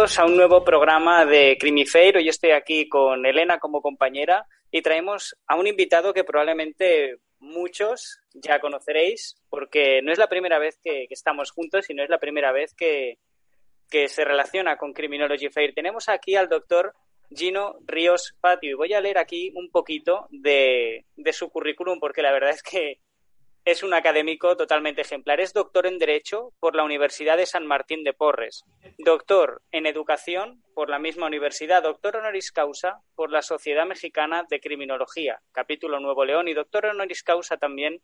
A 0.00 0.24
un 0.24 0.34
nuevo 0.34 0.64
programa 0.64 1.26
de 1.26 1.58
Crimifeir. 1.60 2.16
Hoy 2.16 2.30
estoy 2.30 2.52
aquí 2.52 2.88
con 2.88 3.26
Elena 3.26 3.58
como 3.58 3.82
compañera 3.82 4.46
y 4.70 4.80
traemos 4.80 5.36
a 5.46 5.56
un 5.56 5.66
invitado 5.66 6.14
que 6.14 6.24
probablemente 6.24 7.18
muchos 7.38 8.18
ya 8.32 8.60
conoceréis 8.60 9.36
porque 9.50 10.00
no 10.00 10.10
es 10.10 10.16
la 10.16 10.30
primera 10.30 10.58
vez 10.58 10.78
que, 10.82 11.06
estamos 11.10 11.50
juntos 11.50 11.90
y 11.90 11.94
no 11.94 12.02
es 12.02 12.08
la 12.08 12.16
primera 12.16 12.50
vez 12.50 12.72
que, 12.72 13.18
se 14.08 14.24
relaciona 14.24 14.78
con 14.78 14.94
Criminology 14.94 15.50
Fair. 15.50 15.74
Tenemos 15.74 16.08
aquí 16.08 16.34
al 16.34 16.48
doctor 16.48 16.94
Gino 17.30 17.76
Ríos 17.84 18.34
Patio 18.40 18.70
y 18.70 18.74
voy 18.74 18.94
a 18.94 19.02
leer 19.02 19.18
aquí 19.18 19.52
un 19.54 19.70
poquito 19.70 20.28
de 20.30 21.04
su 21.32 21.50
currículum 21.50 22.00
porque 22.00 22.22
la 22.22 22.32
verdad 22.32 22.50
es 22.50 22.62
que 22.62 23.00
es 23.64 23.82
un 23.82 23.94
académico 23.94 24.56
totalmente 24.56 25.02
ejemplar. 25.02 25.40
Es 25.40 25.52
doctor 25.52 25.86
en 25.86 25.98
Derecho 25.98 26.52
por 26.60 26.74
la 26.74 26.84
Universidad 26.84 27.36
de 27.36 27.46
San 27.46 27.66
Martín 27.66 28.04
de 28.04 28.12
Porres, 28.12 28.64
doctor 28.98 29.62
en 29.70 29.86
Educación 29.86 30.62
por 30.74 30.88
la 30.88 30.98
misma 30.98 31.26
universidad, 31.26 31.82
doctor 31.82 32.16
honoris 32.16 32.52
causa 32.52 33.00
por 33.14 33.30
la 33.30 33.42
Sociedad 33.42 33.86
Mexicana 33.86 34.44
de 34.48 34.60
Criminología, 34.60 35.40
capítulo 35.52 36.00
Nuevo 36.00 36.24
León, 36.24 36.48
y 36.48 36.54
doctor 36.54 36.86
honoris 36.86 37.22
causa 37.22 37.58
también 37.58 38.02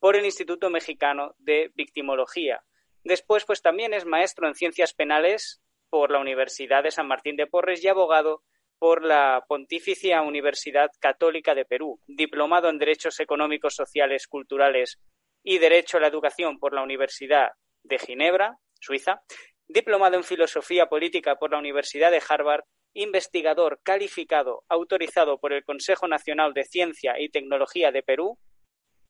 por 0.00 0.16
el 0.16 0.24
Instituto 0.24 0.70
Mexicano 0.70 1.34
de 1.38 1.70
Victimología. 1.74 2.62
Después, 3.04 3.44
pues 3.44 3.60
también 3.60 3.92
es 3.92 4.06
maestro 4.06 4.48
en 4.48 4.54
Ciencias 4.54 4.94
Penales 4.94 5.60
por 5.90 6.10
la 6.10 6.18
Universidad 6.18 6.82
de 6.82 6.90
San 6.90 7.06
Martín 7.06 7.36
de 7.36 7.46
Porres 7.46 7.84
y 7.84 7.88
abogado 7.88 8.42
por 8.78 9.04
la 9.04 9.44
Pontificia 9.48 10.22
Universidad 10.22 10.90
Católica 11.00 11.54
de 11.54 11.64
Perú, 11.64 12.00
diplomado 12.06 12.68
en 12.68 12.78
Derechos 12.78 13.20
Económicos, 13.20 13.74
Sociales, 13.74 14.26
Culturales 14.26 14.98
y 15.42 15.58
Derecho 15.58 15.98
a 15.98 16.00
la 16.00 16.08
Educación 16.08 16.58
por 16.58 16.74
la 16.74 16.82
Universidad 16.82 17.52
de 17.82 17.98
Ginebra, 17.98 18.58
Suiza, 18.80 19.22
diplomado 19.66 20.16
en 20.16 20.24
Filosofía 20.24 20.86
Política 20.86 21.36
por 21.36 21.52
la 21.52 21.58
Universidad 21.58 22.10
de 22.10 22.22
Harvard, 22.28 22.64
investigador 22.94 23.80
calificado 23.82 24.64
autorizado 24.68 25.38
por 25.38 25.52
el 25.52 25.64
Consejo 25.64 26.06
Nacional 26.06 26.54
de 26.54 26.64
Ciencia 26.64 27.18
y 27.18 27.28
Tecnología 27.28 27.90
de 27.90 28.02
Perú, 28.02 28.38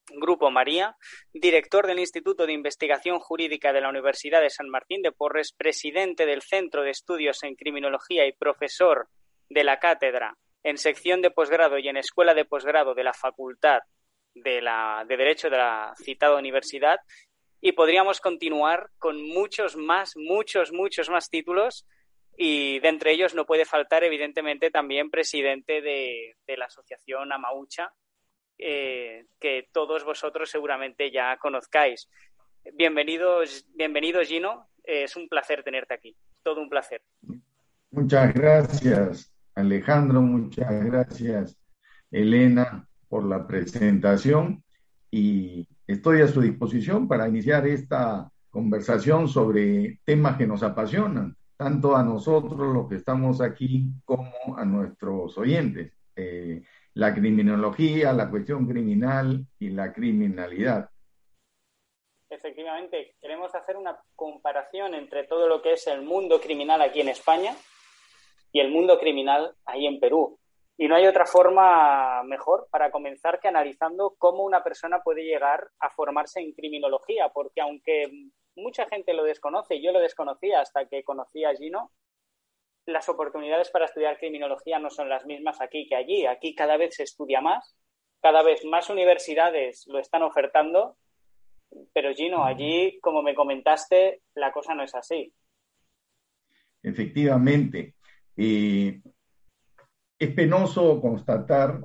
Grupo 0.09 0.51
María, 0.51 0.97
director 1.33 1.87
del 1.87 1.99
Instituto 1.99 2.47
de 2.47 2.53
Investigación 2.53 3.19
Jurídica 3.21 3.73
de 3.73 3.81
la 3.81 3.89
Universidad 3.89 4.43
de 4.43 4.51
San 4.51 4.69
Martín 4.69 5.03
de 5.03 5.13
Porres, 5.13 5.53
presidente 5.53 6.27
del 6.27 6.43
Centro 6.43 6.83
de 6.83 6.91
Estudios 6.91 7.43
en 7.43 7.57
Criminología 7.57 8.27
y 8.27 8.33
profesor 8.33 9.09
de 9.49 9.65
la 9.65 9.79
cátedra 9.79 10.37
en 10.63 10.79
sección 10.79 11.21
de 11.23 11.31
posgrado 11.31 11.79
y 11.79 11.89
en 11.89 11.97
escuela 11.97 12.35
de 12.35 12.45
posgrado 12.45 12.95
de 12.95 13.05
la 13.05 13.13
Facultad 13.13 13.81
de, 14.35 14.61
la, 14.61 15.05
de 15.07 15.17
Derecho 15.17 15.51
de 15.51 15.59
la 15.59 15.95
citada 15.97 16.37
universidad 16.37 16.99
y 17.61 17.73
podríamos 17.73 18.21
continuar 18.21 18.91
con 18.99 19.23
muchos 19.23 19.77
más, 19.77 20.15
muchos, 20.17 20.73
muchos 20.73 21.09
más 21.09 21.31
títulos 21.31 21.87
y 22.37 22.81
de 22.81 22.89
entre 22.89 23.13
ellos 23.13 23.35
no 23.35 23.47
puede 23.47 23.65
faltar 23.65 24.05
evidentemente 24.05 24.71
también 24.71 25.11
presidente 25.11 25.81
de, 25.81 26.35
la 26.57 26.67
asociación 26.67 27.33
Amaucha, 27.33 27.93
eh, 28.59 29.27
que 29.39 29.69
todos 29.73 30.05
vosotros 30.05 30.51
seguramente 30.51 31.11
ya 31.11 31.37
conozcáis. 31.37 32.09
Bienvenidos, 32.73 33.67
bienvenido 33.75 34.23
Gino, 34.23 34.69
es 34.83 35.17
un 35.17 35.29
placer 35.29 35.63
tenerte 35.63 35.95
aquí, 35.95 36.17
todo 36.43 36.61
un 36.61 36.69
placer. 36.69 37.03
Muchas 37.91 38.35
gracias. 38.35 39.34
Alejandro, 39.55 40.21
muchas 40.21 40.85
gracias, 40.85 41.57
Elena, 42.11 42.89
por 43.09 43.25
la 43.25 43.47
presentación 43.47 44.65
y 45.11 45.69
estoy 45.87 46.23
a 46.23 46.29
su 46.29 46.41
disposición 46.41 47.07
para 47.07 47.29
iniciar 47.29 47.67
esta 47.67 48.29
conversación 48.51 49.29
sobre 49.29 50.01
temas 50.05 50.37
que 50.37 50.47
nos 50.47 50.65
apasionan, 50.65 51.37
tanto 51.57 51.95
a 51.95 52.03
nosotros 52.03 52.75
los 52.75 52.89
que 52.89 52.97
estamos 52.97 53.41
aquí 53.41 53.93
como 54.05 54.57
a 54.57 54.65
nuestros 54.65 55.39
oyentes. 55.39 55.93
Eh, 56.17 56.63
la 56.95 57.15
criminología, 57.15 58.13
la 58.13 58.31
cuestión 58.31 58.67
criminal 58.67 59.47
y 59.59 59.71
la 59.71 59.93
criminalidad. 59.93 60.91
Efectivamente, 62.29 63.15
queremos 63.21 63.55
hacer 63.55 63.77
una 63.77 64.01
comparación 64.17 64.95
entre 64.95 65.25
todo 65.25 65.49
lo 65.49 65.63
que 65.63 65.75
es 65.75 65.87
el 65.87 66.03
mundo 66.03 66.41
criminal 66.41 66.83
aquí 66.83 67.01
en 67.01 67.09
España 67.09 67.55
y 68.55 68.61
el 68.61 68.71
mundo 68.71 68.99
criminal 69.01 69.53
ahí 69.67 69.85
en 69.85 69.99
Perú. 69.99 70.39
Y 70.79 70.87
no 70.87 70.95
hay 70.95 71.07
otra 71.07 71.27
forma 71.27 72.23
mejor 72.23 72.69
para 72.71 72.93
comenzar 72.93 73.41
que 73.41 73.49
analizando 73.49 74.15
cómo 74.17 74.45
una 74.45 74.63
persona 74.63 75.01
puede 75.03 75.25
llegar 75.25 75.69
a 75.81 75.91
formarse 75.91 76.41
en 76.41 76.53
criminología, 76.53 77.31
porque 77.35 77.61
aunque 77.61 78.09
mucha 78.55 78.87
gente 78.87 79.13
lo 79.13 79.25
desconoce, 79.25 79.83
yo 79.83 79.91
lo 79.91 79.99
desconocía 79.99 80.61
hasta 80.61 80.87
que 80.87 81.03
conocí 81.03 81.45
a 81.45 81.55
Gino, 81.57 81.91
las 82.87 83.09
oportunidades 83.09 83.71
para 83.71 83.87
estudiar 83.87 84.19
criminología 84.19 84.79
no 84.79 84.89
son 84.89 85.09
las 85.09 85.27
mismas 85.27 85.61
aquí 85.61 85.89
que 85.89 85.97
allí. 85.97 86.27
Aquí 86.27 86.55
cada 86.55 86.77
vez 86.77 86.95
se 86.95 87.03
estudia 87.03 87.41
más, 87.41 87.77
cada 88.21 88.45
vez 88.45 88.65
más 88.65 88.89
universidades 88.89 89.85
lo 89.89 89.99
están 89.99 90.23
ofertando, 90.23 90.97
pero 91.93 92.15
Gino, 92.15 92.45
allí, 92.45 93.01
como 93.01 93.21
me 93.21 93.35
comentaste, 93.35 94.23
la 94.37 94.53
cosa 94.53 94.77
no 94.77 94.85
es 94.85 94.95
así. 94.95 95.33
Efectivamente, 96.85 97.95
es 98.37 99.03
penoso 100.35 101.01
constatar 101.01 101.81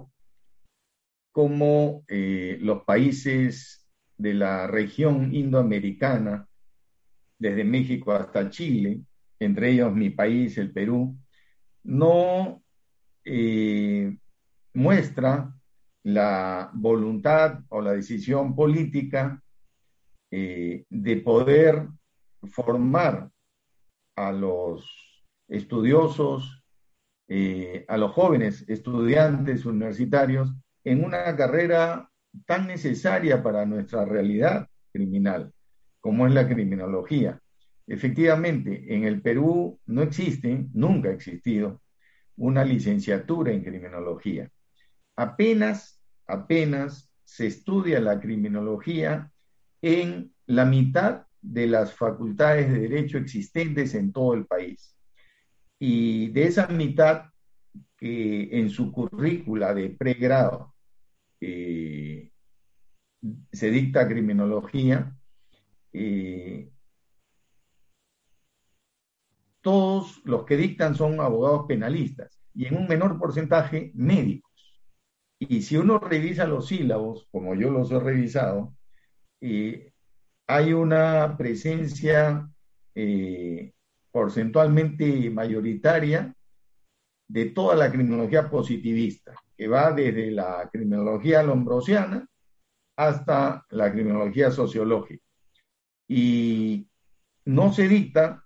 cómo 1.31 2.03
eh, 2.07 2.57
los 2.61 2.83
países 2.83 3.87
de 4.17 4.33
la 4.33 4.67
región 4.67 5.33
indoamericana, 5.33 6.47
desde 7.37 7.63
México 7.63 8.11
hasta 8.11 8.49
Chile, 8.49 9.01
entre 9.39 9.71
ellos 9.71 9.93
mi 9.93 10.09
país, 10.09 10.57
el 10.57 10.73
Perú, 10.73 11.17
no 11.83 12.61
eh, 13.23 14.17
muestra 14.73 15.53
la 16.03 16.71
voluntad 16.73 17.61
o 17.69 17.81
la 17.81 17.93
decisión 17.93 18.55
política 18.55 19.41
eh, 20.31 20.83
de 20.89 21.17
poder 21.17 21.87
formar 22.51 23.29
a 24.15 24.31
los 24.31 25.08
estudiosos, 25.49 26.63
eh, 27.27 27.85
a 27.87 27.97
los 27.97 28.11
jóvenes 28.11 28.65
estudiantes 28.67 29.65
universitarios 29.65 30.53
en 30.83 31.03
una 31.03 31.35
carrera 31.35 32.09
tan 32.45 32.67
necesaria 32.67 33.43
para 33.43 33.65
nuestra 33.65 34.05
realidad 34.05 34.67
criminal 34.91 35.51
como 35.99 36.27
es 36.27 36.33
la 36.33 36.47
criminología. 36.47 37.41
Efectivamente, 37.87 38.93
en 38.93 39.03
el 39.03 39.21
Perú 39.21 39.79
no 39.85 40.01
existe, 40.01 40.67
nunca 40.73 41.09
ha 41.09 41.13
existido, 41.13 41.81
una 42.37 42.63
licenciatura 42.63 43.51
en 43.51 43.63
criminología. 43.63 44.49
Apenas, 45.15 46.01
apenas 46.27 47.11
se 47.25 47.47
estudia 47.47 47.99
la 47.99 48.19
criminología 48.19 49.31
en 49.81 50.33
la 50.45 50.65
mitad 50.65 51.25
de 51.41 51.67
las 51.67 51.93
facultades 51.93 52.71
de 52.71 52.79
derecho 52.79 53.17
existentes 53.17 53.93
en 53.95 54.11
todo 54.11 54.33
el 54.33 54.45
país. 54.45 54.95
Y 55.79 56.29
de 56.29 56.43
esa 56.43 56.67
mitad 56.67 57.29
que 57.97 58.59
en 58.59 58.69
su 58.69 58.91
currícula 58.91 59.73
de 59.73 59.89
pregrado 59.89 60.75
eh, 61.41 62.31
se 63.51 63.71
dicta 63.71 64.07
criminología, 64.07 65.15
eh, 65.93 66.71
todos 69.61 70.21
los 70.25 70.45
que 70.45 70.57
dictan 70.57 70.95
son 70.95 71.19
abogados 71.19 71.65
penalistas 71.67 72.39
y 72.53 72.65
en 72.65 72.77
un 72.77 72.87
menor 72.87 73.17
porcentaje 73.19 73.91
médicos. 73.93 74.51
Y 75.39 75.61
si 75.61 75.77
uno 75.77 75.99
revisa 75.99 76.45
los 76.45 76.67
sílabos, 76.67 77.27
como 77.31 77.55
yo 77.55 77.69
los 77.69 77.91
he 77.91 77.99
revisado, 77.99 78.75
eh, 79.41 79.93
hay 80.47 80.73
una 80.73 81.37
presencia 81.37 82.49
porcentualmente 84.11 85.29
mayoritaria 85.29 86.33
de 87.27 87.45
toda 87.45 87.75
la 87.75 87.91
criminología 87.91 88.49
positivista, 88.49 89.35
que 89.55 89.67
va 89.67 89.91
desde 89.91 90.31
la 90.31 90.67
criminología 90.71 91.43
lombrosiana 91.43 92.27
hasta 92.97 93.65
la 93.69 93.91
criminología 93.91 94.51
sociológica. 94.51 95.23
Y 96.07 96.87
no 97.45 97.71
se 97.71 97.87
dicta 97.87 98.43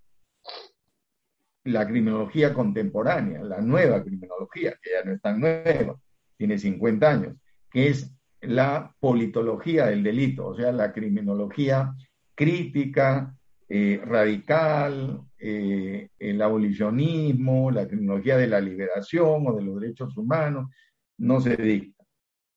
la 1.64 1.88
criminología 1.88 2.54
contemporánea, 2.54 3.42
la 3.42 3.62
nueva 3.62 4.04
criminología, 4.04 4.78
que 4.82 4.92
ya 4.92 5.04
no 5.06 5.14
es 5.14 5.22
tan 5.22 5.40
nueva, 5.40 5.98
tiene 6.38 6.58
50 6.58 7.10
años, 7.10 7.36
que 7.72 7.88
es 7.88 8.14
la 8.42 8.94
politología 9.00 9.86
del 9.86 10.04
delito, 10.04 10.48
o 10.48 10.56
sea, 10.56 10.72
la 10.74 10.92
criminología 10.92 11.96
crítica, 12.36 13.34
eh, 13.70 14.02
radical, 14.06 15.22
eh, 15.46 16.08
el 16.20 16.42
abolicionismo, 16.42 17.70
la 17.70 17.86
tecnología 17.86 18.38
de 18.38 18.48
la 18.48 18.62
liberación 18.62 19.46
o 19.46 19.54
de 19.54 19.62
los 19.62 19.82
derechos 19.82 20.16
humanos, 20.16 20.70
no 21.18 21.42
se 21.42 21.58
dicta. 21.58 22.02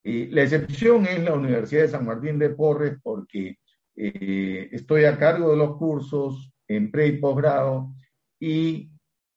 la 0.05 0.43
excepción 0.43 1.05
es 1.07 1.19
la 1.25 1.35
Universidad 1.35 1.83
de 1.83 1.89
San 1.89 2.07
Martín 2.07 2.39
de 2.39 2.51
Porres 2.51 2.97
porque 3.03 3.59
eh, 3.97 4.69
estoy 4.71 5.05
a 5.05 5.19
cargo 5.19 5.51
de 5.51 5.57
los 5.57 5.77
cursos 5.79 6.53
en 6.69 6.93
pre 6.93 7.09
y 7.09 7.19
posgrado 7.19 7.93
y 8.39 8.93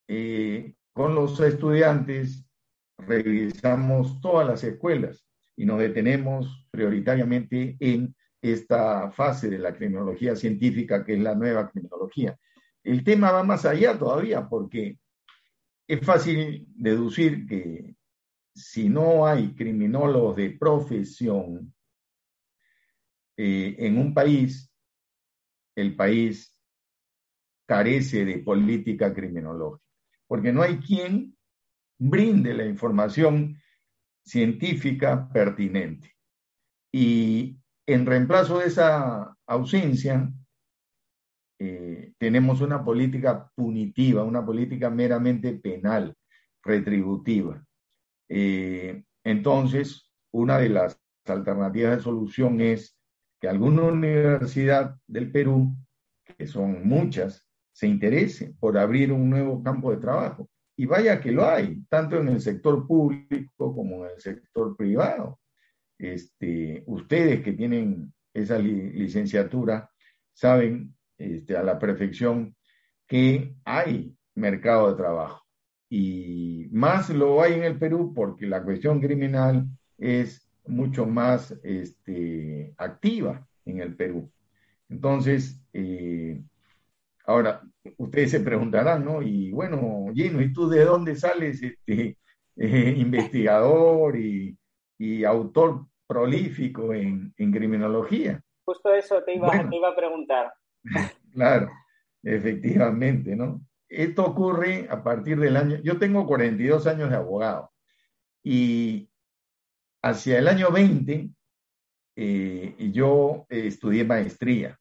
eh, 0.07 0.75
con 0.94 1.16
los 1.16 1.40
estudiantes 1.40 2.45
revisamos 3.00 4.22
todas 4.22 4.48
las 4.48 4.63
escuelas 4.63 5.25
y 5.56 5.66
nos 5.66 5.80
detenemos 5.80 6.68
prioritariamente 6.69 7.78
en 7.80 8.16
esta 8.44 9.10
fase 9.10 9.50
de 9.50 9.57
la 9.57 9.74
criminología 9.74 10.36
científica, 10.36 11.04
que 11.04 11.16
es 11.16 11.19
la 11.19 11.34
nueva 11.34 11.68
criminología. 11.72 12.38
El 12.84 13.04
tema 13.04 13.31
va 13.31 13.44
más 13.44 13.66
allá 13.66 13.98
todavía, 13.98 14.48
porque 14.48 14.98
es 15.88 16.06
fácil 16.06 16.68
deducir 16.76 17.46
que 17.48 17.96
si 18.54 18.90
no 18.90 19.26
hay 19.26 19.54
criminólogos 19.56 20.36
de 20.36 20.52
profesión 20.52 21.74
eh, 23.38 23.76
en 23.80 23.98
un 23.98 24.14
país, 24.14 24.72
el 25.76 25.96
país 25.96 26.56
carece 27.66 28.26
de 28.26 28.40
política 28.40 29.14
criminológica, 29.14 29.86
porque 30.28 30.52
no 30.52 30.62
hay 30.62 30.78
quien 30.80 31.38
brinde 31.98 32.54
la 32.54 32.66
información 32.66 33.62
científica 34.24 35.30
pertinente. 35.31 36.16
Y 36.92 37.58
en 37.86 38.06
reemplazo 38.06 38.60
de 38.60 38.68
esa 38.68 39.36
ausencia, 39.48 40.31
eh, 41.61 42.13
tenemos 42.17 42.61
una 42.61 42.83
política 42.85 43.51
punitiva, 43.53 44.23
una 44.23 44.45
política 44.45 44.89
meramente 44.89 45.53
penal, 45.53 46.15
retributiva. 46.63 47.61
Eh, 48.29 49.03
entonces, 49.25 50.09
una 50.31 50.57
de 50.57 50.69
las 50.69 50.97
alternativas 51.25 51.97
de 51.97 52.03
solución 52.03 52.61
es 52.61 52.97
que 53.41 53.50
alguna 53.50 53.83
universidad 53.83 54.95
del 55.06 55.31
Perú, 55.31 55.75
que 56.38 56.47
son 56.47 56.88
muchas, 56.88 57.45
se 57.73 57.88
interese 57.88 58.56
por 58.59 58.77
abrir 58.77 59.11
un 59.11 59.29
nuevo 59.29 59.61
campo 59.61 59.91
de 59.91 59.97
trabajo. 59.97 60.50
Y 60.77 60.85
vaya 60.85 61.19
que 61.19 61.33
lo 61.33 61.45
hay, 61.45 61.83
tanto 61.89 62.17
en 62.17 62.29
el 62.29 62.39
sector 62.39 62.88
público 62.88 63.75
como 63.75 64.06
en 64.06 64.11
el 64.11 64.21
sector 64.21 64.77
privado. 64.77 65.39
Este, 65.97 66.83
ustedes 66.88 67.44
que 67.44 67.51
tienen 67.51 68.13
esa 68.33 68.57
licenciatura 68.57 69.91
saben 70.33 70.95
este, 71.19 71.56
a 71.56 71.63
la 71.63 71.77
perfección 71.77 72.56
que 73.07 73.54
hay 73.66 74.16
mercado 74.36 74.89
de 74.89 74.98
trabajo. 74.98 75.45
Y 75.89 76.68
más 76.71 77.10
lo 77.10 77.42
hay 77.42 77.54
en 77.54 77.63
el 77.63 77.77
Perú 77.77 78.13
porque 78.16 78.48
la 78.48 78.63
cuestión 78.63 79.01
criminal 79.01 79.66
es 79.98 80.48
mucho 80.66 81.06
más 81.06 81.51
este, 81.63 82.74
activa 82.77 83.45
en 83.66 83.81
el 83.81 83.95
Perú. 83.95 84.31
Entonces, 84.88 85.62
eh, 85.74 86.42
ahora, 87.25 87.62
ustedes 87.98 88.31
se 88.31 88.39
preguntarán, 88.39 89.04
¿no? 89.04 89.21
Y 89.21 89.51
bueno, 89.51 90.06
Gino, 90.13 90.42
¿y 90.42 90.54
tú 90.54 90.69
de 90.69 90.86
dónde 90.86 91.16
sales 91.16 91.62
este, 91.62 92.18
eh, 92.56 92.94
investigador 92.98 94.18
y, 94.18 94.56
autor 95.25 95.86
prolífico 96.06 96.94
en, 96.94 97.33
criminología? 97.38 98.42
Justo 98.66 98.94
eso 98.94 99.24
te 99.24 99.36
iba, 99.36 99.50
te 99.69 99.75
iba 99.75 99.89
a 99.89 99.95
preguntar. 99.95 100.51
Claro, 101.34 101.72
efectivamente, 102.24 103.36
¿no? 103.36 103.62
Esto 103.88 104.26
ocurre 104.26 104.88
a 104.90 105.04
partir 105.04 105.40
del 105.40 105.58
año, 105.58 105.78
yo 105.84 105.98
tengo 105.98 106.26
42 106.26 106.88
años 106.88 107.10
de 107.10 107.16
abogado 107.16 107.72
y 108.44 109.10
hacia 110.02 110.40
el 110.40 110.48
año 110.48 110.72
20 110.72 111.30
eh, 112.16 112.92
yo 112.92 113.46
estudié 113.50 114.04
maestría, 114.04 114.80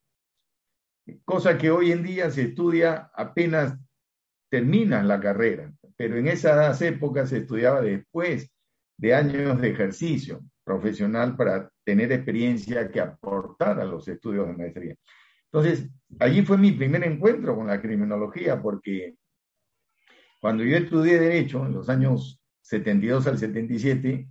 cosa 1.24 1.56
que 1.56 1.70
hoy 1.70 1.92
en 1.92 2.02
día 2.02 2.30
se 2.30 2.42
estudia 2.42 3.10
apenas 3.14 3.78
termina 4.50 5.02
la 5.02 5.20
carrera, 5.20 5.72
pero 5.96 6.16
en 6.16 6.28
esas 6.28 6.80
épocas 6.82 7.30
se 7.30 7.38
estudiaba 7.38 7.80
después 7.80 8.50
de 8.96 9.14
años 9.14 9.60
de 9.60 9.70
ejercicio 9.70 10.42
profesional 10.64 11.36
para 11.36 11.70
tener 11.84 12.12
experiencia 12.12 12.90
que 12.90 13.00
aportar 13.00 13.80
a 13.80 13.84
los 13.84 14.06
estudios 14.08 14.48
de 14.48 14.54
maestría. 14.54 14.94
Entonces, 15.52 15.90
allí 16.18 16.42
fue 16.42 16.58
mi 16.58 16.72
primer 16.72 17.04
encuentro 17.04 17.56
con 17.56 17.66
la 17.66 17.80
criminología, 17.80 18.60
porque 18.60 19.16
cuando 20.40 20.64
yo 20.64 20.76
estudié 20.76 21.18
Derecho, 21.18 21.66
en 21.66 21.72
los 21.72 21.88
años 21.88 22.40
72 22.62 23.26
al 23.26 23.38
77, 23.38 24.28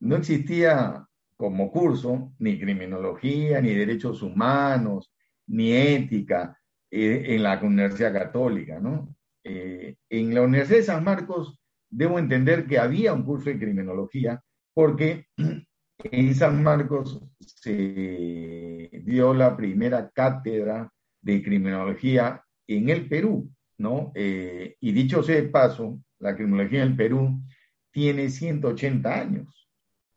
no 0.00 0.16
existía 0.16 1.06
como 1.36 1.72
curso 1.72 2.34
ni 2.38 2.60
criminología, 2.60 3.60
ni 3.60 3.74
derechos 3.74 4.22
humanos, 4.22 5.12
ni 5.46 5.72
ética 5.72 6.58
eh, 6.90 7.24
en 7.28 7.42
la 7.42 7.58
Universidad 7.62 8.12
Católica, 8.12 8.78
¿no? 8.78 9.14
Eh, 9.42 9.96
en 10.10 10.34
la 10.34 10.42
Universidad 10.42 10.78
de 10.78 10.84
San 10.84 11.04
Marcos 11.04 11.58
debo 11.88 12.18
entender 12.18 12.66
que 12.66 12.78
había 12.78 13.14
un 13.14 13.24
curso 13.24 13.48
de 13.48 13.58
criminología 13.58 14.42
porque 14.74 15.26
en 16.04 16.34
San 16.34 16.62
Marcos 16.62 17.20
se 17.38 18.90
dio 19.04 19.34
la 19.34 19.56
primera 19.56 20.10
cátedra 20.10 20.92
de 21.20 21.42
criminología 21.42 22.42
en 22.66 22.88
el 22.88 23.08
Perú, 23.08 23.50
¿no? 23.78 24.12
Eh, 24.14 24.76
y 24.80 24.92
dicho 24.92 25.22
sea 25.22 25.36
de 25.36 25.48
paso, 25.48 26.00
la 26.18 26.34
criminología 26.34 26.82
en 26.82 26.88
el 26.88 26.96
Perú 26.96 27.42
tiene 27.90 28.30
180 28.30 29.20
años 29.20 29.68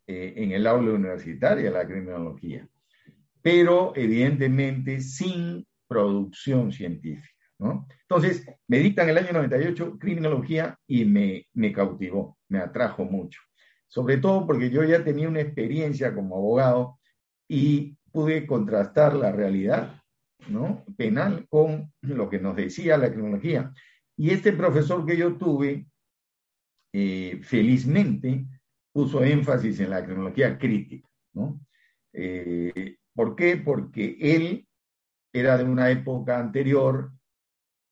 eh, 0.08 0.34
en 0.38 0.52
el 0.52 0.68
aula 0.68 0.92
universitaria, 0.94 1.72
la 1.72 1.86
criminología, 1.86 2.68
pero 3.42 3.94
evidentemente 3.96 5.02
sin 5.02 5.66
producción 5.88 6.72
científica, 6.72 7.46
¿no? 7.60 7.88
Entonces, 8.02 8.46
me 8.68 8.80
dictan 8.80 9.10
el 9.10 9.18
año 9.18 9.34
98 9.34 9.98
criminología 10.00 10.78
y 10.88 11.06
me, 11.06 11.48
me 11.54 11.74
cautivó, 11.74 12.38
me 12.48 12.60
atrajo 12.60 13.06
mucho 13.06 13.42
sobre 13.94 14.18
todo 14.18 14.48
porque 14.48 14.72
yo 14.72 14.84
ya 14.84 15.04
tenía 15.04 15.30
una 15.30 15.42
experiencia 15.42 16.16
como 16.16 16.38
abogado 16.38 17.00
y 17.48 17.96
pude 18.12 18.48
contrastar 18.48 19.14
la 19.14 19.32
realidad 19.32 20.02
¿no? 20.48 20.84
penal 20.98 21.46
con 21.48 21.94
lo 22.02 22.28
que 22.28 22.40
nos 22.40 22.56
decía 22.56 22.98
la 22.98 23.12
criminología. 23.12 23.72
Y 24.18 24.32
este 24.32 24.52
profesor 24.52 25.06
que 25.06 25.16
yo 25.16 25.38
tuve, 25.38 25.86
eh, 26.92 27.40
felizmente, 27.44 28.48
puso 28.92 29.24
énfasis 29.24 29.80
en 29.80 29.92
la 29.92 30.04
criminología 30.04 30.58
crítica. 30.58 31.08
¿no? 31.34 31.64
Eh, 32.14 32.98
¿Por 33.14 33.36
qué? 33.36 33.58
Porque 33.58 34.18
él 34.20 34.68
era 35.32 35.56
de 35.56 35.66
una 35.66 35.92
época 35.92 36.40
anterior 36.40 37.12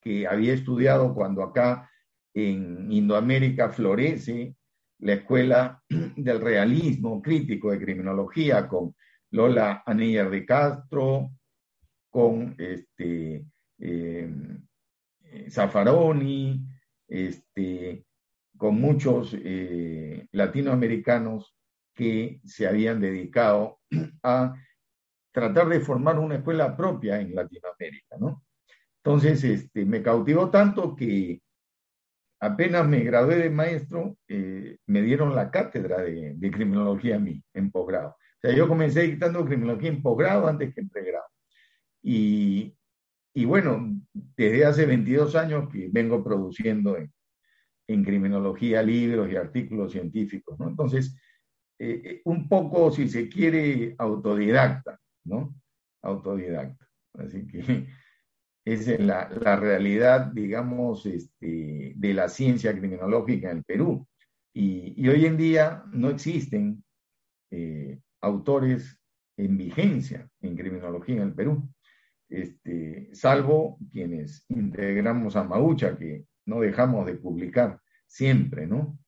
que 0.01 0.25
había 0.25 0.55
estudiado 0.55 1.13
cuando 1.13 1.43
acá 1.43 1.91
en 2.33 2.91
Indoamérica 2.91 3.69
florece 3.69 4.55
la 5.01 5.13
escuela 5.13 5.83
del 6.15 6.41
realismo 6.41 7.21
crítico 7.21 7.71
de 7.71 7.79
criminología 7.79 8.67
con 8.67 8.95
Lola 9.31 9.83
Anilla 9.85 10.29
de 10.29 10.45
Castro, 10.45 11.31
con 12.09 12.55
este, 12.57 13.45
em, 13.79 14.67
Zaffaroni, 15.49 16.65
este, 17.07 18.05
con 18.57 18.79
muchos 18.79 19.35
eh, 19.37 20.27
latinoamericanos 20.31 21.55
que 21.93 22.41
se 22.45 22.67
habían 22.67 22.99
dedicado 22.99 23.79
a 24.23 24.53
tratar 25.31 25.69
de 25.69 25.79
formar 25.79 26.19
una 26.19 26.35
escuela 26.35 26.75
propia 26.75 27.19
en 27.19 27.33
Latinoamérica, 27.33 28.17
¿no? 28.19 28.43
Entonces, 29.03 29.43
este, 29.43 29.85
me 29.85 30.03
cautivó 30.03 30.49
tanto 30.49 30.95
que 30.95 31.40
apenas 32.41 32.87
me 32.87 33.01
gradué 33.01 33.35
de 33.35 33.49
maestro, 33.51 34.17
eh, 34.27 34.77
me 34.87 35.01
dieron 35.03 35.35
la 35.35 35.51
cátedra 35.51 36.01
de, 36.01 36.51
criminología 36.51 37.15
a 37.15 37.19
mí, 37.19 37.41
en 37.53 37.71
posgrado. 37.71 38.09
O 38.09 38.39
sea, 38.41 38.55
yo 38.55 38.67
comencé 38.67 39.03
dictando 39.03 39.45
criminología 39.45 39.89
en 39.89 40.01
posgrado 40.01 40.47
antes 40.47 40.73
que 40.73 40.81
en 40.81 40.89
pregrado. 40.89 41.25
Y, 42.01 42.75
y, 43.35 43.45
bueno, 43.45 43.95
desde 44.35 44.65
hace 44.65 44.87
22 44.87 45.35
años 45.35 45.69
que 45.71 45.87
vengo 45.91 46.23
produciendo 46.23 46.97
en, 46.97 47.13
en 47.87 48.03
criminología 48.03 48.81
libros 48.81 49.31
y 49.31 49.35
artículos 49.35 49.91
científicos, 49.91 50.59
¿no? 50.59 50.67
Entonces, 50.67 51.15
eh, 51.77 52.01
eh, 52.03 52.21
un 52.25 52.49
poco, 52.49 52.91
si 52.91 53.07
se 53.07 53.29
quiere, 53.29 53.95
autodidacta, 53.99 54.99
¿no? 55.25 55.53
Autodidacta. 56.01 56.87
Así 57.13 57.45
que 57.45 57.87
es 58.65 58.99
la, 58.99 59.29
la 59.29 59.55
realidad, 59.55 60.27
digamos, 60.27 61.05
este, 61.05 61.93
de 61.95 62.13
la 62.13 62.29
ciencia 62.29 62.71
criminológica 62.77 63.51
en 63.51 63.63
Perú. 63.63 64.07
Y, 64.53 65.07
hoy 65.07 65.25
en 65.25 65.37
día 65.37 65.83
no 65.91 66.09
existen 66.09 66.83
eh, 67.49 67.99
autores 68.21 68.99
en 69.37 69.57
vigencia 69.57 70.29
en 70.41 70.55
criminología 70.55 71.15
en 71.15 71.21
el 71.21 71.33
Perú, 71.33 71.69
este, 72.29 73.09
salvo 73.13 73.79
quienes 73.91 74.45
integramos 74.49 75.35
a 75.35 75.43
Maucha, 75.43 75.97
que 75.97 76.25
no 76.45 76.59
dejamos 76.61 77.05
de 77.05 77.15
publicar 77.15 77.79
siempre, 78.05 78.67
¿no? 78.67 78.99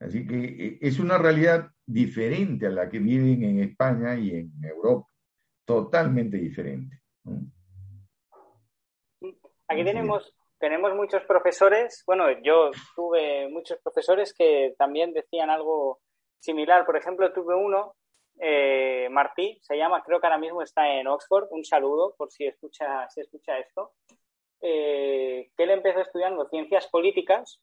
Así 0.00 0.26
que 0.26 0.44
eh, 0.44 0.78
es 0.80 0.98
una 0.98 1.16
realidad 1.16 1.70
diferente 1.86 2.66
a 2.66 2.70
la 2.70 2.88
que 2.88 2.98
viven 2.98 3.44
en 3.44 3.60
España 3.60 4.16
y 4.16 4.30
en 4.32 4.52
Europa, 4.62 5.08
totalmente 5.64 6.36
diferente. 6.36 7.00
¿no? 7.24 7.46
Aquí 9.72 9.84
tenemos, 9.84 10.34
tenemos 10.58 10.94
muchos 10.94 11.24
profesores, 11.24 12.04
bueno, 12.06 12.26
yo 12.42 12.70
tuve 12.94 13.48
muchos 13.48 13.78
profesores 13.82 14.34
que 14.34 14.74
también 14.76 15.14
decían 15.14 15.48
algo 15.48 16.00
similar. 16.38 16.84
Por 16.84 16.96
ejemplo, 16.96 17.32
tuve 17.32 17.54
uno, 17.54 17.94
eh, 18.38 19.08
Martí, 19.10 19.58
se 19.62 19.78
llama, 19.78 20.02
creo 20.02 20.20
que 20.20 20.26
ahora 20.26 20.36
mismo 20.36 20.60
está 20.60 20.88
en 20.92 21.06
Oxford, 21.06 21.48
un 21.50 21.64
saludo 21.64 22.14
por 22.18 22.30
si 22.30 22.44
escucha, 22.44 23.08
si 23.08 23.22
escucha 23.22 23.58
esto, 23.58 23.92
eh, 24.60 25.50
que 25.56 25.62
él 25.62 25.70
empezó 25.70 26.00
estudiando 26.00 26.46
ciencias 26.50 26.86
políticas. 26.88 27.58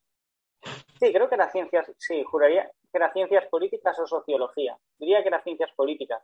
Sí, 1.00 1.14
creo 1.14 1.30
que 1.30 1.36
era 1.36 1.52
ciencias, 1.52 1.92
sí, 1.98 2.24
juraría 2.24 2.72
que 2.92 2.98
era 2.98 3.14
ciencias 3.14 3.46
políticas 3.48 4.00
o 4.00 4.08
sociología. 4.08 4.76
Diría 4.98 5.22
que 5.22 5.28
era 5.28 5.44
ciencias 5.44 5.72
políticas. 5.76 6.24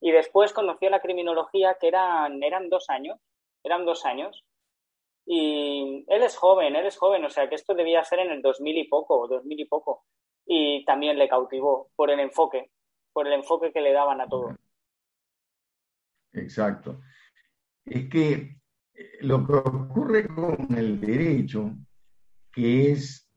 Y 0.00 0.12
después 0.12 0.54
conoció 0.54 0.88
la 0.88 1.00
criminología, 1.00 1.76
que 1.78 1.88
eran, 1.88 2.42
eran 2.42 2.70
dos 2.70 2.88
años, 2.88 3.20
eran 3.62 3.84
dos 3.84 4.06
años. 4.06 4.42
Y 5.26 6.04
él 6.06 6.22
es 6.22 6.36
joven, 6.36 6.76
él 6.76 6.86
es 6.86 6.96
joven, 6.96 7.24
o 7.24 7.30
sea 7.30 7.48
que 7.48 7.56
esto 7.56 7.74
debía 7.74 8.04
ser 8.04 8.20
en 8.20 8.30
el 8.30 8.42
2000 8.42 8.78
y 8.78 8.84
poco, 8.88 9.26
2000 9.26 9.60
y 9.60 9.64
poco. 9.64 10.04
Y 10.46 10.84
también 10.84 11.18
le 11.18 11.28
cautivó 11.28 11.90
por 11.96 12.10
el 12.10 12.20
enfoque, 12.20 12.70
por 13.12 13.26
el 13.26 13.32
enfoque 13.32 13.72
que 13.72 13.80
le 13.80 13.92
daban 13.92 14.20
a 14.20 14.28
todo. 14.28 14.56
Exacto. 16.32 17.00
Es 17.84 18.08
que 18.08 18.58
eh, 18.94 19.18
lo 19.20 19.44
que 19.44 19.54
ocurre 19.54 20.28
con 20.28 20.68
el 20.76 21.00
derecho, 21.00 21.74
que 22.52 22.92
es 22.92 23.28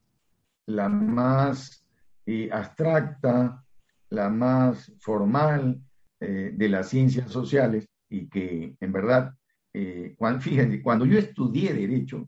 la 0.68 0.90
más 0.90 1.86
eh, 2.26 2.50
abstracta, 2.52 3.64
la 4.10 4.30
más 4.30 4.92
formal 5.00 5.82
eh, 6.20 6.52
de 6.54 6.70
las 6.70 6.90
ciencias 6.90 7.32
sociales, 7.32 7.88
y 8.10 8.30
que 8.30 8.76
en 8.80 8.92
verdad 8.92 9.34
eh, 9.74 10.16
cuando, 10.18 10.42
fíjense, 10.42 10.82
cuando 10.82 11.06
yo 11.06 11.18
estudié 11.18 11.74
Derecho, 11.74 12.28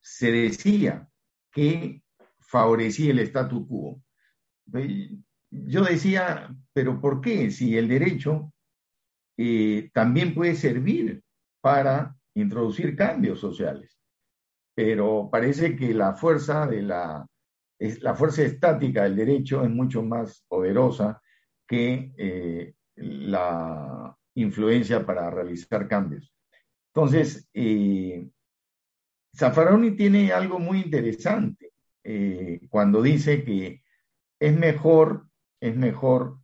se 0.00 0.30
decía 0.30 1.08
que 1.50 2.02
favorecía 2.38 3.10
el 3.10 3.18
statu 3.20 3.66
quo. 3.66 4.02
Yo 5.50 5.84
decía, 5.84 6.54
pero 6.72 7.00
¿por 7.00 7.20
qué? 7.20 7.50
Si 7.50 7.76
el 7.76 7.88
derecho 7.88 8.52
eh, 9.36 9.90
también 9.92 10.34
puede 10.34 10.54
servir 10.54 11.22
para 11.60 12.16
introducir 12.34 12.96
cambios 12.96 13.40
sociales. 13.40 13.98
Pero 14.74 15.28
parece 15.30 15.76
que 15.76 15.94
la 15.94 16.14
fuerza 16.14 16.66
de 16.66 16.82
la, 16.82 17.26
la 17.78 18.14
fuerza 18.14 18.42
estática 18.42 19.04
del 19.04 19.16
derecho 19.16 19.64
es 19.64 19.70
mucho 19.70 20.02
más 20.02 20.44
poderosa 20.48 21.20
que 21.66 22.12
eh, 22.16 22.74
la 22.96 24.16
influencia 24.34 25.04
para 25.04 25.30
realizar 25.30 25.88
cambios. 25.88 26.35
Entonces, 26.96 27.46
eh, 27.52 28.26
Zaffaroni 29.36 29.90
tiene 29.90 30.32
algo 30.32 30.58
muy 30.58 30.80
interesante 30.80 31.74
eh, 32.02 32.58
cuando 32.70 33.02
dice 33.02 33.44
que 33.44 33.82
es 34.40 34.58
mejor, 34.58 35.28
es 35.60 35.76
mejor 35.76 36.38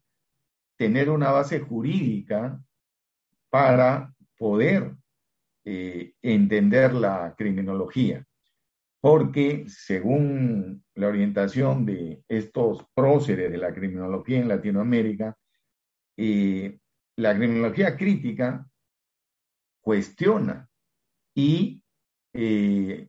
tener 0.77 1.09
una 1.09 1.31
base 1.31 1.61
jurídica 1.61 2.63
para 3.49 4.15
poder 4.37 4.95
eh, 5.65 6.13
entender 6.21 6.93
la 6.93 7.35
criminología, 7.35 8.23
porque 9.01 9.65
según 9.69 10.85
la 10.95 11.09
orientación 11.09 11.87
de 11.87 12.25
estos 12.29 12.85
próceres 12.93 13.51
de 13.51 13.57
la 13.57 13.73
criminología 13.73 14.41
en 14.41 14.49
Latinoamérica, 14.49 15.35
la 16.15 17.35
criminología 17.35 17.97
crítica 17.97 18.67
cuestiona 19.83 20.69
y 21.35 21.83
eh, 22.33 23.09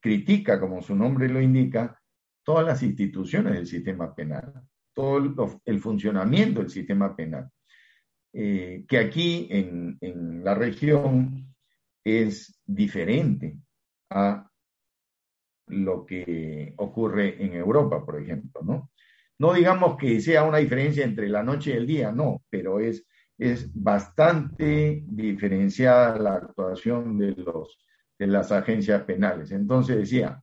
critica, 0.00 0.60
como 0.60 0.82
su 0.82 0.94
nombre 0.94 1.28
lo 1.28 1.40
indica, 1.40 1.98
todas 2.42 2.66
las 2.66 2.82
instituciones 2.82 3.54
del 3.54 3.66
sistema 3.66 4.14
penal, 4.14 4.52
todo 4.92 5.60
el, 5.64 5.80
funcionamiento 5.80 6.60
del 6.60 6.70
sistema 6.70 7.14
penal, 7.14 7.48
eh, 8.32 8.84
que 8.86 8.98
aquí 8.98 9.46
en, 9.50 9.96
en, 10.00 10.44
la 10.44 10.54
región 10.54 11.54
es 12.04 12.60
diferente 12.66 13.58
a 14.10 14.50
lo 15.68 16.04
que 16.04 16.74
ocurre 16.78 17.42
en 17.44 17.54
Europa, 17.54 18.04
por 18.04 18.20
ejemplo, 18.20 18.62
¿no? 18.62 18.90
No 19.38 19.52
digamos 19.52 19.96
que 19.96 20.20
sea 20.20 20.42
una 20.42 20.58
diferencia 20.58 21.04
entre 21.04 21.28
la 21.28 21.44
noche 21.44 21.70
y 21.70 21.76
el 21.76 21.86
día, 21.86 22.10
no, 22.10 22.42
pero 22.50 22.80
es 22.80 23.06
es 23.38 23.70
bastante 23.72 25.04
diferenciada 25.06 26.18
la 26.18 26.34
actuación 26.34 27.16
de, 27.16 27.32
los, 27.36 27.78
de 28.18 28.26
las 28.26 28.50
agencias 28.50 29.02
penales. 29.04 29.52
Entonces 29.52 29.96
decía, 29.96 30.42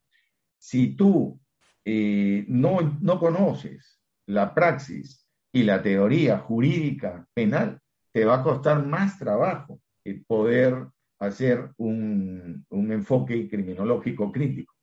si 0.57 0.95
tú 0.95 1.39
eh, 1.83 2.45
no, 2.47 2.97
no 3.01 3.19
conoces 3.19 3.99
la 4.27 4.53
praxis 4.53 5.27
y 5.51 5.63
la 5.63 5.81
teoría 5.83 6.39
jurídica 6.39 7.27
penal, 7.33 7.79
te 8.11 8.25
va 8.25 8.35
a 8.35 8.43
costar 8.43 8.85
más 8.85 9.19
trabajo 9.19 9.81
poder 10.27 10.87
hacer 11.19 11.71
un, 11.77 12.65
un, 12.69 12.91
enfoque 12.91 13.49
criminológico 13.49 14.31
crítico. 14.31 14.73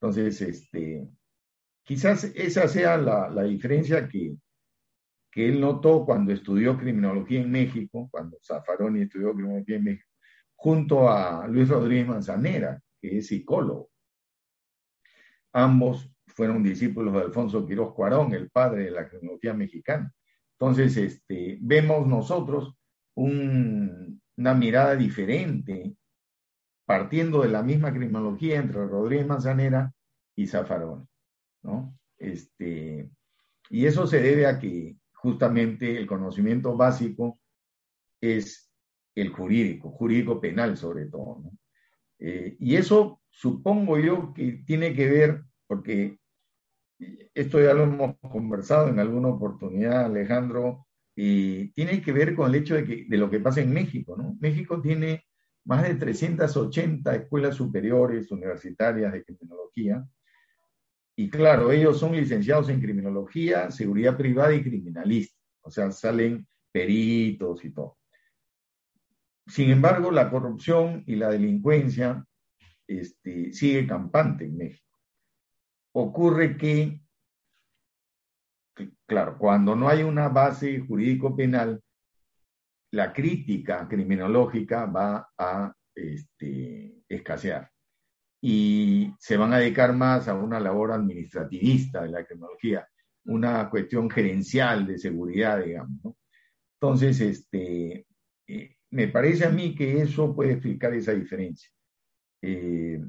Entonces, 0.00 0.40
este, 0.42 1.08
quizás 1.82 2.24
esa 2.24 2.68
sea 2.68 2.98
la, 2.98 3.30
la 3.30 3.44
diferencia 3.44 4.06
que, 4.08 4.36
que 5.36 5.46
él 5.46 5.60
notó 5.60 6.06
cuando 6.06 6.32
estudió 6.32 6.78
criminología 6.78 7.42
en 7.42 7.50
México, 7.50 8.08
cuando 8.10 8.38
Zaffaroni 8.42 9.02
estudió 9.02 9.34
criminología 9.34 9.76
en 9.76 9.84
México, 9.84 10.08
junto 10.54 11.10
a 11.10 11.46
Luis 11.46 11.68
Rodríguez 11.68 12.08
Manzanera, 12.08 12.80
que 12.98 13.18
es 13.18 13.26
psicólogo. 13.26 13.90
Ambos 15.52 16.10
fueron 16.26 16.62
discípulos 16.62 17.12
de 17.12 17.20
Alfonso 17.20 17.66
Quiroz 17.66 17.92
Cuarón, 17.92 18.32
el 18.32 18.48
padre 18.48 18.84
de 18.84 18.92
la 18.92 19.06
criminología 19.06 19.52
mexicana. 19.52 20.10
Entonces, 20.58 20.96
este, 20.96 21.58
vemos 21.60 22.06
nosotros 22.06 22.74
una 23.14 24.54
mirada 24.54 24.96
diferente, 24.96 25.94
partiendo 26.86 27.42
de 27.42 27.50
la 27.50 27.62
misma 27.62 27.92
criminología 27.92 28.56
entre 28.56 28.86
Rodríguez 28.86 29.26
Manzanera 29.26 29.92
y 30.34 30.46
Zaffaroni. 30.46 31.06
¿no? 31.62 31.94
Este, 32.16 33.10
y 33.68 33.84
eso 33.84 34.06
se 34.06 34.22
debe 34.22 34.46
a 34.46 34.58
que 34.58 34.96
justamente 35.26 35.98
el 35.98 36.06
conocimiento 36.06 36.76
básico 36.76 37.40
es 38.20 38.72
el 39.12 39.30
jurídico, 39.30 39.90
jurídico 39.90 40.40
penal 40.40 40.76
sobre 40.76 41.06
todo. 41.06 41.50
Eh, 42.20 42.56
y 42.60 42.76
eso 42.76 43.20
supongo 43.28 43.98
yo 43.98 44.32
que 44.32 44.62
tiene 44.64 44.94
que 44.94 45.08
ver, 45.08 45.42
porque 45.66 46.20
esto 47.34 47.60
ya 47.60 47.74
lo 47.74 47.82
hemos 47.82 48.16
conversado 48.20 48.88
en 48.88 49.00
alguna 49.00 49.28
oportunidad, 49.28 50.04
Alejandro, 50.04 50.86
y 51.16 51.72
tiene 51.72 52.00
que 52.00 52.12
ver 52.12 52.36
con 52.36 52.48
el 52.48 52.60
hecho 52.60 52.76
de, 52.76 52.84
que, 52.84 53.06
de 53.08 53.16
lo 53.16 53.28
que 53.28 53.40
pasa 53.40 53.60
en 53.60 53.72
México. 53.72 54.16
¿no? 54.16 54.36
México 54.38 54.80
tiene 54.80 55.24
más 55.64 55.82
de 55.82 55.96
380 55.96 57.16
escuelas 57.16 57.56
superiores 57.56 58.30
universitarias 58.30 59.12
de 59.12 59.24
criminología, 59.24 60.06
y 61.18 61.30
claro, 61.30 61.72
ellos 61.72 61.98
son 61.98 62.14
licenciados 62.14 62.68
en 62.68 62.80
criminología, 62.80 63.70
seguridad 63.70 64.18
privada 64.18 64.54
y 64.54 64.62
criminalista. 64.62 65.40
O 65.62 65.70
sea, 65.70 65.90
salen 65.90 66.46
peritos 66.70 67.64
y 67.64 67.70
todo. 67.70 67.96
Sin 69.46 69.70
embargo, 69.70 70.10
la 70.10 70.30
corrupción 70.30 71.02
y 71.06 71.16
la 71.16 71.30
delincuencia 71.30 72.22
este, 72.86 73.50
sigue 73.54 73.86
campante 73.86 74.44
en 74.44 74.58
México. 74.58 74.98
Ocurre 75.92 76.58
que, 76.58 77.00
claro, 79.06 79.38
cuando 79.38 79.74
no 79.74 79.88
hay 79.88 80.02
una 80.02 80.28
base 80.28 80.80
jurídico-penal, 80.80 81.80
la 82.90 83.14
crítica 83.14 83.88
criminológica 83.88 84.84
va 84.84 85.30
a 85.38 85.72
este, 85.94 87.02
escasear 87.08 87.70
y 88.40 89.12
se 89.18 89.36
van 89.36 89.52
a 89.52 89.58
dedicar 89.58 89.94
más 89.94 90.28
a 90.28 90.34
una 90.34 90.60
labor 90.60 90.92
administrativista 90.92 92.02
de 92.02 92.10
la 92.10 92.24
tecnología, 92.24 92.86
una 93.24 93.68
cuestión 93.70 94.10
gerencial 94.10 94.86
de 94.86 94.98
seguridad, 94.98 95.62
digamos. 95.64 96.16
Entonces, 96.80 97.20
este, 97.20 98.06
eh, 98.46 98.76
me 98.90 99.08
parece 99.08 99.46
a 99.46 99.50
mí 99.50 99.74
que 99.74 100.02
eso 100.02 100.34
puede 100.34 100.52
explicar 100.52 100.94
esa 100.94 101.12
diferencia. 101.12 101.70
Eh, 102.42 103.00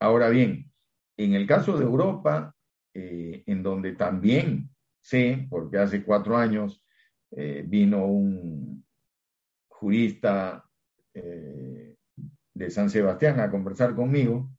ahora 0.00 0.28
bien, 0.28 0.70
en 1.16 1.34
el 1.34 1.46
caso 1.46 1.78
de 1.78 1.84
Europa, 1.84 2.54
eh, 2.92 3.42
en 3.46 3.62
donde 3.62 3.92
también 3.92 4.70
sé, 5.00 5.46
porque 5.48 5.78
hace 5.78 6.04
cuatro 6.04 6.36
años 6.36 6.84
vino 7.32 8.06
un 8.06 8.84
jurista 9.68 10.68
de 12.60 12.70
San 12.70 12.90
Sebastián 12.90 13.40
a 13.40 13.50
conversar 13.50 13.94
conmigo 13.94 14.50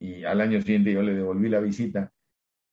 y 0.00 0.24
al 0.24 0.40
año 0.40 0.60
siguiente 0.60 0.92
yo 0.92 1.02
le 1.02 1.14
devolví 1.14 1.48
la 1.48 1.60
visita. 1.60 2.12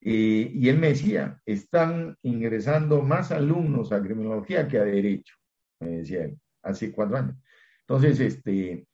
Eh, 0.02 0.52
y 0.54 0.68
él 0.70 0.80
me 0.80 0.90
decía, 0.90 1.42
están 1.46 2.18
ingresando 2.24 3.02
más 3.02 3.32
alumnos 3.32 3.92
a 3.92 4.02
criminología 4.02 4.68
que 4.68 4.80
a 4.80 4.84
derecho, 4.84 5.36
me 5.80 5.98
decía 5.98 6.26
él, 6.26 6.40
hace 6.64 6.92
cuatro 6.92 7.18
años. 7.18 7.36
Entonces, 7.82 8.20
este, 8.20 8.88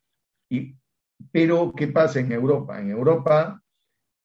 y 0.49 0.75
pero, 1.31 1.73
¿qué 1.75 1.87
pasa 1.87 2.19
en 2.19 2.31
Europa? 2.31 2.81
En 2.81 2.89
Europa, 2.89 3.61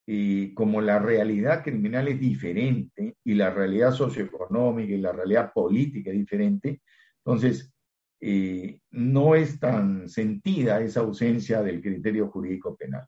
y 0.07 0.55
como 0.55 0.81
la 0.81 0.99
realidad 0.99 1.63
criminal 1.63 2.09
es 2.09 2.19
diferente 2.19 3.17
y 3.25 3.35
la 3.35 3.51
realidad 3.51 3.93
socioeconómica 3.93 4.93
y 4.93 4.99
la 4.99 5.13
realidad 5.13 5.53
política 5.53 6.11
es 6.11 6.17
diferente, 6.17 6.81
entonces 7.19 7.73
eh, 8.21 8.81
no 8.91 9.35
es 9.35 9.61
tan 9.61 10.09
sentida 10.09 10.81
esa 10.81 11.01
ausencia 11.01 11.63
del 11.63 11.83
criterio 11.83 12.29
jurídico 12.29 12.77
penal. 12.77 13.07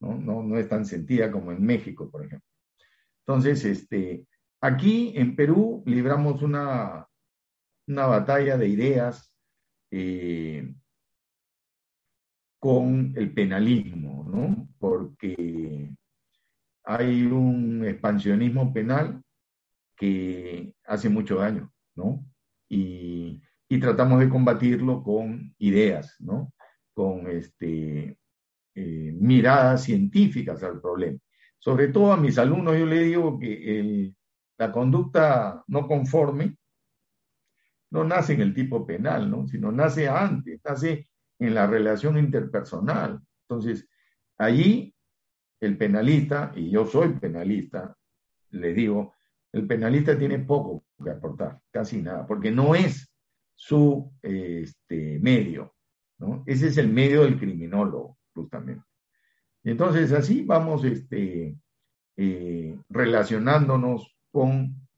¿no? 0.00 0.16
No, 0.16 0.42
no 0.42 0.58
es 0.58 0.68
tan 0.68 0.84
sentida 0.84 1.30
como 1.30 1.52
en 1.52 1.62
México, 1.62 2.10
por 2.10 2.24
ejemplo. 2.24 2.48
Entonces, 3.26 3.64
este, 3.64 4.26
aquí 4.60 5.12
en 5.14 5.36
Perú 5.36 5.82
libramos 5.86 6.42
una, 6.42 7.06
una 7.86 8.06
batalla 8.06 8.56
de 8.56 8.68
ideas 8.68 9.32
eh, 9.90 10.74
con 12.58 13.12
el 13.16 13.32
penalismo, 13.32 14.24
¿no? 14.30 14.68
Porque 14.78 15.94
hay 16.84 17.22
un 17.24 17.84
expansionismo 17.84 18.72
penal 18.72 19.22
que 19.96 20.74
hace 20.84 21.08
mucho 21.08 21.36
daño, 21.36 21.72
¿no? 21.94 22.24
Y, 22.68 23.42
tratamos 23.78 24.20
de 24.20 24.28
combatirlo 24.28 25.02
con 25.02 25.54
ideas, 25.58 26.16
¿no? 26.18 26.52
Con 26.92 27.28
este, 27.28 28.18
eh, 28.74 29.12
miradas 29.14 29.84
científicas 29.84 30.62
al 30.62 30.80
problema. 30.80 31.18
Sobre 31.58 31.88
todo 31.88 32.12
a 32.12 32.16
mis 32.16 32.38
alumnos 32.38 32.78
yo 32.78 32.86
les 32.86 33.04
digo 33.04 33.38
que 33.38 34.12
la 34.58 34.72
conducta 34.72 35.62
no 35.68 35.86
conforme 35.86 36.56
no 37.90 38.04
nace 38.04 38.34
en 38.34 38.40
el 38.40 38.54
tipo 38.54 38.86
penal, 38.86 39.30
¿no? 39.30 39.46
Sino 39.46 39.72
nace 39.72 40.08
antes, 40.08 40.60
nace 40.64 41.08
en 41.38 41.54
la 41.54 41.66
relación 41.66 42.18
interpersonal. 42.18 43.20
Entonces, 43.48 43.88
allí 44.38 44.94
el 45.60 45.76
penalista, 45.76 46.52
y 46.54 46.70
yo 46.70 46.86
soy 46.86 47.10
penalista, 47.14 47.96
les 48.50 48.74
digo, 48.74 49.14
el 49.52 49.66
penalista 49.66 50.16
tiene 50.16 50.38
poco 50.38 50.84
que 51.02 51.10
aportar, 51.10 51.60
casi 51.70 52.00
nada, 52.00 52.26
porque 52.26 52.50
no 52.50 52.74
es 52.74 53.09
su 53.60 54.10
este, 54.22 55.18
medio, 55.18 55.74
¿no? 56.18 56.42
Ese 56.46 56.68
es 56.68 56.78
el 56.78 56.88
medio 56.88 57.24
del 57.24 57.38
criminólogo, 57.38 58.16
justamente. 58.32 58.86
Entonces, 59.62 60.12
así 60.12 60.44
vamos 60.44 60.82
este, 60.82 61.58
eh, 62.16 62.78
relacionándonos 62.88 64.16
con 64.32 64.88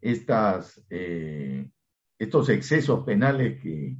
estas, 0.00 0.80
eh, 0.90 1.68
estos 2.16 2.50
excesos 2.50 3.04
penales 3.04 3.60
que, 3.60 3.96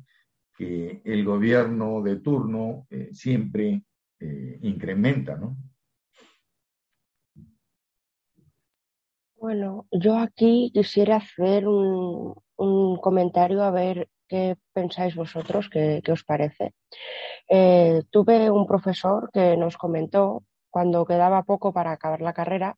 que 0.57 1.03
el 1.05 1.25
gobierno 1.25 2.03
de 2.03 2.21
turno 2.21 2.87
eh, 2.89 3.09
siempre 3.13 3.83
incrementa, 4.63 5.37
¿no? 5.37 5.59
Bueno, 9.35 9.87
yo 9.91 10.17
aquí 10.17 10.71
quisiera 10.73 11.17
hacer 11.17 11.69
un, 11.69 12.35
comentario 12.57 13.63
a 13.63 13.71
ver 13.71 14.09
qué 14.29 14.57
pensáis 14.73 15.15
vosotros, 15.15 15.69
qué, 15.69 16.03
os 16.11 16.25
parece. 16.25 16.75
Eh, 17.49 18.03
tuve 18.11 18.51
un 18.51 18.67
profesor 18.67 19.31
que 19.33 19.57
nos 19.57 19.77
comentó 19.77 20.43
cuando 20.71 21.07
quedaba 21.07 21.43
poco 21.43 21.73
para 21.73 21.93
acabar 21.93 22.21
la 22.21 22.33
carrera, 22.33 22.77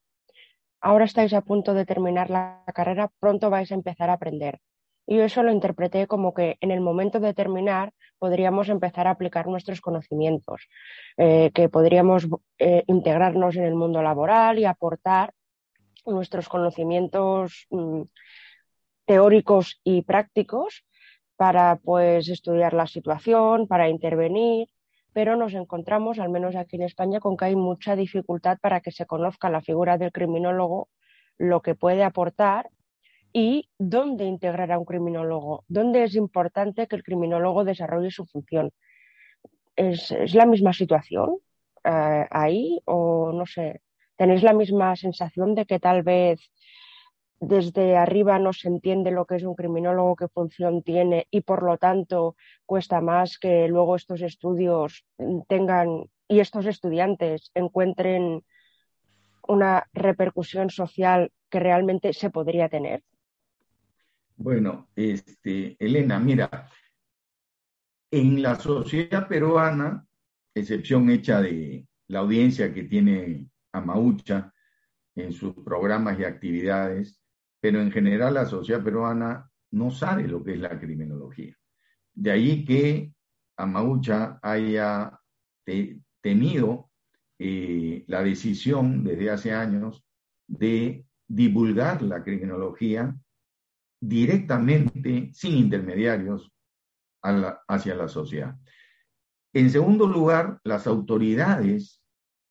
ahora 0.80 1.04
estáis 1.04 1.32
a 1.34 1.40
punto 1.40 1.74
de 1.74 1.86
terminar 1.86 2.30
la 2.30 2.62
carrera, 2.74 3.10
pronto 3.18 3.50
vais 3.50 3.70
a 3.72 3.74
empezar 3.74 4.10
a 4.10 4.14
aprender. 4.14 4.60
Y 5.06 5.16
yo 5.16 5.24
eso 5.24 5.42
lo 5.42 5.52
interpreté 5.52 6.06
como 6.06 6.34
que 6.34 6.58
en 6.60 6.70
el 6.70 6.80
momento 6.80 7.18
de 7.18 7.32
terminar 7.32 7.94
podríamos 8.18 8.68
empezar 8.68 9.06
a 9.06 9.12
aplicar 9.12 9.46
nuestros 9.46 9.80
conocimientos, 9.80 10.68
eh, 11.16 11.50
que 11.54 11.68
podríamos 11.68 12.28
eh, 12.58 12.84
integrarnos 12.86 13.56
en 13.56 13.64
el 13.64 13.74
mundo 13.74 14.02
laboral 14.02 14.58
y 14.58 14.66
aportar 14.66 15.32
nuestros 16.04 16.48
conocimientos 16.48 17.66
mm, 17.70 18.02
teóricos 19.08 19.80
y 19.84 20.02
prácticos 20.02 20.84
para 21.36 21.76
pues 21.76 22.28
estudiar 22.28 22.74
la 22.74 22.86
situación, 22.86 23.66
para 23.66 23.88
intervenir, 23.88 24.68
pero 25.14 25.34
nos 25.34 25.54
encontramos, 25.54 26.18
al 26.18 26.28
menos 26.28 26.54
aquí 26.54 26.76
en 26.76 26.82
España, 26.82 27.18
con 27.18 27.34
que 27.38 27.46
hay 27.46 27.56
mucha 27.56 27.96
dificultad 27.96 28.58
para 28.60 28.82
que 28.82 28.92
se 28.92 29.06
conozca 29.06 29.48
la 29.48 29.62
figura 29.62 29.96
del 29.96 30.12
criminólogo, 30.12 30.90
lo 31.38 31.62
que 31.62 31.74
puede 31.74 32.04
aportar 32.04 32.68
y 33.32 33.70
dónde 33.78 34.26
integrar 34.26 34.70
a 34.72 34.78
un 34.78 34.84
criminólogo, 34.84 35.64
dónde 35.68 36.04
es 36.04 36.14
importante 36.14 36.86
que 36.86 36.96
el 36.96 37.02
criminólogo 37.02 37.64
desarrolle 37.64 38.10
su 38.10 38.26
función. 38.26 38.72
¿Es, 39.74 40.34
la 40.34 40.44
misma 40.44 40.74
situación 40.74 41.38
eh, 41.82 42.26
ahí 42.30 42.78
o 42.84 43.32
no 43.32 43.46
sé? 43.46 43.80
¿Tenéis 44.16 44.42
la 44.42 44.52
misma 44.52 44.96
sensación 44.96 45.54
de 45.54 45.64
que 45.64 45.78
tal 45.78 46.02
vez 46.02 46.40
desde 47.40 47.96
arriba 47.96 48.38
no 48.38 48.52
se 48.52 48.68
entiende 48.68 49.10
lo 49.10 49.24
que 49.24 49.36
es 49.36 49.44
un 49.44 49.54
criminólogo, 49.54 50.16
qué 50.16 50.28
función 50.28 50.82
tiene 50.82 51.26
y 51.30 51.42
por 51.42 51.62
lo 51.62 51.78
tanto 51.78 52.36
cuesta 52.66 53.00
más 53.00 53.38
que 53.38 53.68
luego 53.68 53.96
estos 53.96 54.22
estudios 54.22 55.04
tengan 55.48 56.04
y 56.26 56.40
estos 56.40 56.66
estudiantes 56.66 57.50
encuentren 57.54 58.44
una 59.46 59.88
repercusión 59.92 60.68
social 60.68 61.32
que 61.48 61.60
realmente 61.60 62.12
se 62.12 62.30
podría 62.30 62.68
tener? 62.68 63.02
Bueno, 64.36 64.88
este, 64.94 65.76
Elena, 65.78 66.18
mira, 66.20 66.68
en 68.10 68.42
la 68.42 68.56
sociedad 68.56 69.26
peruana, 69.26 70.06
excepción 70.54 71.10
hecha 71.10 71.40
de 71.40 71.86
la 72.08 72.20
audiencia 72.20 72.72
que 72.72 72.84
tiene 72.84 73.48
Amaucha 73.72 74.52
en 75.14 75.32
sus 75.32 75.54
programas 75.54 76.18
y 76.20 76.24
actividades, 76.24 77.20
pero 77.60 77.80
en 77.80 77.90
general 77.90 78.34
la 78.34 78.46
sociedad 78.46 78.82
peruana 78.82 79.50
no 79.72 79.90
sabe 79.90 80.26
lo 80.26 80.42
que 80.42 80.54
es 80.54 80.60
la 80.60 80.78
criminología. 80.78 81.56
De 82.14 82.30
ahí 82.30 82.64
que 82.64 83.12
Amaucha 83.56 84.38
haya 84.42 85.20
tenido 86.20 86.90
eh, 87.38 88.04
la 88.06 88.22
decisión 88.22 89.04
desde 89.04 89.30
hace 89.30 89.52
años 89.52 90.02
de 90.46 91.04
divulgar 91.26 92.02
la 92.02 92.22
criminología 92.24 93.14
directamente, 94.00 95.30
sin 95.32 95.56
intermediarios, 95.56 96.50
hacia 97.20 97.94
la 97.94 98.08
sociedad. 98.08 98.56
En 99.52 99.70
segundo 99.70 100.06
lugar, 100.06 100.60
las 100.62 100.86
autoridades 100.86 102.00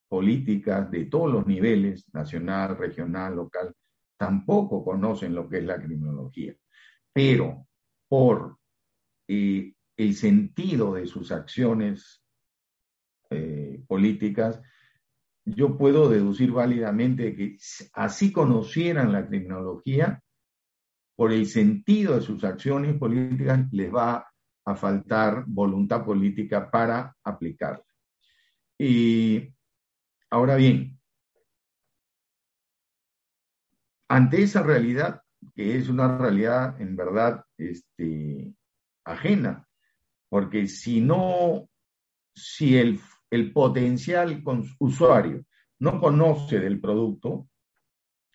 políticas 0.08 0.90
de 0.90 1.06
todos 1.06 1.32
los 1.32 1.46
niveles, 1.46 2.06
nacional, 2.12 2.76
regional, 2.76 3.36
local, 3.36 3.74
tampoco 4.18 4.84
conocen 4.84 5.34
lo 5.34 5.48
que 5.48 5.58
es 5.58 5.64
la 5.64 5.80
criminología, 5.80 6.54
pero 7.12 7.66
por 8.08 8.58
eh, 9.28 9.72
el 9.96 10.14
sentido 10.14 10.94
de 10.94 11.06
sus 11.06 11.32
acciones 11.32 12.22
eh, 13.30 13.82
políticas, 13.86 14.60
yo 15.44 15.78
puedo 15.78 16.08
deducir 16.08 16.50
válidamente 16.50 17.34
que 17.34 17.56
así 17.94 18.32
conocieran 18.32 19.12
la 19.12 19.26
criminología, 19.26 20.22
por 21.16 21.32
el 21.32 21.46
sentido 21.46 22.14
de 22.14 22.20
sus 22.20 22.44
acciones 22.44 22.96
políticas, 22.96 23.66
les 23.72 23.92
va 23.92 24.28
a 24.64 24.76
faltar 24.76 25.44
voluntad 25.46 26.04
política 26.04 26.70
para 26.70 27.16
aplicarla. 27.24 27.84
Y 28.78 29.52
ahora 30.30 30.56
bien, 30.56 30.97
ante 34.08 34.42
esa 34.42 34.62
realidad, 34.62 35.22
que 35.54 35.76
es 35.76 35.88
una 35.88 36.18
realidad 36.18 36.80
en 36.80 36.96
verdad 36.96 37.44
este, 37.56 38.54
ajena, 39.04 39.68
porque 40.28 40.66
si 40.66 41.00
no, 41.00 41.68
si 42.34 42.76
el, 42.76 43.00
el 43.30 43.52
potencial 43.52 44.42
usuario 44.78 45.44
no 45.78 46.00
conoce 46.00 46.58
del 46.58 46.80
producto, 46.80 47.48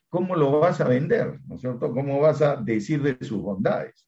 ¿cómo 0.09 0.36
lo 0.36 0.59
vas 0.59 0.79
a 0.79 0.88
vender? 0.88 1.39
¿No 1.45 1.55
es 1.55 1.62
cierto? 1.62 1.91
¿Cómo 1.91 2.19
vas 2.19 2.41
a 2.41 2.55
decir 2.55 3.01
de 3.01 3.17
sus 3.25 3.41
bondades? 3.41 4.07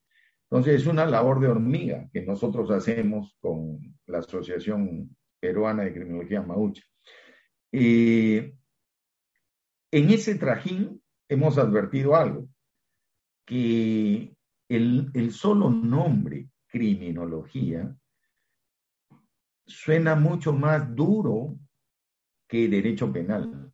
Entonces 0.49 0.81
es 0.81 0.87
una 0.87 1.05
labor 1.05 1.39
de 1.39 1.47
hormiga 1.47 2.07
que 2.13 2.21
nosotros 2.21 2.69
hacemos 2.71 3.35
con 3.39 3.79
la 4.05 4.19
Asociación 4.19 5.15
Peruana 5.39 5.83
de 5.83 5.93
Criminología 5.93 6.41
Maucha. 6.41 6.83
Y 7.71 8.37
en 9.91 10.09
ese 10.09 10.35
trajín 10.35 11.01
hemos 11.27 11.57
advertido 11.57 12.15
algo, 12.15 12.47
que 13.45 14.35
el, 14.69 15.11
el 15.13 15.31
solo 15.31 15.69
nombre 15.69 16.49
criminología 16.67 17.95
suena 19.65 20.15
mucho 20.15 20.53
más 20.53 20.95
duro 20.95 21.57
que 22.47 22.67
derecho 22.67 23.11
penal 23.11 23.71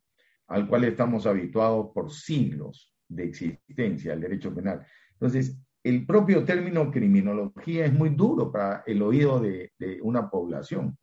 al 0.52 0.68
cual 0.68 0.84
estamos 0.84 1.26
habituados 1.26 1.90
por 1.94 2.12
siglos 2.12 2.94
de 3.08 3.24
existencia, 3.24 4.12
el 4.12 4.20
derecho 4.20 4.54
penal. 4.54 4.84
Entonces, 5.12 5.58
el 5.82 6.04
propio 6.04 6.44
término 6.44 6.90
criminología 6.90 7.86
es 7.86 7.92
muy 7.92 8.10
duro 8.10 8.52
para 8.52 8.84
el 8.86 9.00
oído 9.02 9.40
de, 9.40 9.72
una 10.02 10.28
población. 10.30 10.96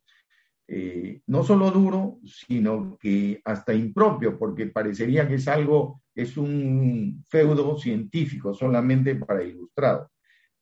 eh, 0.68 1.22
no 1.26 1.44
solo 1.44 1.72
duro, 1.72 2.20
sino 2.24 2.96
que 3.00 3.42
hasta 3.44 3.74
impropio, 3.74 4.38
porque 4.38 4.68
parecería 4.68 5.28
que 5.28 5.36
es 5.36 5.48
algo, 5.48 6.04
es 6.22 6.38
un 6.38 7.24
feudo 7.30 7.78
científico 7.78 8.54
solamente 8.54 9.16
para 9.16 9.44
ilustrados. 9.44 10.10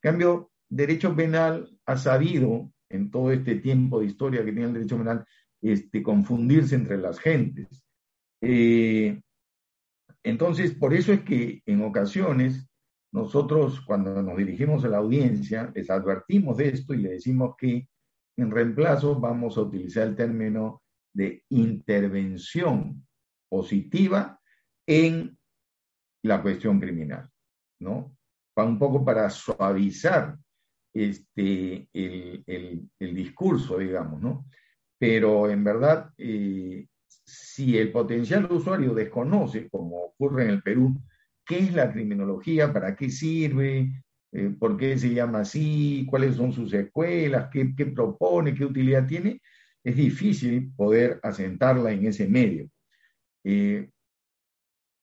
En 0.01 0.11
cambio, 0.11 0.51
derecho 0.69 1.15
penal 1.15 1.69
ha 1.85 1.97
sabido, 1.97 2.71
en 2.89 3.11
todo 3.11 3.31
este 3.31 3.55
tiempo 3.55 3.99
de 3.99 4.05
historia 4.05 4.45
que 4.45 4.51
tiene 4.51 4.67
el 4.67 4.73
derecho 4.73 4.97
penal, 4.97 5.25
este, 5.61 6.03
confundirse 6.03 6.75
entre 6.75 6.97
las 6.97 7.19
gentes. 7.19 7.83
Eh, 8.41 9.19
entonces, 10.23 10.73
por 10.73 10.93
eso 10.93 11.11
es 11.13 11.21
que 11.21 11.61
en 11.65 11.83
ocasiones 11.83 12.67
nosotros 13.11 13.81
cuando 13.81 14.21
nos 14.21 14.37
dirigimos 14.37 14.83
a 14.83 14.89
la 14.89 14.97
audiencia 14.97 15.71
les 15.73 15.89
advertimos 15.89 16.57
de 16.57 16.69
esto 16.69 16.93
y 16.93 16.97
le 16.97 17.11
decimos 17.11 17.55
que 17.57 17.87
en 18.37 18.51
reemplazo 18.51 19.19
vamos 19.19 19.57
a 19.57 19.61
utilizar 19.61 20.07
el 20.07 20.15
término 20.15 20.83
de 21.13 21.43
intervención 21.49 23.07
positiva 23.49 24.39
en 24.85 25.36
la 26.23 26.41
cuestión 26.41 26.79
criminal, 26.79 27.29
¿no? 27.79 28.17
un 28.65 28.79
poco 28.79 29.03
para 29.03 29.29
suavizar 29.29 30.37
este, 30.93 31.87
el, 31.93 32.89
discurso, 32.99 33.77
digamos, 33.77 34.21
¿no? 34.21 34.45
Pero 34.97 35.49
en 35.49 35.63
verdad, 35.63 36.11
eh, 36.17 36.87
si 37.07 37.77
el 37.77 37.91
potencial 37.91 38.51
usuario 38.51 38.93
desconoce, 38.93 39.69
como 39.69 39.97
ocurre 40.05 40.45
en 40.45 40.49
el 40.49 40.63
Perú, 40.63 40.99
qué 41.45 41.59
es 41.59 41.73
la 41.73 41.91
criminología, 41.91 42.73
para 42.73 42.95
qué 42.95 43.09
sirve, 43.09 43.91
eh, 44.31 44.55
por 44.57 44.77
qué 44.77 44.97
se 44.97 45.13
llama 45.13 45.41
así, 45.41 46.05
cuáles 46.09 46.35
son 46.35 46.51
sus 46.51 46.73
escuelas, 46.73 47.49
qué, 47.51 47.65
propone, 47.93 48.55
qué 48.55 48.65
utilidad 48.65 49.05
tiene, 49.05 49.41
es 49.83 49.95
difícil 49.95 50.71
poder 50.75 51.19
asentarla 51.21 51.91
en 51.91 52.07
ese 52.07 52.27
medio. 52.27 52.69
Eh, 53.43 53.89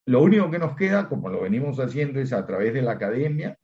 lo 0.06 0.22
único 0.22 0.50
que 0.50 0.58
nos 0.58 0.76
queda, 0.76 1.08
como 1.08 1.28
lo 1.28 1.42
venimos 1.42 1.78
haciendo, 1.78 2.20
es 2.20 2.32
a 2.32 2.46
través 2.46 2.74
de 2.74 2.82
la 2.82 2.92
academia, 2.92 3.58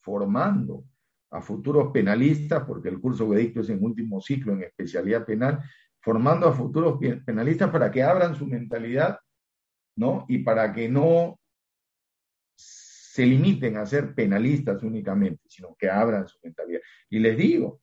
formando 0.00 0.84
a 1.30 1.40
futuros 1.40 1.90
penalistas, 1.92 2.64
porque 2.64 2.88
el 2.88 3.00
curso 3.00 3.28
que 3.30 3.36
dicto 3.36 3.60
es 3.60 3.70
en 3.70 3.82
último 3.82 4.20
ciclo 4.20 4.52
en 4.52 4.62
especialidad 4.62 5.24
penal, 5.24 5.60
formando 6.00 6.48
a 6.48 6.52
futuros 6.52 6.98
penalistas 7.24 7.70
para 7.70 7.90
que 7.90 8.02
abran 8.02 8.34
su 8.34 8.46
mentalidad, 8.46 9.18
¿no? 9.96 10.24
Y 10.28 10.38
para 10.38 10.72
que 10.72 10.88
no 10.88 11.38
se 12.56 13.26
limiten 13.26 13.76
a 13.76 13.86
ser 13.86 14.14
penalistas 14.14 14.82
únicamente, 14.82 15.42
sino 15.46 15.76
que 15.78 15.88
abran 15.88 16.26
su 16.26 16.38
mentalidad. 16.42 16.80
Y 17.10 17.18
les 17.18 17.36
digo, 17.36 17.82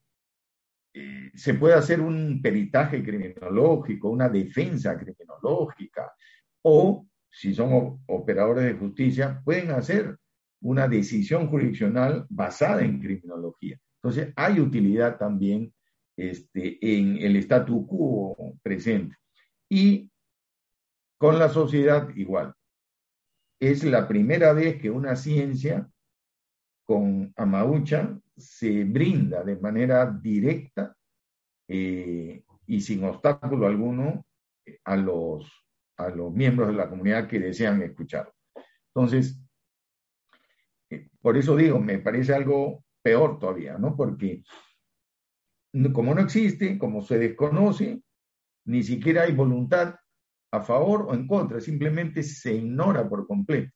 eh, 0.94 1.32
se 1.36 1.54
puede 1.54 1.76
hacer 1.76 2.02
un 2.02 2.42
peritaje 2.42 3.04
criminológico, 3.04 4.10
una 4.10 4.28
defensa 4.28 4.98
criminológica, 4.98 6.12
o 6.64 7.08
si 7.32 7.54
son 7.54 8.02
operadores 8.08 8.66
de 8.66 8.74
justicia, 8.74 9.42
pueden 9.44 9.72
hacer 9.72 10.18
una 10.62 10.88
decisión 10.88 11.48
jurisdiccional 11.48 12.26
basada 12.30 12.82
en 12.82 13.00
criminología. 13.00 13.80
Entonces, 14.02 14.34
hay 14.36 14.60
utilidad 14.60 15.18
también 15.18 15.74
este, 16.18 16.78
en 16.82 17.18
el 17.18 17.36
statu 17.38 17.86
quo 17.88 18.56
presente. 18.62 19.16
Y 19.70 20.10
con 21.18 21.38
la 21.38 21.50
sociedad 21.50 22.10
igual 22.16 22.54
es 23.60 23.84
la 23.84 24.08
primera 24.08 24.54
vez 24.54 24.82
que 24.82 24.90
una 24.90 25.16
ciencia 25.16 25.88
con 26.86 27.34
Amaucha 27.36 28.18
se 28.36 28.86
brinda 28.86 29.44
de 29.44 29.58
manera 29.58 30.10
directa 30.10 30.96
eh, 31.68 32.44
y 32.66 32.82
sin 32.82 33.04
obstáculo 33.04 33.68
alguno 33.68 34.26
a 34.86 34.96
los, 34.96 35.52
a 36.00 36.10
los 36.10 36.34
miembros 36.34 36.70
de 36.70 36.76
la 36.76 36.90
comunidad 36.90 37.28
que 37.28 37.40
desean 37.40 37.82
escuchar. 37.82 38.32
Entonces, 38.94 39.40
eh, 40.90 41.10
por 41.22 41.38
eso 41.38 41.56
digo, 41.56 41.80
me 41.80 42.00
parece 42.00 42.34
algo 42.34 42.84
peor 43.02 43.38
todavía, 43.40 43.78
¿no? 43.78 43.96
Porque 43.96 44.44
como 45.94 46.16
no 46.16 46.22
existe, 46.22 46.80
como 46.80 47.02
se 47.02 47.20
desconoce, 47.20 48.02
ni 48.66 48.82
siquiera 48.82 49.24
hay 49.24 49.34
voluntad 49.34 49.96
a 50.52 50.62
favor 50.62 51.06
o 51.08 51.14
en 51.14 51.28
contra, 51.28 51.60
simplemente 51.60 52.24
se 52.24 52.56
ignora 52.56 53.08
por 53.08 53.28
completo. 53.28 53.72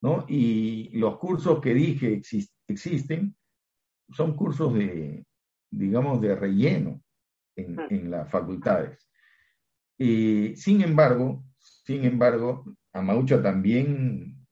¿no? 0.00 0.24
Y 0.28 0.90
los 0.98 1.18
cursos 1.18 1.60
que 1.60 1.74
dije 1.74 2.22
existen 2.68 3.36
son 4.10 4.36
cursos 4.36 4.72
de, 4.72 5.26
digamos, 5.70 6.20
de 6.20 6.34
relleno 6.34 7.02
en, 7.56 7.74
mm. 7.74 7.86
en 7.90 8.10
las 8.10 8.30
facultades. 8.30 9.06
y 9.98 10.56
sin 10.56 10.80
embargo, 10.82 11.44
sin 11.84 12.04
embargo, 12.04 12.64
Amaucha 12.92 13.42
también 13.42 14.46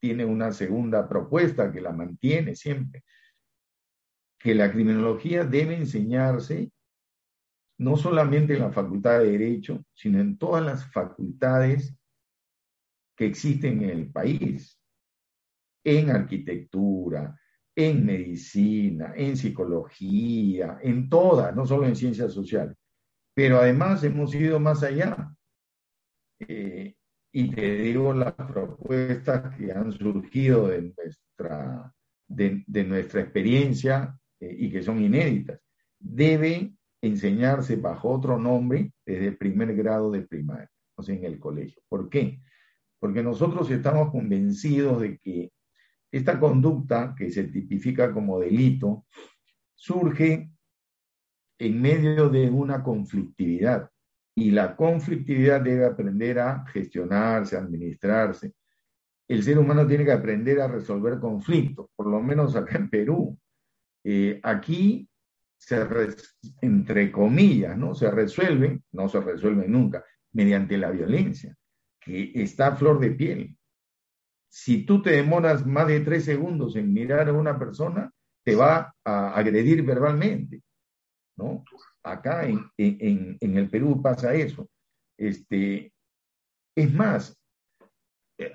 tiene 0.00 0.24
una 0.24 0.52
segunda 0.52 1.08
propuesta 1.08 1.70
que 1.72 1.80
la 1.80 1.92
mantiene 1.92 2.56
siempre, 2.56 3.04
que 4.38 4.54
la 4.54 4.72
criminología 4.72 5.44
debe 5.44 5.76
enseñarse 5.76 6.72
no 7.78 7.96
solamente 7.96 8.54
en 8.54 8.60
la 8.60 8.72
Facultad 8.72 9.20
de 9.20 9.32
Derecho, 9.32 9.84
sino 9.94 10.20
en 10.20 10.36
todas 10.38 10.64
las 10.64 10.90
facultades 10.92 11.94
que 13.16 13.26
existen 13.26 13.82
en 13.82 13.90
el 13.90 14.10
país, 14.10 14.80
en 15.84 16.10
arquitectura, 16.10 17.38
en 17.74 18.04
medicina, 18.04 19.12
en 19.16 19.36
psicología, 19.36 20.78
en 20.82 21.08
todas, 21.08 21.54
no 21.54 21.66
solo 21.66 21.86
en 21.86 21.96
ciencias 21.96 22.32
sociales. 22.32 22.76
Pero 23.34 23.58
además 23.58 24.04
hemos 24.04 24.34
ido 24.34 24.60
más 24.60 24.82
allá. 24.82 25.34
Eh, 26.48 26.94
y 27.32 27.50
te 27.50 27.76
digo 27.76 28.12
las 28.12 28.34
propuestas 28.34 29.56
que 29.56 29.72
han 29.72 29.92
surgido 29.92 30.68
de 30.68 30.92
nuestra, 30.96 31.94
de, 32.28 32.84
nuestra 32.84 33.22
experiencia 33.22 34.18
eh, 34.40 34.54
y 34.58 34.70
que 34.70 34.82
son 34.82 35.02
inéditas. 35.02 35.60
Debe 35.98 36.74
enseñarse 37.00 37.76
bajo 37.76 38.10
otro 38.10 38.38
nombre 38.38 38.92
desde 39.06 39.28
el 39.28 39.36
primer 39.36 39.74
grado 39.74 40.10
de 40.10 40.22
primaria, 40.22 40.70
o 40.96 41.02
sea, 41.02 41.14
en 41.14 41.24
el 41.24 41.38
colegio. 41.38 41.82
¿Por 41.88 42.10
qué? 42.10 42.40
Porque 42.98 43.22
nosotros 43.22 43.70
estamos 43.70 44.10
convencidos 44.10 45.00
de 45.00 45.18
que 45.18 45.52
esta 46.10 46.38
conducta 46.38 47.14
que 47.16 47.30
se 47.30 47.44
tipifica 47.44 48.12
como 48.12 48.38
delito 48.38 49.06
surge 49.74 50.50
en 51.58 51.80
medio 51.80 52.28
de 52.28 52.50
una 52.50 52.82
conflictividad 52.82 53.91
y 54.34 54.50
la 54.50 54.76
conflictividad 54.76 55.60
debe 55.60 55.84
aprender 55.84 56.38
a 56.38 56.64
gestionarse, 56.66 57.56
administrarse. 57.56 58.52
El 59.28 59.42
ser 59.42 59.58
humano 59.58 59.86
tiene 59.86 60.04
que 60.04 60.12
aprender 60.12 60.60
a 60.60 60.68
resolver 60.68 61.18
conflictos, 61.18 61.88
por 61.94 62.06
lo 62.06 62.20
menos 62.20 62.56
acá 62.56 62.78
en 62.78 62.90
Perú. 62.90 63.38
Eh, 64.04 64.40
aquí 64.42 65.08
se 65.58 65.86
entre 66.60 67.12
comillas, 67.12 67.76
¿no? 67.78 67.94
Se 67.94 68.10
resuelven, 68.10 68.82
no 68.92 69.08
se 69.08 69.20
resuelven 69.20 69.70
nunca, 69.70 70.04
mediante 70.32 70.76
la 70.76 70.90
violencia, 70.90 71.56
que 72.00 72.32
está 72.34 72.68
a 72.68 72.76
flor 72.76 72.98
de 72.98 73.12
piel. 73.12 73.56
Si 74.48 74.84
tú 74.84 75.00
te 75.00 75.10
demoras 75.10 75.64
más 75.64 75.86
de 75.86 76.00
tres 76.00 76.24
segundos 76.24 76.74
en 76.76 76.92
mirar 76.92 77.28
a 77.28 77.32
una 77.32 77.58
persona, 77.58 78.10
te 78.44 78.56
va 78.56 78.92
a 79.04 79.34
agredir 79.34 79.82
verbalmente, 79.82 80.62
¿no? 81.36 81.64
Acá 82.04 82.46
en, 82.46 82.70
en, 82.76 83.56
el 83.56 83.70
Perú 83.70 84.02
pasa 84.02 84.34
eso. 84.34 84.68
Este, 85.16 85.92
es 86.76 86.92
más, 86.92 87.38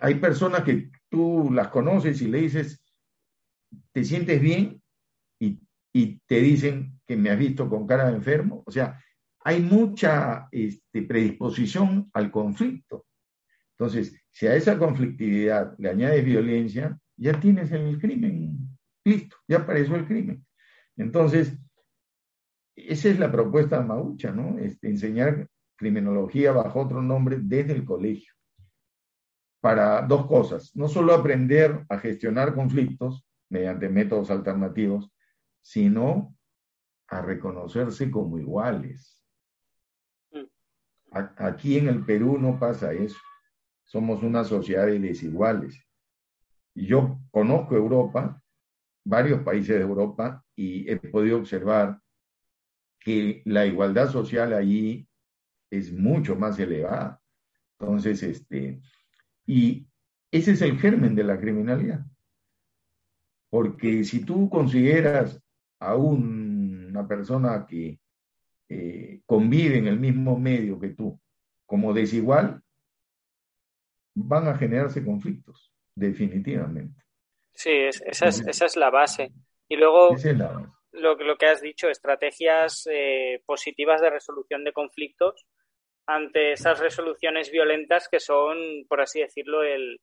hay 0.01 0.15
personas 0.15 0.63
que 0.63 0.91
tú 1.09 1.49
las 1.51 1.69
conoces 1.69 2.21
y 2.21 2.27
le 2.27 2.41
dices, 2.41 2.83
¿te 3.93 4.03
sientes 4.03 4.41
bien? 4.41 4.81
Y, 5.39 5.59
y 5.93 6.19
te 6.27 6.41
dicen, 6.41 6.97
que 7.07 7.15
me 7.15 7.29
has 7.29 7.39
visto 7.39 7.69
con 7.69 7.87
cara 7.87 8.09
de 8.09 8.17
enfermo. 8.17 8.63
O 8.65 8.71
sea, 8.71 9.01
hay 9.43 9.61
mucha 9.61 10.49
este, 10.51 11.03
predisposición 11.03 12.09
al 12.13 12.29
conflicto. 12.29 13.05
Entonces, 13.71 14.21
si 14.29 14.45
a 14.47 14.55
esa 14.55 14.77
conflictividad 14.77 15.73
le 15.77 15.89
añades 15.89 16.25
violencia, 16.25 16.99
ya 17.15 17.39
tienes 17.39 17.71
el 17.71 17.97
crimen. 17.99 18.77
Listo, 19.05 19.37
ya 19.47 19.59
apareció 19.59 19.95
el 19.95 20.05
crimen. 20.05 20.45
Entonces, 20.97 21.57
esa 22.77 23.09
es 23.09 23.19
la 23.19 23.31
propuesta 23.31 23.79
de 23.79 23.85
Maucha, 23.85 24.31
¿no? 24.31 24.59
Este, 24.59 24.87
enseñar 24.87 25.49
criminología 25.75 26.51
bajo 26.51 26.81
otro 26.81 27.01
nombre 27.01 27.39
desde 27.41 27.73
el 27.73 27.83
colegio. 27.83 28.33
Para 29.59 30.03
dos 30.03 30.27
cosas, 30.27 30.75
no 30.75 30.87
solo 30.87 31.13
aprender 31.13 31.85
a 31.89 31.97
gestionar 31.97 32.53
conflictos 32.53 33.25
mediante 33.49 33.89
métodos 33.89 34.29
alternativos, 34.29 35.11
sino 35.61 36.35
a 37.07 37.21
reconocerse 37.21 38.11
como 38.11 38.37
iguales. 38.37 39.23
Mm. 40.31 40.43
Aquí 41.37 41.77
en 41.77 41.87
el 41.87 42.05
Perú 42.05 42.37
no 42.37 42.59
pasa 42.59 42.93
eso. 42.93 43.17
Somos 43.85 44.21
una 44.21 44.43
sociedad 44.43 44.85
de 44.85 44.99
desiguales. 44.99 45.83
Yo 46.75 47.19
conozco 47.31 47.75
Europa, 47.75 48.41
varios 49.03 49.41
países 49.41 49.77
de 49.77 49.81
Europa, 49.81 50.43
y 50.55 50.89
he 50.91 50.97
podido 50.97 51.39
observar 51.39 51.99
que 53.07 53.41
la 53.45 53.65
igualdad 53.65 54.11
social 54.11 54.51
allí 54.51 55.07
es 55.71 55.93
mucho 55.93 56.35
más 56.35 56.59
elevada. 56.59 57.21
Entonces, 57.79 58.21
este, 58.21 58.81
y 59.45 59.87
ese 60.29 60.51
es 60.51 60.61
el 60.61 60.77
germen 60.77 61.15
de 61.15 61.23
la 61.23 61.39
criminalidad. 61.39 62.05
Porque 63.49 64.03
si 64.03 64.25
tú 64.25 64.49
consideras 64.49 65.41
a 65.79 65.95
una 65.95 67.07
persona 67.07 67.65
que 67.65 67.97
eh, 68.67 69.21
convive 69.25 69.77
en 69.77 69.87
el 69.87 70.01
mismo 70.01 70.37
medio 70.37 70.77
que 70.77 70.89
tú 70.89 71.17
como 71.65 71.93
desigual, 71.93 72.61
van 74.15 74.49
a 74.49 74.57
generarse 74.57 75.05
conflictos, 75.05 75.71
definitivamente. 75.95 77.01
Sí, 77.53 77.71
esa, 77.71 78.27
es, 78.27 78.75
la 78.75 78.89
base. 78.89 79.31
Y 79.69 79.77
luego, 79.77 80.13
Lo, 80.97 81.15
lo, 81.15 81.37
que 81.37 81.47
has 81.47 81.61
dicho, 81.61 81.89
estrategias 81.89 82.87
eh, 82.91 83.41
positivas 83.45 84.01
de 84.01 84.09
resolución 84.09 84.63
de 84.63 84.73
conflictos 84.73 85.45
ante 86.05 86.53
esas 86.53 86.79
resoluciones 86.79 87.51
violentas 87.51 88.07
que 88.07 88.19
son, 88.19 88.85
por 88.87 89.01
así 89.01 89.19
decirlo, 89.19 89.63
el, 89.63 89.99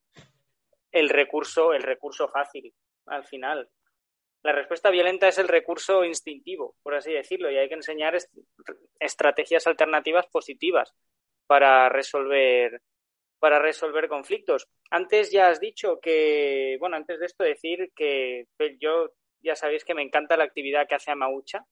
el 0.93 1.09
recurso, 1.09 1.73
el 1.73 1.83
recurso 1.83 2.29
fácil 2.29 2.73
al 3.07 3.25
final. 3.25 3.69
La 4.43 4.53
respuesta 4.53 4.91
violenta 4.91 5.27
es 5.27 5.39
el 5.39 5.49
recurso 5.49 6.05
instintivo, 6.05 6.77
por 6.83 6.95
así 6.95 7.13
decirlo, 7.13 7.51
y 7.51 7.57
hay 7.57 7.69
que 7.69 7.75
enseñar 7.75 8.17
estrategias 9.01 9.67
alternativas 9.67 10.27
positivas 10.27 10.95
para 11.47 11.89
resolver 11.89 12.83
para 13.39 13.59
resolver 13.59 14.09
conflictos. 14.09 14.69
Antes 14.91 15.31
ya 15.31 15.49
has 15.49 15.61
dicho 15.61 15.99
que, 16.01 16.79
bueno, 16.81 16.97
antes 16.97 17.21
de 17.21 17.27
esto 17.27 17.45
decir 17.45 17.93
que 17.95 18.47
yo 18.81 19.11
ya 19.45 19.55
sabéis 19.55 19.85
que 19.85 19.95
me 19.95 20.03
encanta 20.03 20.37
la 20.37 20.45
actividad 20.45 20.89
que 20.89 20.95
hace 20.95 21.11
Amaucha 21.11 21.65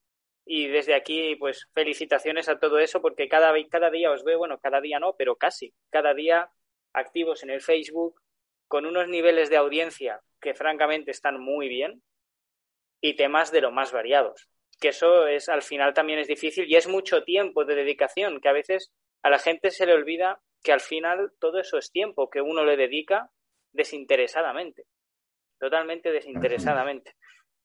y 0.44 0.68
desde 0.68 0.94
aquí 0.94 1.36
pues 1.36 1.68
felicitaciones 1.74 2.48
a 2.48 2.58
todo 2.58 2.78
eso 2.78 3.00
porque 3.00 3.28
cada, 3.28 3.52
cada 3.70 3.90
día 3.90 4.10
os 4.10 4.24
veo, 4.24 4.38
bueno, 4.38 4.58
cada 4.60 4.80
día 4.80 4.98
no, 4.98 5.14
pero 5.16 5.36
casi, 5.36 5.74
cada 5.90 6.14
día 6.14 6.50
activos 6.92 7.42
en 7.42 7.50
el 7.50 7.60
Facebook 7.60 8.20
con 8.68 8.86
unos 8.86 9.08
niveles 9.08 9.50
de 9.50 9.56
audiencia 9.56 10.20
que 10.40 10.54
francamente 10.54 11.10
están 11.10 11.40
muy 11.40 11.68
bien 11.68 12.02
y 13.00 13.16
temas 13.16 13.52
de 13.52 13.60
lo 13.60 13.70
más 13.70 13.92
variados. 13.92 14.48
Que 14.80 14.88
eso 14.88 15.26
es 15.26 15.48
al 15.48 15.62
final 15.62 15.94
también 15.94 16.18
es 16.18 16.28
difícil 16.28 16.66
y 16.68 16.76
es 16.76 16.88
mucho 16.88 17.22
tiempo 17.24 17.64
de 17.64 17.74
dedicación 17.74 18.40
que 18.40 18.48
a 18.48 18.52
veces 18.52 18.92
a 19.22 19.30
la 19.30 19.38
gente 19.38 19.70
se 19.70 19.86
le 19.86 19.94
olvida 19.94 20.40
que 20.62 20.72
al 20.72 20.80
final 20.80 21.32
todo 21.38 21.58
eso 21.60 21.78
es 21.78 21.90
tiempo 21.90 22.30
que 22.30 22.40
uno 22.40 22.64
le 22.64 22.76
dedica 22.76 23.30
desinteresadamente, 23.72 24.84
totalmente 25.58 26.12
desinteresadamente. 26.12 27.14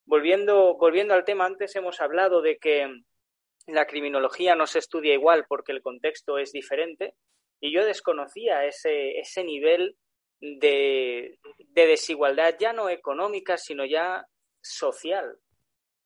Volviendo, 0.08 0.78
volviendo 0.78 1.12
al 1.12 1.26
tema, 1.26 1.44
antes 1.44 1.76
hemos 1.76 2.00
hablado 2.00 2.40
de 2.40 2.56
que 2.56 2.88
la 3.66 3.86
criminología 3.86 4.54
no 4.54 4.66
se 4.66 4.78
estudia 4.78 5.12
igual 5.12 5.44
porque 5.46 5.72
el 5.72 5.82
contexto 5.82 6.38
es 6.38 6.50
diferente 6.50 7.12
y 7.60 7.74
yo 7.74 7.84
desconocía 7.84 8.64
ese, 8.64 9.18
ese 9.18 9.44
nivel 9.44 9.98
de, 10.40 11.38
de 11.58 11.86
desigualdad 11.86 12.54
ya 12.58 12.72
no 12.72 12.88
económica, 12.88 13.58
sino 13.58 13.84
ya 13.84 14.24
social. 14.62 15.36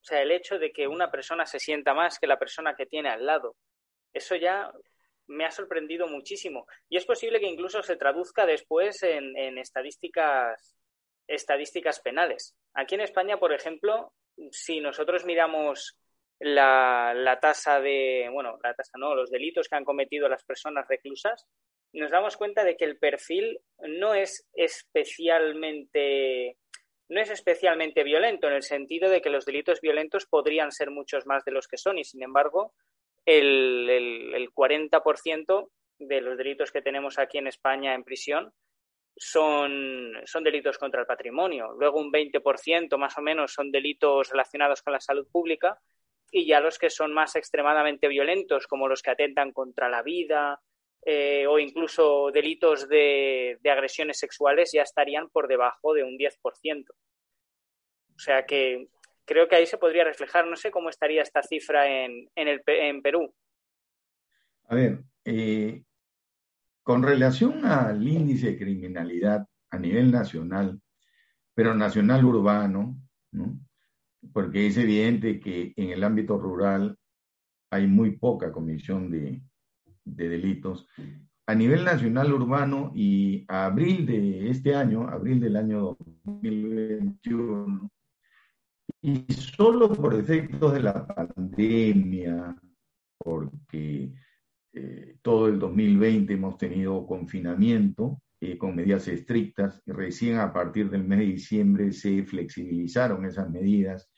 O 0.00 0.04
sea, 0.04 0.20
el 0.20 0.32
hecho 0.32 0.58
de 0.58 0.72
que 0.72 0.88
una 0.88 1.12
persona 1.12 1.46
se 1.46 1.60
sienta 1.60 1.94
más 1.94 2.18
que 2.18 2.26
la 2.26 2.40
persona 2.40 2.74
que 2.74 2.86
tiene 2.86 3.08
al 3.08 3.24
lado. 3.24 3.54
Eso 4.12 4.34
ya 4.34 4.72
me 5.28 5.44
ha 5.44 5.52
sorprendido 5.52 6.08
muchísimo. 6.08 6.66
Y 6.88 6.96
es 6.96 7.06
posible 7.06 7.38
que 7.38 7.46
incluso 7.46 7.84
se 7.84 7.94
traduzca 7.94 8.46
después 8.46 9.00
en, 9.04 9.58
estadísticas, 9.58 10.76
estadísticas 11.26 12.00
penales. 12.00 12.56
Aquí 12.74 12.94
en 12.94 13.02
España, 13.02 13.38
por 13.38 13.52
ejemplo, 13.52 14.12
si 14.50 14.80
nosotros 14.80 15.24
miramos 15.24 15.98
la, 16.38 17.12
la, 17.14 17.38
tasa 17.38 17.80
de, 17.80 18.28
bueno, 18.32 18.58
la 18.62 18.74
tasa 18.74 18.98
no, 18.98 19.14
los 19.14 19.30
delitos 19.30 19.68
que 19.68 19.76
han 19.76 19.85
cometido 19.85 20.28
las 20.28 20.44
personas 20.44 20.87
reclusas, 20.88 21.46
nos 21.92 22.11
damos 22.11 22.37
cuenta 22.37 22.64
de 22.64 22.76
que 22.76 22.85
el 22.85 22.98
perfil 22.98 23.61
no 23.78 24.14
es 24.14 24.48
especialmente 24.54 26.56
no 27.08 27.20
es 27.20 27.30
especialmente 27.30 28.04
violento 28.04 28.46
en 28.46 28.54
el 28.54 28.62
sentido 28.62 29.11
de 29.11 29.20
que 29.20 29.28
los 29.28 29.44
delitos 29.44 29.82
violentos 29.82 30.24
podrían 30.24 30.72
ser 30.72 30.90
muchos 30.90 31.26
más 31.26 31.44
de 31.44 31.52
los 31.52 31.68
que 31.68 31.76
son 31.76 31.98
y 31.98 32.04
sin 32.04 32.22
embargo 32.22 32.72
el, 33.26 33.90
el, 33.90 34.50
40% 34.50 35.68
de 35.98 36.20
los 36.22 36.38
delitos 36.38 36.72
que 36.72 36.80
tenemos 36.80 37.18
aquí 37.18 37.37
en 37.37 37.48
España 37.48 37.94
en 37.94 38.02
prisión 38.02 38.54
son, 39.16 40.12
son 40.25 40.44
delitos 40.44 40.79
contra 40.79 41.01
el 41.01 41.07
patrimonio. 41.07 41.72
Luego 41.79 42.01
un 42.01 42.12
20% 42.12 42.96
más 42.96 43.16
o 43.18 43.22
menos 43.22 43.53
son 43.53 43.70
delitos 43.70 44.31
relacionados 44.31 44.83
con 44.83 44.92
la 44.92 45.01
salud 45.01 45.27
pública 45.31 45.79
y 46.31 46.46
ya 46.46 46.61
los 46.61 46.79
que 46.79 46.90
son 46.90 47.12
más 47.12 47.37
extremadamente 47.37 48.09
violentos, 48.09 48.66
como 48.66 48.88
los 48.88 49.03
que 49.03 49.11
atentan 49.11 49.53
contra 49.53 49.88
la 49.88 50.03
vida 50.03 50.61
eh, 51.05 51.46
o 51.46 51.59
incluso 51.59 52.31
delitos 52.33 52.88
de, 52.88 53.59
de 53.61 53.70
agresiones 53.70 54.18
sexuales, 54.18 54.72
ya 54.72 54.83
estarían 54.83 55.29
por 55.29 55.48
debajo 55.48 55.92
de 55.94 56.05
un 56.05 56.16
10%. 56.16 56.87
O 58.14 58.18
sea 58.18 58.46
que 58.46 58.88
creo 59.25 59.48
que 59.48 59.57
ahí 59.57 59.66
se 59.66 59.79
podría 59.79 60.05
reflejar. 60.05 60.46
No 60.46 60.57
sé 60.57 60.70
cómo 60.70 60.88
estaría 60.88 61.22
esta 61.22 61.42
cifra 61.42 62.05
en, 62.05 62.31
en, 62.35 62.48
el, 62.48 62.62
en 62.66 63.03
Perú. 63.03 63.35
A 64.68 64.75
ver, 64.75 64.98
eh, 65.25 65.83
con 66.83 67.03
relación 67.03 67.64
al 67.64 68.07
índice 68.07 68.49
de 68.49 68.59
criminalidad 68.59 69.47
a 69.71 69.79
nivel 69.79 70.11
nacional, 70.11 70.81
pero 71.55 71.75
nacional 71.75 72.25
urbano, 72.25 72.99
¿no? 73.33 73.59
porque 74.33 74.66
es 74.66 74.77
evidente 74.77 75.40
que 75.40 75.73
en 75.77 75.90
el 75.90 76.05
ámbito 76.05 76.38
rural 76.38 76.97
hay 77.71 77.87
muy 77.87 78.16
poca 78.16 78.53
comisión 78.53 79.11
de, 79.11 79.42
de 80.05 80.29
delitos. 80.29 80.87
A 81.47 81.55
nivel 81.55 81.85
nacional 81.85 82.33
urbano 82.33 82.92
y 82.95 83.45
a 83.49 83.66
abril 83.66 84.07
de 84.07 84.51
este 84.51 84.75
año, 84.75 85.09
abril 85.09 85.40
del 85.40 85.57
año 85.57 85.97
2021, 86.25 87.90
y 89.01 89.33
solo 89.33 89.92
por 89.92 90.14
efectos 90.14 90.75
de 90.75 90.83
la 90.83 91.07
pandemia, 91.07 92.57
porque 93.18 94.12
eh, 94.74 95.16
todo 95.22 95.48
el 95.48 95.58
2020 95.58 96.32
hemos 96.32 96.56
tenido 96.56 97.06
confinamiento 97.06 98.22
eh, 98.40 98.56
con 98.58 98.74
medidas 98.74 99.06
estrictas, 99.06 99.80
recién 99.87 100.38
a 100.38 100.52
partir 100.52 100.90
del 100.90 101.04
mes 101.04 101.20
de 101.20 101.26
diciembre 101.26 101.92
se 101.92 102.24
flexibilizaron 102.24 103.24
esas 103.24 103.48
medidas. 103.48 104.11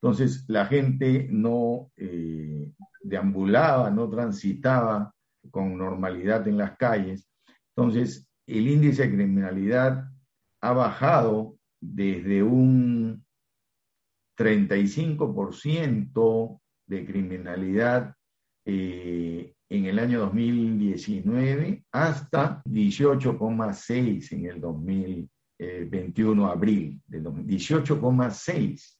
Entonces 0.00 0.44
la 0.48 0.66
gente 0.66 1.26
no 1.30 1.90
eh, 1.96 2.70
deambulaba, 3.02 3.90
no 3.90 4.08
transitaba 4.08 5.12
con 5.50 5.76
normalidad 5.76 6.46
en 6.46 6.58
las 6.58 6.76
calles. 6.76 7.28
Entonces 7.74 8.28
el 8.46 8.68
índice 8.68 9.02
de 9.02 9.14
criminalidad 9.14 10.04
ha 10.60 10.72
bajado 10.72 11.56
desde 11.80 12.42
un 12.42 13.24
35% 14.38 16.60
de 16.86 17.04
criminalidad 17.04 18.14
eh, 18.64 19.54
en 19.72 19.86
el 19.86 19.98
año 19.98 20.20
2019 20.20 21.84
hasta 21.92 22.62
18,6 22.64 24.32
en 24.32 24.44
el 24.44 24.60
2021, 24.60 26.46
abril 26.46 27.00
de 27.06 27.22
18,6. 27.22 28.98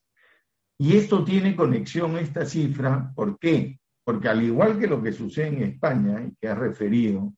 Y 0.78 0.96
esto 0.96 1.24
tiene 1.24 1.54
conexión, 1.54 2.16
esta 2.16 2.46
cifra, 2.46 3.12
¿por 3.14 3.38
qué? 3.38 3.78
Porque 4.02 4.28
al 4.28 4.42
igual 4.42 4.78
que 4.78 4.86
lo 4.86 5.02
que 5.02 5.12
sucede 5.12 5.48
en 5.48 5.62
España, 5.62 6.24
y 6.26 6.34
que 6.40 6.48
ha 6.48 6.54
referido, 6.54 7.34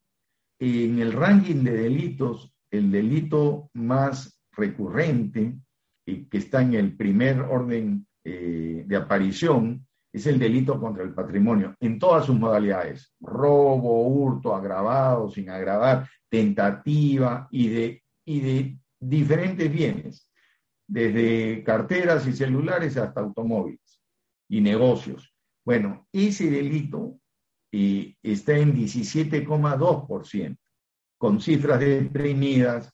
en 0.57 0.99
el 0.99 1.11
ranking 1.11 1.61
de 1.65 1.73
delitos, 1.73 2.53
el 2.71 2.89
delito 2.89 3.69
más 3.73 4.41
recurrente 4.53 5.57
que 6.05 6.37
está 6.37 6.61
en 6.61 6.75
el 6.75 6.95
primer 6.95 7.41
orden 7.41 8.07
eh, 8.23 8.85
de 8.87 8.95
aparición, 8.95 9.85
es 10.15 10.25
el 10.27 10.39
delito 10.39 10.79
contra 10.79 11.03
el 11.03 11.13
patrimonio, 11.13 11.75
en 11.81 11.99
todas 11.99 12.25
sus 12.25 12.39
modalidades, 12.39 13.13
robo, 13.19 14.07
hurto, 14.07 14.55
agravado, 14.55 15.29
sin 15.29 15.49
agravar, 15.49 16.09
tentativa 16.29 17.49
y 17.51 17.67
de, 17.67 18.03
y 18.23 18.39
de 18.39 18.77
diferentes 18.97 19.69
bienes, 19.69 20.31
desde 20.87 21.63
carteras 21.65 22.25
y 22.27 22.33
celulares 22.33 22.95
hasta 22.95 23.19
automóviles 23.19 24.01
y 24.47 24.61
negocios. 24.61 25.33
Bueno, 25.65 26.07
ese 26.13 26.49
delito 26.49 27.19
eh, 27.73 28.15
está 28.23 28.57
en 28.57 28.73
17,2%, 28.73 30.57
con 31.17 31.41
cifras 31.41 31.79
deprimidas 31.81 32.89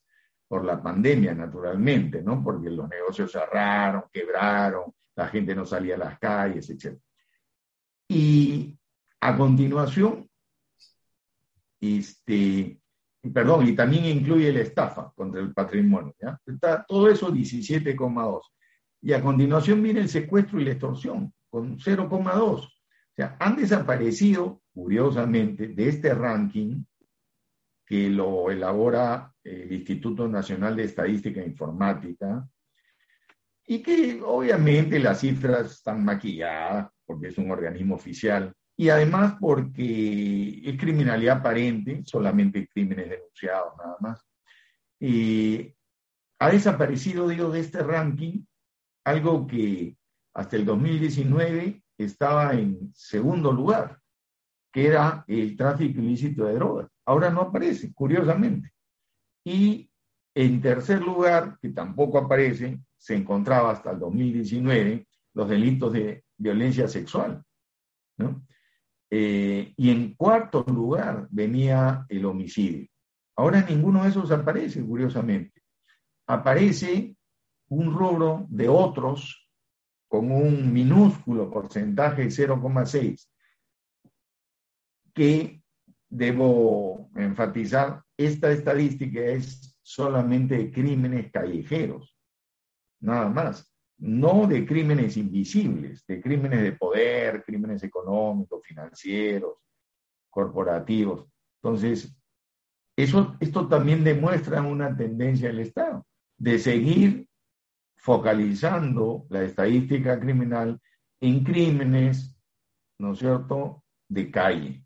por 0.47 0.65
la 0.65 0.81
pandemia, 0.81 1.35
naturalmente, 1.35 2.23
¿no? 2.23 2.43
Porque 2.43 2.71
los 2.71 2.89
negocios 2.89 3.31
cerraron, 3.31 4.05
quebraron, 4.11 4.91
la 5.15 5.27
gente 5.27 5.53
no 5.53 5.67
salía 5.67 5.95
a 5.95 5.99
las 5.99 6.17
calles, 6.17 6.67
etc. 6.71 6.97
Y 8.13 8.77
a 9.21 9.37
continuación, 9.37 10.29
este, 11.79 12.77
perdón, 13.33 13.69
y 13.69 13.73
también 13.73 14.03
incluye 14.03 14.51
la 14.51 14.59
estafa 14.59 15.13
contra 15.15 15.39
el 15.39 15.53
patrimonio, 15.53 16.13
¿ya? 16.19 16.37
Está 16.45 16.83
todo 16.85 17.09
eso 17.09 17.31
17,2. 17.31 18.41
Y 19.03 19.13
a 19.13 19.21
continuación 19.21 19.81
viene 19.81 20.01
el 20.01 20.09
secuestro 20.09 20.59
y 20.59 20.65
la 20.65 20.71
extorsión, 20.71 21.33
con 21.49 21.79
0,2. 21.79 22.35
O 22.35 22.69
sea, 23.15 23.37
han 23.39 23.55
desaparecido, 23.55 24.61
curiosamente, 24.73 25.69
de 25.69 25.87
este 25.87 26.13
ranking 26.13 26.83
que 27.85 28.09
lo 28.09 28.51
elabora 28.51 29.33
el 29.41 29.71
Instituto 29.71 30.27
Nacional 30.27 30.75
de 30.75 30.83
Estadística 30.83 31.39
e 31.39 31.47
Informática, 31.47 32.45
y 33.65 33.79
que 33.79 34.21
obviamente 34.21 34.99
las 34.99 35.21
cifras 35.21 35.71
están 35.71 36.03
maquilladas 36.03 36.91
porque 37.11 37.27
es 37.27 37.37
un 37.37 37.51
organismo 37.51 37.95
oficial, 37.95 38.53
y 38.77 38.89
además 38.89 39.35
porque 39.39 40.61
es 40.63 40.77
criminalidad 40.79 41.37
aparente, 41.39 42.01
solamente 42.05 42.67
crímenes 42.67 43.09
denunciados 43.09 43.73
nada 43.77 43.97
más. 43.99 44.25
Ha 46.39 46.49
desaparecido, 46.49 47.27
digo, 47.27 47.49
de 47.49 47.59
este 47.59 47.83
ranking 47.83 48.43
algo 49.03 49.45
que 49.45 49.97
hasta 50.33 50.55
el 50.55 50.65
2019 50.65 51.83
estaba 51.97 52.53
en 52.53 52.91
segundo 52.95 53.51
lugar, 53.51 53.99
que 54.71 54.87
era 54.87 55.23
el 55.27 55.55
tráfico 55.55 55.99
ilícito 55.99 56.45
de 56.45 56.55
drogas. 56.55 56.87
Ahora 57.05 57.29
no 57.29 57.41
aparece, 57.41 57.93
curiosamente. 57.93 58.71
Y 59.43 59.91
en 60.33 60.61
tercer 60.61 61.01
lugar, 61.01 61.57
que 61.61 61.69
tampoco 61.69 62.17
aparece, 62.17 62.79
se 62.97 63.15
encontraba 63.15 63.71
hasta 63.71 63.91
el 63.91 63.99
2019 63.99 65.07
los 65.33 65.49
delitos 65.49 65.93
de 65.93 66.23
violencia 66.41 66.87
sexual. 66.87 67.43
Eh, 69.09 69.73
y 69.75 69.89
en 69.89 70.15
cuarto 70.15 70.63
lugar 70.67 71.27
venía 71.29 72.05
el 72.09 72.25
homicidio. 72.25 72.87
Ahora 73.35 73.61
ninguno 73.61 74.03
de 74.03 74.09
esos 74.09 74.31
aparece, 74.31 74.83
curiosamente. 74.83 75.61
Aparece 76.27 77.15
un 77.69 77.93
rubro 77.93 78.45
de 78.49 78.69
otros 78.69 79.49
con 80.07 80.31
un 80.31 80.73
minúsculo 80.73 81.49
porcentaje 81.49 82.25
0,6, 82.25 83.29
que 85.13 85.61
debo 86.09 87.09
enfatizar, 87.15 88.03
esta 88.17 88.51
estadística 88.51 89.21
es 89.21 89.77
solamente 89.81 90.57
de 90.57 90.71
crímenes 90.71 91.31
callejeros, 91.31 92.15
nada 92.99 93.29
más, 93.29 93.70
no 94.01 94.47
de 94.47 94.65
crímenes 94.65 95.15
invisibles, 95.15 96.05
de 96.07 96.19
crímenes 96.19 96.63
de 96.63 96.71
poder, 96.71 97.43
crímenes 97.43 97.83
económicos, 97.83 98.65
financieros, 98.65 99.57
corporativos. 100.29 101.27
Entonces, 101.61 102.15
eso, 102.97 103.37
esto 103.39 103.67
también 103.67 104.03
demuestra 104.03 104.63
una 104.63 104.95
tendencia 104.97 105.49
del 105.49 105.59
Estado 105.59 106.05
de 106.37 106.57
seguir 106.57 107.27
focalizando 107.95 109.27
la 109.29 109.43
estadística 109.43 110.19
criminal 110.19 110.81
en 111.19 111.43
crímenes, 111.43 112.35
¿no 112.99 113.13
es 113.13 113.19
cierto?, 113.19 113.83
de 114.09 114.31
calle, 114.31 114.83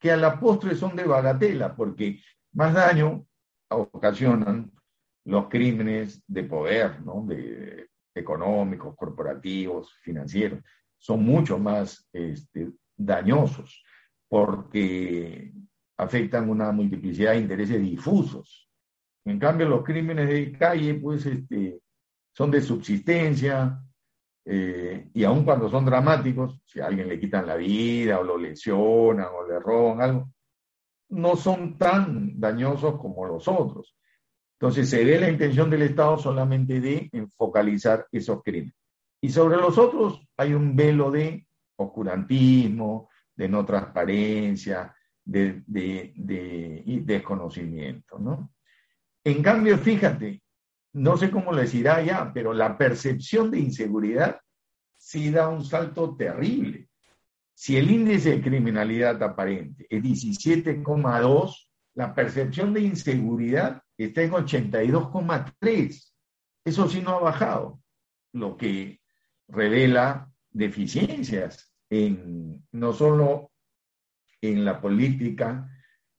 que 0.00 0.10
a 0.10 0.16
la 0.16 0.40
postre 0.40 0.74
son 0.74 0.96
de 0.96 1.04
bagatela, 1.04 1.76
porque 1.76 2.20
más 2.52 2.72
daño 2.72 3.26
ocasionan 3.68 4.72
los 5.26 5.48
crímenes 5.48 6.24
de 6.26 6.44
poder, 6.44 7.02
¿no? 7.02 7.26
Económicos, 8.14 8.96
corporativos, 8.96 9.92
financieros, 10.02 10.60
son 10.98 11.24
mucho 11.24 11.58
más 11.58 12.08
este, 12.12 12.72
dañosos 12.96 13.82
porque 14.28 15.52
afectan 15.96 16.48
una 16.48 16.70
multiplicidad 16.72 17.32
de 17.32 17.40
intereses 17.40 17.80
difusos. 17.80 18.68
En 19.24 19.38
cambio, 19.38 19.68
los 19.68 19.84
crímenes 19.84 20.28
de 20.28 20.52
calle, 20.52 20.94
pues, 20.94 21.26
este, 21.26 21.80
son 22.32 22.50
de 22.50 22.62
subsistencia, 22.62 23.82
eh, 24.44 25.10
y 25.12 25.24
aun 25.24 25.44
cuando 25.44 25.68
son 25.68 25.84
dramáticos, 25.84 26.60
si 26.64 26.80
a 26.80 26.86
alguien 26.86 27.08
le 27.08 27.20
quitan 27.20 27.46
la 27.46 27.56
vida 27.56 28.18
o 28.18 28.24
lo 28.24 28.38
lesionan 28.38 29.28
o 29.32 29.46
le 29.46 29.60
roban 29.60 30.00
algo, 30.00 30.32
no 31.10 31.36
son 31.36 31.76
tan 31.76 32.38
dañosos 32.40 32.98
como 32.98 33.26
los 33.26 33.46
otros. 33.48 33.96
Entonces 34.60 34.90
se 34.90 35.02
ve 35.02 35.18
la 35.18 35.30
intención 35.30 35.70
del 35.70 35.80
Estado 35.80 36.18
solamente 36.18 36.82
de 36.82 37.10
focalizar 37.34 38.06
esos 38.12 38.42
crímenes. 38.42 38.74
Y 39.22 39.30
sobre 39.30 39.56
los 39.56 39.78
otros 39.78 40.20
hay 40.36 40.52
un 40.52 40.76
velo 40.76 41.10
de 41.10 41.46
oscurantismo, 41.76 43.08
de 43.34 43.48
no 43.48 43.64
transparencia, 43.64 44.94
de, 45.24 45.62
de, 45.66 46.12
de 46.14 47.02
desconocimiento. 47.06 48.18
¿no? 48.18 48.52
En 49.24 49.42
cambio, 49.42 49.78
fíjate, 49.78 50.42
no 50.92 51.16
sé 51.16 51.30
cómo 51.30 51.54
les 51.54 51.72
irá 51.74 52.02
ya, 52.02 52.30
pero 52.30 52.52
la 52.52 52.76
percepción 52.76 53.50
de 53.50 53.60
inseguridad 53.60 54.40
sí 54.94 55.30
da 55.30 55.48
un 55.48 55.64
salto 55.64 56.14
terrible. 56.16 56.90
Si 57.54 57.78
el 57.78 57.90
índice 57.90 58.32
de 58.32 58.42
criminalidad 58.42 59.22
aparente 59.22 59.86
es 59.88 60.02
17,2, 60.02 61.69
la 61.94 62.14
percepción 62.14 62.72
de 62.72 62.80
inseguridad 62.80 63.82
está 63.96 64.22
en 64.22 64.32
82,3. 64.32 66.12
Eso 66.64 66.88
sí 66.88 67.00
no 67.00 67.16
ha 67.16 67.20
bajado, 67.20 67.80
lo 68.32 68.56
que 68.56 69.00
revela 69.48 70.30
deficiencias 70.50 71.72
en 71.88 72.66
no 72.72 72.92
solo 72.92 73.50
en 74.40 74.64
la 74.64 74.80
política 74.80 75.68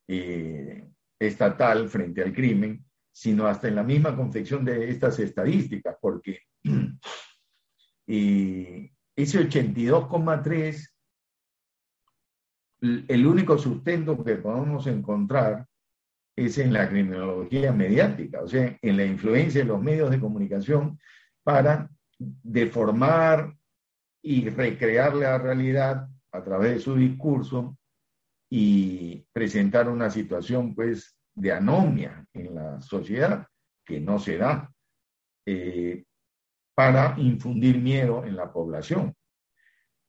eh, 0.07 0.89
estatal 1.19 1.89
frente 1.89 2.21
al 2.21 2.33
crimen, 2.33 2.85
sino 3.11 3.45
hasta 3.47 3.67
en 3.67 3.75
la 3.75 3.83
misma 3.83 4.15
confección 4.15 4.63
de 4.65 4.89
estas 4.89 5.19
estadísticas, 5.19 5.97
porque 5.99 6.41
ese 8.07 8.89
82,3, 9.15 10.89
el 12.81 13.27
único 13.27 13.57
sustento 13.57 14.23
que 14.23 14.35
podemos 14.35 14.87
encontrar 14.87 15.67
es 16.35 16.57
en 16.57 16.73
la 16.73 16.89
criminología 16.89 17.71
mediática, 17.71 18.41
o 18.41 18.47
sea, 18.47 18.77
en 18.81 18.97
la 18.97 19.05
influencia 19.05 19.61
de 19.61 19.67
los 19.67 19.81
medios 19.81 20.09
de 20.09 20.19
comunicación 20.19 20.99
para 21.43 21.89
deformar 22.17 23.55
y 24.23 24.49
recrear 24.49 25.15
la 25.15 25.37
realidad 25.37 26.07
a 26.31 26.43
través 26.43 26.73
de 26.73 26.79
su 26.79 26.95
discurso 26.95 27.77
y 28.49 29.25
presentar 29.31 29.89
una 29.89 30.09
situación 30.09 30.75
pues 30.75 31.15
de 31.35 31.51
anomia 31.51 32.25
en 32.33 32.55
la 32.55 32.81
sociedad, 32.81 33.47
que 33.85 33.99
no 33.99 34.19
se 34.19 34.37
da, 34.37 34.71
eh, 35.45 36.03
para 36.75 37.15
infundir 37.17 37.79
miedo 37.79 38.25
en 38.25 38.35
la 38.35 38.51
población. 38.51 39.15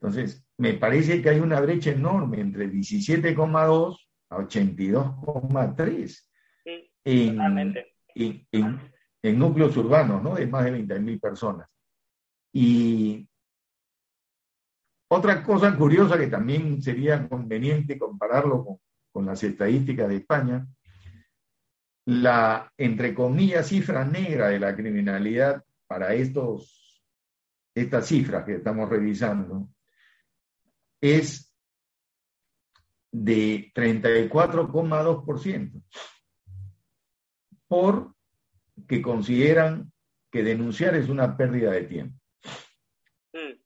Entonces, 0.02 0.44
me 0.58 0.74
parece 0.74 1.22
que 1.22 1.30
hay 1.30 1.38
una 1.38 1.60
brecha 1.60 1.92
enorme 1.92 2.40
entre 2.40 2.68
17,2 2.68 3.96
a 4.30 4.36
82,3 4.36 6.28
en, 7.04 7.76
en, 8.16 8.80
en, 9.22 9.38
núcleos 9.38 9.76
urbanos, 9.76 10.20
¿no? 10.20 10.34
De 10.34 10.48
más 10.48 10.64
de 10.64 10.72
20.000 10.84 11.20
personas. 11.20 11.68
Y 12.52 13.28
otra 15.08 15.44
cosa 15.44 15.76
curiosa 15.76 16.18
que 16.18 16.26
también 16.26 16.82
sería 16.82 17.28
conveniente 17.28 17.96
compararlo 17.96 18.64
con, 18.64 18.78
con 19.12 19.26
las 19.26 19.40
estadísticas 19.44 20.08
de 20.08 20.16
España 20.16 20.66
la, 22.06 22.72
entre 22.76 23.14
comillas, 23.14 23.68
cifra 23.68 24.04
negra 24.04 24.48
de 24.48 24.58
la 24.58 24.74
criminalidad 24.74 25.62
para 25.86 26.12
estos, 26.12 27.04
estas 27.72 28.08
cifras 28.08 28.44
que 28.44 28.56
estamos 28.56 28.88
revisando 28.88 29.68
es 31.02 31.54
de 33.12 33.70
34,2%, 33.74 35.82
porque 37.68 39.02
consideran 39.02 39.92
que 40.30 40.42
denunciar 40.42 40.94
es 40.94 41.10
una 41.10 41.36
pérdida 41.36 41.72
de 41.72 41.82
tiempo. 41.82 42.18
Mm. 43.34 43.60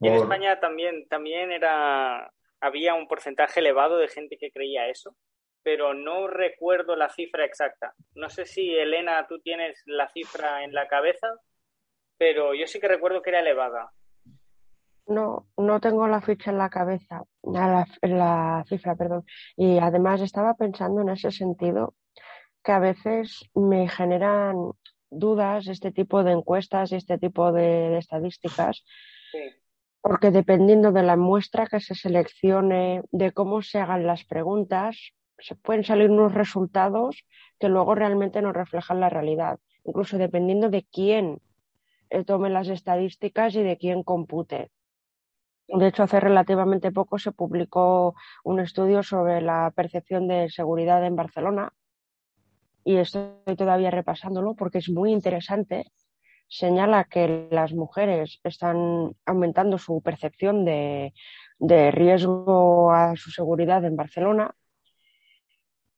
Y 0.00 0.08
en 0.08 0.14
España 0.14 0.60
también, 0.60 1.08
también 1.08 1.50
era, 1.50 2.32
había 2.60 2.94
un 2.94 3.08
porcentaje 3.08 3.58
elevado 3.58 3.96
de 3.96 4.06
gente 4.06 4.36
que 4.38 4.52
creía 4.52 4.88
eso 4.88 5.16
pero 5.64 5.94
no 5.94 6.28
recuerdo 6.28 6.94
la 6.94 7.08
cifra 7.08 7.44
exacta. 7.44 7.94
No 8.14 8.28
sé 8.28 8.44
si, 8.44 8.76
Elena, 8.76 9.26
tú 9.26 9.40
tienes 9.40 9.82
la 9.86 10.08
cifra 10.10 10.62
en 10.62 10.74
la 10.74 10.86
cabeza, 10.86 11.26
pero 12.18 12.54
yo 12.54 12.66
sí 12.66 12.78
que 12.78 12.86
recuerdo 12.86 13.22
que 13.22 13.30
era 13.30 13.40
elevada. 13.40 13.90
No, 15.06 15.46
no 15.58 15.80
tengo 15.80 16.08
la 16.08 16.22
ficha 16.22 16.50
en 16.50 16.58
la 16.58 16.70
cabeza, 16.70 17.24
la, 17.42 17.86
la 18.02 18.64
cifra, 18.68 18.96
perdón. 18.96 19.24
Y 19.56 19.78
además 19.78 20.22
estaba 20.22 20.54
pensando 20.54 21.02
en 21.02 21.10
ese 21.10 21.30
sentido 21.30 21.94
que 22.62 22.72
a 22.72 22.78
veces 22.78 23.50
me 23.54 23.88
generan 23.88 24.72
dudas 25.10 25.68
este 25.68 25.92
tipo 25.92 26.24
de 26.24 26.32
encuestas 26.32 26.92
y 26.92 26.96
este 26.96 27.18
tipo 27.18 27.52
de, 27.52 27.98
estadísticas, 27.98 28.84
porque 30.00 30.30
dependiendo 30.30 30.90
de 30.92 31.02
la 31.02 31.16
muestra 31.16 31.66
que 31.66 31.80
se 31.80 31.94
seleccione, 31.94 33.02
de 33.12 33.32
cómo 33.32 33.62
se 33.62 33.78
hagan 33.78 34.06
las 34.06 34.24
preguntas, 34.24 35.12
se 35.38 35.54
pueden 35.54 35.84
salir 35.84 36.10
unos 36.10 36.34
resultados 36.34 37.24
que 37.58 37.68
luego 37.68 37.94
realmente 37.94 38.42
no 38.42 38.52
reflejan 38.52 39.00
la 39.00 39.10
realidad, 39.10 39.58
incluso 39.84 40.18
dependiendo 40.18 40.70
de 40.70 40.86
quién 40.90 41.40
eh, 42.10 42.24
tome 42.24 42.50
las 42.50 42.68
estadísticas 42.68 43.54
y 43.54 43.62
de 43.62 43.76
quién 43.76 44.02
compute. 44.02 44.70
De 45.68 45.88
hecho, 45.88 46.02
hace 46.02 46.20
relativamente 46.20 46.92
poco 46.92 47.18
se 47.18 47.32
publicó 47.32 48.14
un 48.44 48.60
estudio 48.60 49.02
sobre 49.02 49.40
la 49.40 49.72
percepción 49.74 50.28
de 50.28 50.50
seguridad 50.50 51.04
en 51.04 51.16
Barcelona 51.16 51.72
y 52.84 52.96
estoy 52.96 53.56
todavía 53.56 53.90
repasándolo 53.90 54.54
porque 54.54 54.78
es 54.78 54.90
muy 54.90 55.10
interesante. 55.12 55.86
Señala 56.48 57.04
que 57.04 57.48
las 57.50 57.72
mujeres 57.72 58.40
están 58.44 59.16
aumentando 59.24 59.78
su 59.78 60.02
percepción 60.02 60.64
de, 60.64 61.12
riesgo 61.58 62.92
a 62.92 63.16
su 63.16 63.30
seguridad 63.30 63.84
en 63.84 63.96
Barcelona, 63.96 64.54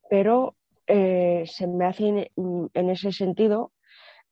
pero 0.09 0.55
eh, 0.87 1.43
se 1.47 1.67
me 1.67 1.87
hace 1.87 2.31
en 2.37 2.91
ese 2.91 3.11
sentido 3.11 3.73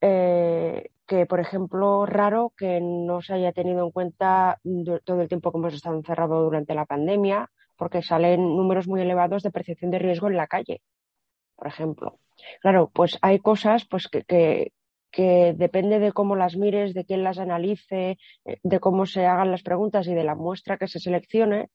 eh, 0.01 0.89
que, 1.07 1.25
por 1.25 1.39
ejemplo, 1.39 2.05
raro 2.05 2.53
que 2.57 2.79
no 2.81 3.21
se 3.21 3.33
haya 3.33 3.51
tenido 3.51 3.83
en 3.85 3.91
cuenta 3.91 4.59
todo 5.03 5.21
el 5.21 5.27
tiempo 5.27 5.51
que 5.51 5.57
hemos 5.57 5.73
estado 5.73 5.95
encerrados 5.95 6.43
durante 6.43 6.73
la 6.73 6.85
pandemia, 6.85 7.49
porque 7.77 8.01
salen 8.01 8.41
números 8.41 8.87
muy 8.87 9.01
elevados 9.01 9.43
de 9.43 9.51
percepción 9.51 9.91
de 9.91 9.99
riesgo 9.99 10.27
en 10.27 10.37
la 10.37 10.47
calle, 10.47 10.81
por 11.55 11.67
ejemplo. 11.67 12.19
Claro, 12.61 12.89
pues 12.93 13.17
hay 13.21 13.39
cosas 13.39 13.85
pues, 13.85 14.07
que, 14.07 14.23
que, 14.23 14.73
que 15.11 15.53
depende 15.57 15.99
de 15.99 16.11
cómo 16.11 16.35
las 16.35 16.55
mires, 16.55 16.93
de 16.93 17.05
quién 17.05 17.23
las 17.23 17.37
analice, 17.37 18.17
eh, 18.45 18.59
de 18.63 18.79
cómo 18.79 19.05
se 19.05 19.25
hagan 19.25 19.51
las 19.51 19.63
preguntas 19.63 20.07
y 20.07 20.13
de 20.13 20.23
la 20.23 20.35
muestra 20.35 20.77
que 20.77 20.87
se 20.87 20.99
seleccione, 20.99 21.69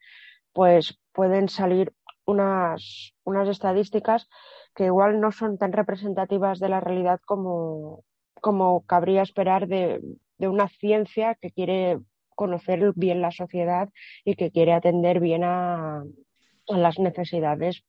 pues 0.52 0.98
pueden 1.12 1.48
salir 1.48 1.92
unas, 2.26 3.12
unas 3.24 3.48
estadísticas 3.48 4.28
que 4.74 4.86
igual 4.86 5.20
no 5.20 5.32
son 5.32 5.58
tan 5.58 5.72
representativas 5.72 6.58
de 6.58 6.68
la 6.68 6.80
realidad 6.80 7.20
como, 7.24 8.04
como 8.40 8.84
cabría 8.86 9.22
esperar 9.22 9.66
de, 9.66 10.00
una 10.38 10.68
ciencia 10.68 11.34
que 11.34 11.50
quiere 11.50 11.98
conocer 12.34 12.92
bien 12.96 13.20
la 13.20 13.30
sociedad 13.30 13.90
y 14.24 14.34
que 14.34 14.50
quiere 14.50 14.72
atender 14.72 15.20
bien 15.20 15.44
a, 15.44 16.04
las 16.66 16.98
necesidades 16.98 17.84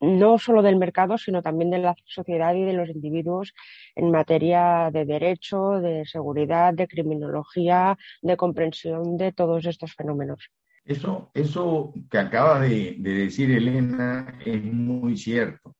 no 0.00 0.38
solo 0.38 0.62
del 0.62 0.76
mercado, 0.76 1.16
sino 1.16 1.40
también 1.40 1.70
de 1.70 1.78
la 1.78 1.94
sociedad 2.04 2.54
y 2.54 2.64
de 2.64 2.74
los 2.74 2.90
individuos 2.90 3.54
en 3.94 4.10
materia 4.10 4.90
de 4.92 5.06
derecho, 5.06 5.80
de 5.80 6.04
seguridad, 6.04 6.74
de 6.74 6.88
criminología, 6.88 7.96
de 8.20 8.36
comprensión 8.36 9.16
de 9.16 9.32
todos 9.32 9.64
estos 9.64 9.94
fenómenos. 9.94 10.50
Eso, 10.84 11.30
eso 11.32 11.94
que 12.10 12.18
acaba 12.18 12.60
de, 12.60 12.96
decir 12.98 13.50
Elena 13.50 14.38
es 14.44 14.62
muy 14.62 15.16
cierto. 15.16 15.74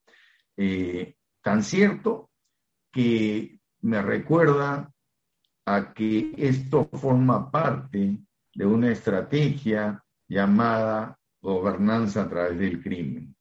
Eh, 0.57 1.17
tan 1.43 1.63
cierto 1.63 2.31
que 2.91 3.59
me 3.85 4.01
recuerda 4.01 4.91
a 5.67 5.93
que 5.93 6.33
esto 6.39 6.89
forma 6.95 7.51
parte 7.51 8.19
de 8.55 8.67
una 8.67 8.91
estrategia 8.91 10.03
llamada 10.27 11.19
gobernanza 11.43 12.23
a 12.23 12.29
través 12.31 12.59
del 12.59 12.83
crimen. 12.83 13.37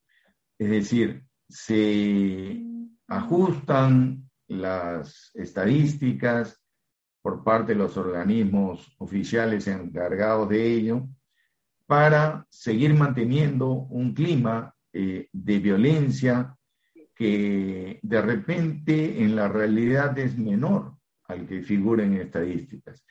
Es 0.60 0.70
decir, 0.70 1.24
se 1.48 2.62
ajustan 3.08 4.30
las 4.48 5.32
estadísticas 5.34 6.62
por 7.22 7.46
parte 7.46 7.72
de 7.72 7.80
los 7.80 7.96
organismos 7.96 8.94
oficiales 8.98 9.66
encargados 9.68 10.50
de 10.50 10.74
ello 10.74 11.08
para 11.86 12.46
seguir 12.50 12.94
manteniendo 12.96 13.70
un 13.70 14.14
clima 14.14 14.76
eh, 14.92 15.30
de 15.32 15.60
violencia 15.60 16.58
que 17.16 18.00
de 18.02 18.22
repente 18.22 19.24
en 19.24 19.36
la 19.36 19.48
realidad 19.48 20.18
es 20.18 20.38
menor 20.38 20.96
al 21.26 21.48
que 21.48 21.62
figura 21.62 22.04
en 22.04 22.14
estadísticas. 22.14 23.04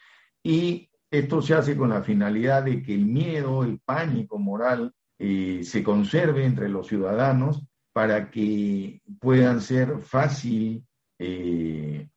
Y 0.43 0.91
esto 1.11 1.43
se 1.43 1.55
hace 1.55 1.77
con 1.77 1.91
la 1.91 2.03
finalidad 2.03 2.65
de 2.65 2.83
que 2.83 2.95
el 2.95 3.07
miedo, 3.07 3.65
el 3.65 3.79
pánico 3.81 4.39
moral 4.39 4.93
eh, 5.19 5.61
se 5.63 5.83
conserve 5.83 6.45
entre 6.45 6.69
los 6.69 6.89
ciudadanos 6.89 7.63
para 7.93 8.31
que 8.31 9.03
puedan 9.21 9.61
ser 9.61 9.99
fácil, 10.01 10.85
eh, 11.19 12.09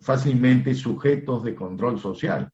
fácilmente 0.00 0.74
sujetos 0.74 1.44
de 1.44 1.54
control 1.54 2.00
social. 2.00 2.50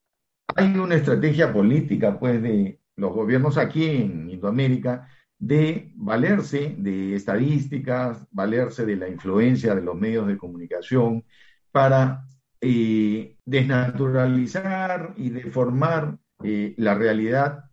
Hay 0.54 0.66
una 0.76 0.96
estrategia 0.96 1.52
política, 1.52 2.18
pues, 2.18 2.42
de 2.42 2.80
los 2.96 3.12
gobiernos 3.12 3.56
aquí 3.56 3.86
en 3.86 4.28
Indoamérica 4.28 5.08
de 5.40 5.90
valerse 5.96 6.76
de 6.78 7.16
estadísticas, 7.16 8.26
valerse 8.30 8.84
de 8.84 8.96
la 8.96 9.08
influencia 9.08 9.74
de 9.74 9.82
los 9.82 9.96
medios 9.96 10.26
de 10.26 10.36
comunicación 10.36 11.24
para 11.72 12.26
eh, 12.60 13.36
desnaturalizar 13.46 15.14
y 15.16 15.30
deformar 15.30 16.18
eh, 16.44 16.74
la 16.76 16.94
realidad 16.94 17.64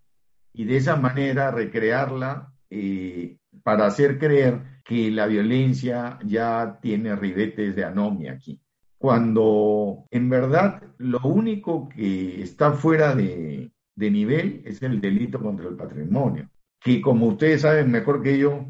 y 0.54 0.64
de 0.64 0.78
esa 0.78 0.96
manera 0.96 1.52
recrearla 1.52 2.54
eh, 2.70 3.38
para 3.64 3.86
hacer 3.88 4.18
creer 4.18 4.62
que 4.86 5.12
la 5.12 5.28
violencia 5.28 6.20
ya 6.24 6.80
tiene 6.82 7.18
ribetes 7.18 7.76
de 7.76 7.84
anomia 7.84 8.34
aquí. 8.34 8.62
Cuando 8.98 10.06
en 10.10 10.30
verdad 10.30 10.82
lo 11.00 11.20
único 11.20 11.90
que 11.90 12.42
está 12.42 12.72
fuera 12.72 13.14
de 13.14 13.72
nivel 13.98 14.64
es 14.66 14.82
el 14.82 15.02
delito 15.02 15.40
contra 15.40 15.68
el 15.68 15.76
patrimonio 15.76 16.50
que 16.80 17.02
como 17.02 17.28
ustedes 17.28 17.62
saben 17.62 17.92
mejor 17.92 18.22
que 18.24 18.38
yo, 18.38 18.66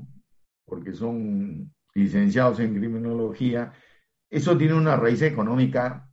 porque 0.66 0.94
son 0.94 1.74
licenciados 1.94 2.60
en 2.60 2.76
criminología, 2.76 3.74
eso 4.30 4.58
tiene 4.58 4.74
una 4.74 4.96
raíz 4.96 5.22
económica 5.22 6.10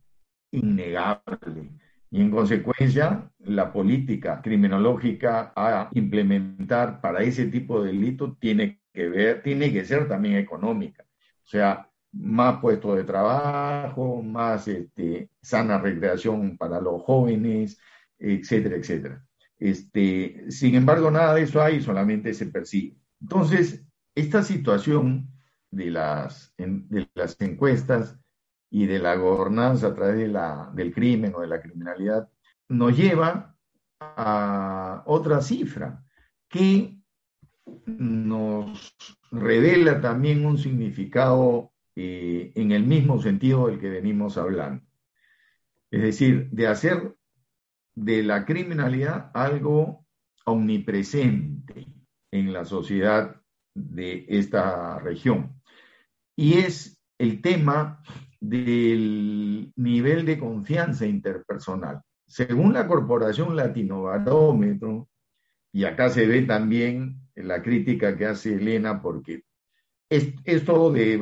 innegable. 0.51 1.71
Y 2.09 2.21
en 2.21 2.31
consecuencia, 2.31 3.29
la 3.39 3.73
política 3.73 4.41
criminológica 4.41 5.51
a 5.55 5.89
implementar 5.93 7.01
para 7.01 7.21
ese 7.23 7.47
tipo 7.47 7.83
de 7.83 7.91
delito 7.91 8.37
tiene 8.39 8.81
que 8.93 9.09
ver, 9.09 9.43
tiene 9.43 9.73
que 9.73 9.83
ser 9.85 10.07
también 10.07 10.35
económica. 10.35 11.03
O 11.43 11.47
sea, 11.47 11.89
más 12.13 12.59
puestos 12.61 12.95
de 12.95 13.03
trabajo, 13.03 14.21
más 14.21 14.67
este, 14.67 15.29
sana 15.41 15.77
recreación 15.77 16.57
para 16.57 16.79
los 16.79 17.01
jóvenes, 17.03 17.77
etcétera, 18.17 18.77
etcétera. 18.77 19.24
Este, 19.57 20.51
sin 20.51 20.75
embargo, 20.75 21.09
nada 21.11 21.33
de 21.35 21.43
eso 21.43 21.61
hay, 21.61 21.81
solamente 21.81 22.33
se 22.33 22.47
persigue. 22.47 22.97
Entonces, 23.21 23.83
esta 24.13 24.43
situación 24.43 25.29
de 25.71 25.91
las, 25.91 26.53
de 26.57 27.09
las 27.13 27.39
encuestas 27.41 28.17
y 28.69 28.85
de 28.85 28.99
la 28.99 29.15
gobernanza 29.15 29.87
a 29.87 29.93
través 29.93 30.17
de 30.17 30.27
la, 30.27 30.71
del 30.73 30.93
crimen 30.93 31.33
o 31.35 31.41
de 31.41 31.47
la 31.47 31.61
criminalidad 31.61 32.29
nos 32.69 32.97
lleva 32.97 33.55
a 33.99 35.03
otra 35.05 35.41
cifra 35.41 36.03
que 36.49 36.97
nos 37.85 38.95
revela 39.31 40.01
también 40.01 40.45
un 40.45 40.57
significado 40.57 41.71
eh, 41.95 42.51
en 42.55 42.71
el 42.71 42.83
mismo 42.83 43.21
sentido 43.21 43.67
del 43.67 43.79
que 43.79 43.89
venimos 43.89 44.37
hablando. 44.37 44.83
Es 45.91 46.01
decir, 46.01 46.49
de 46.51 46.67
hacer 46.67 47.15
de 47.95 48.23
la 48.23 48.45
criminalidad 48.45 49.31
algo 49.33 50.05
omnipresente 50.45 51.87
en 52.31 52.53
la 52.53 52.65
sociedad 52.65 53.41
de 53.73 54.25
esta 54.27 54.99
región. 54.99 55.61
Y 56.35 56.55
es 56.55 57.01
el 57.17 57.41
tema 57.41 58.03
del 58.39 59.71
nivel 59.75 60.25
de 60.25 60.37
confianza 60.37 61.05
interpersonal. 61.05 62.01
Según 62.27 62.73
la 62.73 62.87
Corporación 62.87 63.55
Latino 63.55 64.03
Barómetro, 64.03 65.07
y 65.71 65.85
acá 65.85 66.09
se 66.09 66.25
ve 66.25 66.43
también 66.43 67.19
la 67.35 67.61
crítica 67.61 68.17
que 68.17 68.25
hace 68.25 68.55
Elena, 68.55 69.01
porque 69.01 69.43
esto 70.09 70.91
de, 70.91 71.17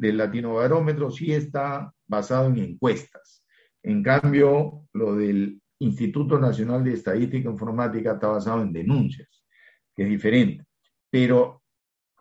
del 0.00 0.16
Latino 0.16 0.54
Barómetro 0.54 1.10
sí 1.10 1.32
está 1.32 1.92
basado 2.06 2.48
en 2.48 2.58
encuestas. 2.58 3.44
En 3.82 4.02
cambio, 4.02 4.88
lo 4.92 5.16
del 5.16 5.61
Instituto 5.82 6.38
Nacional 6.38 6.84
de 6.84 6.94
Estadística 6.94 7.48
e 7.48 7.52
Informática 7.52 8.12
está 8.12 8.28
basado 8.28 8.62
en 8.62 8.72
denuncias, 8.72 9.28
que 9.94 10.04
es 10.04 10.08
diferente. 10.08 10.64
Pero 11.10 11.62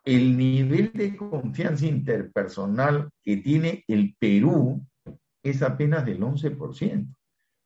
el 0.04 0.36
nivel 0.36 0.92
de 0.94 1.16
confianza 1.16 1.86
interpersonal 1.86 3.10
que 3.22 3.38
tiene 3.38 3.84
el 3.88 4.16
Perú 4.18 4.84
es 5.44 5.62
apenas 5.62 6.06
del 6.06 6.22
11%. 6.22 7.08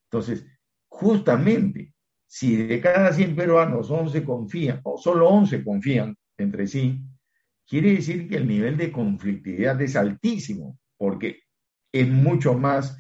Entonces, 0.10 0.46
justamente, 0.88 1.94
si 2.28 2.58
de 2.58 2.82
cada 2.82 3.14
100 3.14 3.36
peruanos 3.36 3.90
11 3.90 4.24
confían, 4.24 4.82
o 4.84 4.98
solo 4.98 5.30
11 5.30 5.64
confían 5.64 6.16
entre 6.38 6.68
sí, 6.68 7.02
quiere 7.66 7.94
decir 7.94 8.28
que 8.28 8.36
el 8.36 8.48
nivel 8.48 8.76
de 8.76 8.92
conflictividad 8.92 9.82
es 9.82 9.96
altísimo, 9.96 10.78
porque 10.98 11.40
es 11.92 12.10
mucho 12.10 12.54
más 12.54 12.98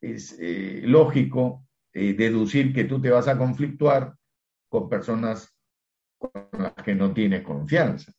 eh, 0.00 0.82
lógico 0.84 1.67
deducir 2.16 2.72
que 2.72 2.84
tú 2.84 3.00
te 3.00 3.10
vas 3.10 3.28
a 3.28 3.36
conflictuar 3.36 4.14
con 4.68 4.88
personas 4.88 5.54
con 6.18 6.48
las 6.58 6.74
que 6.74 6.94
no 6.94 7.12
tienes 7.12 7.42
confianza. 7.42 8.12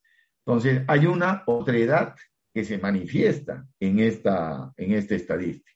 Entonces, 0.46 0.84
hay 0.88 1.06
una 1.06 1.44
otredad 1.46 2.16
que 2.54 2.64
se 2.64 2.78
manifiesta 2.78 3.66
en 3.80 4.00
esta, 4.00 4.74
en 4.78 4.94
esta 4.94 5.16
estadística. 5.16 5.70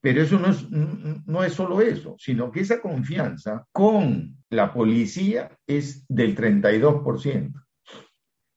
Pero 0.00 0.22
eso 0.22 0.38
no 0.38 0.50
es, 0.50 0.70
no 0.70 1.42
es 1.42 1.52
solo 1.52 1.80
eso, 1.80 2.14
sino 2.18 2.52
que 2.52 2.60
esa 2.60 2.80
confianza 2.80 3.66
con 3.72 4.36
la 4.50 4.72
policía 4.72 5.58
es 5.66 6.06
del 6.08 6.36
32%, 6.36 7.52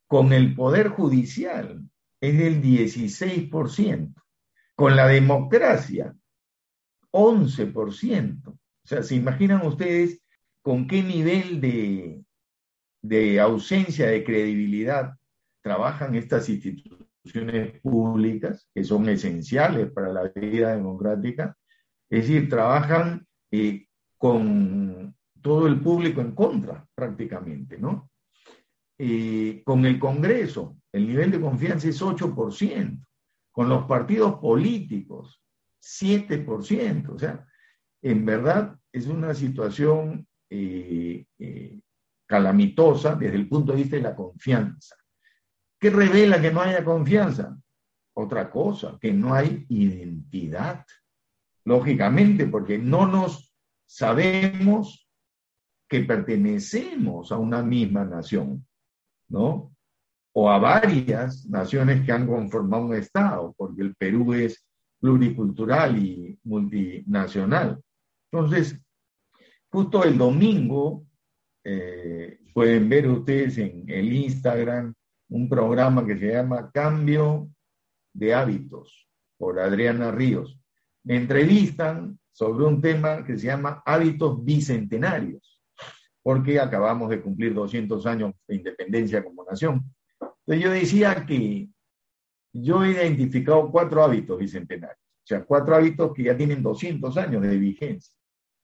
con 0.05 0.33
el 0.33 0.53
Poder 0.53 0.89
Judicial 0.89 1.81
es 2.21 2.37
del 2.37 2.61
16%, 2.61 4.13
con 4.75 4.95
la 4.95 5.07
democracia 5.07 6.13
11%. 7.11 8.47
O 8.47 8.57
sea, 8.83 9.03
¿se 9.03 9.15
imaginan 9.15 9.65
ustedes 9.65 10.21
con 10.61 10.87
qué 10.87 11.03
nivel 11.03 11.61
de, 11.61 12.23
de 13.01 13.39
ausencia 13.39 14.07
de 14.07 14.23
credibilidad 14.23 15.13
trabajan 15.61 16.15
estas 16.15 16.49
instituciones? 16.49 17.09
públicas 17.81 18.67
que 18.73 18.83
son 18.83 19.07
esenciales 19.09 19.91
para 19.91 20.11
la 20.11 20.23
vida 20.29 20.75
democrática, 20.75 21.55
es 22.09 22.27
decir, 22.27 22.49
trabajan 22.49 23.27
eh, 23.51 23.87
con 24.17 25.15
todo 25.41 25.67
el 25.67 25.79
público 25.79 26.21
en 26.21 26.33
contra 26.33 26.85
prácticamente, 26.95 27.77
¿no? 27.77 28.09
Eh, 28.97 29.61
con 29.63 29.85
el 29.85 29.97
Congreso, 29.97 30.77
el 30.91 31.07
nivel 31.07 31.31
de 31.31 31.39
confianza 31.39 31.87
es 31.87 32.01
8%, 32.01 33.05
con 33.51 33.69
los 33.69 33.85
partidos 33.85 34.39
políticos, 34.39 35.41
7%, 35.81 37.09
o 37.09 37.19
sea, 37.19 37.45
en 38.01 38.25
verdad 38.25 38.77
es 38.91 39.07
una 39.07 39.33
situación 39.33 40.27
eh, 40.49 41.25
calamitosa 42.25 43.15
desde 43.15 43.35
el 43.35 43.49
punto 43.49 43.71
de 43.71 43.79
vista 43.79 43.95
de 43.95 44.03
la 44.03 44.15
confianza. 44.15 44.95
¿Qué 45.79 45.89
revela 45.89 46.41
que 46.41 46.51
no 46.51 46.61
haya 46.61 46.83
confianza? 46.83 47.57
Otra 48.13 48.51
cosa, 48.51 48.97
que 48.99 49.13
no 49.13 49.33
hay 49.33 49.65
identidad. 49.69 50.85
Lógicamente, 51.65 52.45
porque 52.47 52.77
no 52.77 53.07
nos 53.07 53.53
sabemos 53.85 55.09
que 55.89 56.01
pertenecemos 56.01 57.31
a 57.31 57.37
una 57.37 57.63
misma 57.63 58.05
nación, 58.05 58.65
¿no? 59.29 59.75
O 60.33 60.49
a 60.49 60.59
varias 60.59 61.47
naciones 61.47 62.05
que 62.05 62.11
han 62.11 62.27
conformado 62.27 62.85
un 62.85 62.95
Estado, 62.95 63.53
porque 63.57 63.81
el 63.81 63.95
Perú 63.95 64.33
es 64.33 64.63
pluricultural 64.99 65.97
y 65.97 66.37
multinacional. 66.43 67.81
Entonces, 68.31 68.79
justo 69.69 70.03
el 70.03 70.17
domingo, 70.17 71.05
eh, 71.63 72.39
pueden 72.53 72.89
ver 72.89 73.07
ustedes 73.07 73.57
en 73.57 73.85
el 73.89 74.11
Instagram 74.11 74.93
un 75.29 75.47
programa 75.47 76.05
que 76.05 76.17
se 76.17 76.31
llama 76.33 76.71
Cambio 76.71 77.49
de 78.13 78.33
Hábitos 78.33 79.07
por 79.37 79.59
Adriana 79.59 80.11
Ríos. 80.11 80.59
Me 81.03 81.15
entrevistan 81.15 82.19
sobre 82.31 82.65
un 82.65 82.81
tema 82.81 83.23
que 83.25 83.37
se 83.37 83.47
llama 83.47 83.81
Hábitos 83.85 84.43
Bicentenarios, 84.43 85.61
porque 86.21 86.59
acabamos 86.59 87.09
de 87.09 87.21
cumplir 87.21 87.53
200 87.53 88.05
años 88.05 88.33
de 88.47 88.55
independencia 88.55 89.23
como 89.23 89.45
nación. 89.45 89.83
Entonces 90.19 90.63
yo 90.63 90.71
decía 90.71 91.25
que 91.25 91.69
yo 92.53 92.83
he 92.83 92.91
identificado 92.91 93.69
cuatro 93.71 94.03
hábitos 94.03 94.39
bicentenarios, 94.39 94.99
o 94.99 95.27
sea, 95.27 95.43
cuatro 95.43 95.75
hábitos 95.75 96.13
que 96.13 96.23
ya 96.23 96.35
tienen 96.35 96.63
200 96.63 97.15
años 97.17 97.41
de 97.41 97.57
vigencia, 97.57 98.13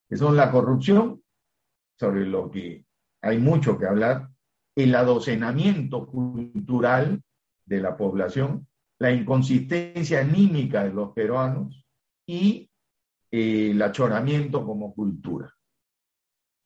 que 0.10 0.18
son 0.18 0.36
la 0.36 0.52
corrupción, 0.52 1.22
sobre 1.98 2.26
lo 2.26 2.52
que 2.52 2.86
hay 3.22 3.38
mucho 3.38 3.78
que 3.78 3.86
hablar, 3.86 4.30
el 4.76 4.94
adocenamiento 4.94 6.06
cultural 6.06 7.22
de 7.66 7.80
la 7.80 7.96
población, 7.96 8.68
la 9.00 9.12
inconsistencia 9.12 10.22
anímica 10.22 10.84
de 10.84 10.94
los 10.94 11.12
peruanos 11.14 11.86
y 12.28 12.70
eh, 13.32 13.72
el 13.72 13.82
achoramiento 13.82 14.66
como 14.66 14.94
cultura. 14.94 15.54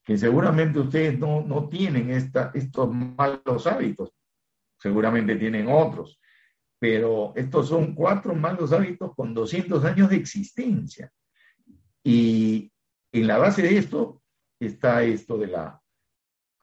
Que 0.04 0.18
seguramente 0.18 0.80
ustedes 0.80 1.20
no, 1.20 1.42
no 1.42 1.70
tienen 1.70 2.10
esta, 2.10 2.52
estos 2.54 2.92
malos 2.92 3.68
hábitos, 3.68 4.12
seguramente 4.80 5.36
tienen 5.36 5.68
otros, 5.70 6.20
pero 6.80 7.34
estos 7.36 7.68
son 7.68 7.94
cuatro 7.94 8.34
malos 8.34 8.72
hábitos 8.72 9.14
con 9.14 9.34
200 9.34 9.84
años 9.84 10.10
de 10.10 10.16
existencia. 10.16 11.12
Y 12.04 12.72
en 13.12 13.28
la 13.28 13.38
base 13.38 13.62
de 13.62 13.78
esto 13.78 14.24
está 14.60 15.04
esto 15.04 15.38
de 15.38 15.48
la 15.48 15.82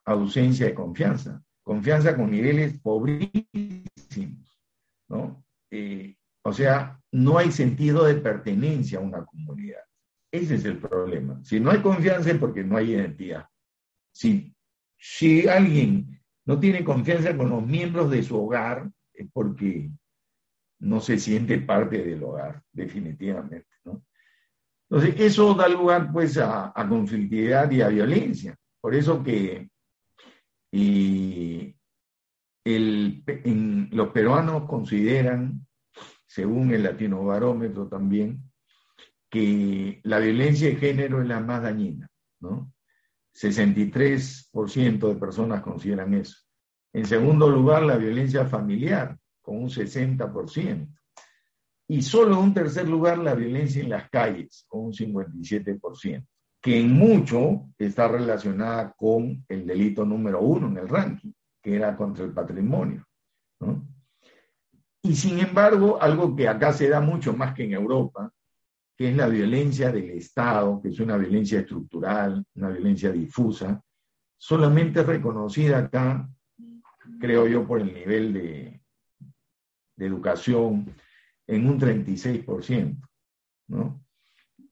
ausencia 0.06 0.66
de 0.66 0.74
confianza, 0.74 1.42
confianza 1.62 2.16
con 2.16 2.30
niveles 2.30 2.78
pobrísimos, 2.80 3.44
¿no? 5.08 5.44
Eh, 5.70 6.16
o 6.42 6.52
sea, 6.52 7.00
no 7.12 7.38
hay 7.38 7.50
sentido 7.50 8.04
de 8.04 8.14
pertenencia 8.14 8.98
a 8.98 9.02
una 9.02 9.24
comunidad. 9.24 9.80
Ese 10.32 10.54
es 10.54 10.64
el 10.64 10.78
problema. 10.78 11.40
Si 11.44 11.60
no 11.60 11.70
hay 11.70 11.80
confianza 11.82 12.30
es 12.30 12.38
porque 12.38 12.62
no 12.62 12.76
hay 12.76 12.92
identidad. 12.92 13.48
Si, 14.12 14.54
si 14.96 15.48
alguien 15.48 16.22
no 16.44 16.60
tiene 16.60 16.84
confianza 16.84 17.36
con 17.36 17.50
los 17.50 17.66
miembros 17.66 18.10
de 18.10 18.22
su 18.22 18.38
hogar, 18.38 18.90
es 19.12 19.28
porque 19.32 19.90
no 20.80 21.00
se 21.00 21.18
siente 21.18 21.58
parte 21.58 22.02
del 22.02 22.22
hogar, 22.22 22.62
definitivamente. 22.72 23.66
Entonces, 24.88 25.18
eso 25.18 25.54
da 25.54 25.68
lugar 25.68 26.12
pues 26.12 26.38
a, 26.38 26.72
a 26.74 26.88
conflictividad 26.88 27.70
y 27.70 27.82
a 27.82 27.88
violencia. 27.88 28.56
Por 28.80 28.94
eso 28.94 29.22
que 29.22 29.68
y 30.72 31.74
los 32.66 34.08
peruanos 34.08 34.68
consideran, 34.68 35.66
según 36.26 36.72
el 36.72 36.82
Latino 36.82 37.24
Barómetro 37.24 37.86
también, 37.88 38.42
que 39.30 40.00
la 40.02 40.18
violencia 40.18 40.68
de 40.68 40.76
género 40.76 41.22
es 41.22 41.28
la 41.28 41.40
más 41.40 41.62
dañina, 41.62 42.08
¿no? 42.40 42.72
63% 43.34 45.08
de 45.08 45.14
personas 45.14 45.62
consideran 45.62 46.14
eso. 46.14 46.36
En 46.92 47.06
segundo 47.06 47.48
lugar, 47.48 47.82
la 47.82 47.96
violencia 47.96 48.46
familiar, 48.46 49.18
con 49.46 49.58
un 49.58 49.70
60%. 49.70 50.88
Y 51.88 52.02
solo 52.02 52.34
en 52.34 52.40
un 52.40 52.54
tercer 52.54 52.88
lugar, 52.88 53.18
la 53.18 53.36
violencia 53.36 53.80
en 53.80 53.90
las 53.90 54.10
calles, 54.10 54.64
con 54.66 54.86
un 54.86 54.92
57% 54.92 56.26
que 56.66 56.80
en 56.80 56.90
mucho 56.90 57.68
está 57.78 58.08
relacionada 58.08 58.92
con 58.96 59.44
el 59.48 59.64
delito 59.64 60.04
número 60.04 60.40
uno 60.40 60.66
en 60.66 60.78
el 60.78 60.88
ranking, 60.88 61.30
que 61.62 61.76
era 61.76 61.96
contra 61.96 62.24
el 62.24 62.32
patrimonio. 62.32 63.06
Y 65.00 65.14
sin 65.14 65.38
embargo, 65.38 66.02
algo 66.02 66.34
que 66.34 66.48
acá 66.48 66.72
se 66.72 66.88
da 66.88 67.00
mucho 67.00 67.34
más 67.34 67.54
que 67.54 67.62
en 67.62 67.74
Europa, 67.74 68.32
que 68.96 69.10
es 69.10 69.16
la 69.16 69.28
violencia 69.28 69.92
del 69.92 70.10
Estado, 70.10 70.80
que 70.82 70.88
es 70.88 70.98
una 70.98 71.16
violencia 71.16 71.60
estructural, 71.60 72.44
una 72.56 72.70
violencia 72.70 73.12
difusa, 73.12 73.80
solamente 74.36 75.04
reconocida 75.04 75.78
acá, 75.78 76.28
creo 77.20 77.46
yo, 77.46 77.64
por 77.64 77.80
el 77.80 77.94
nivel 77.94 78.32
de, 78.32 78.80
de 79.96 80.06
educación, 80.06 80.94
en 81.46 81.68
un 81.68 81.80
36%, 81.80 83.00
¿no? 83.68 84.06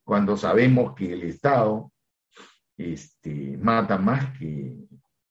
cuando 0.04 0.36
sabemos 0.36 0.94
que 0.94 1.12
el 1.12 1.22
Estado 1.22 1.90
este, 2.76 3.56
mata 3.56 3.96
más 3.96 4.38
que 4.38 4.76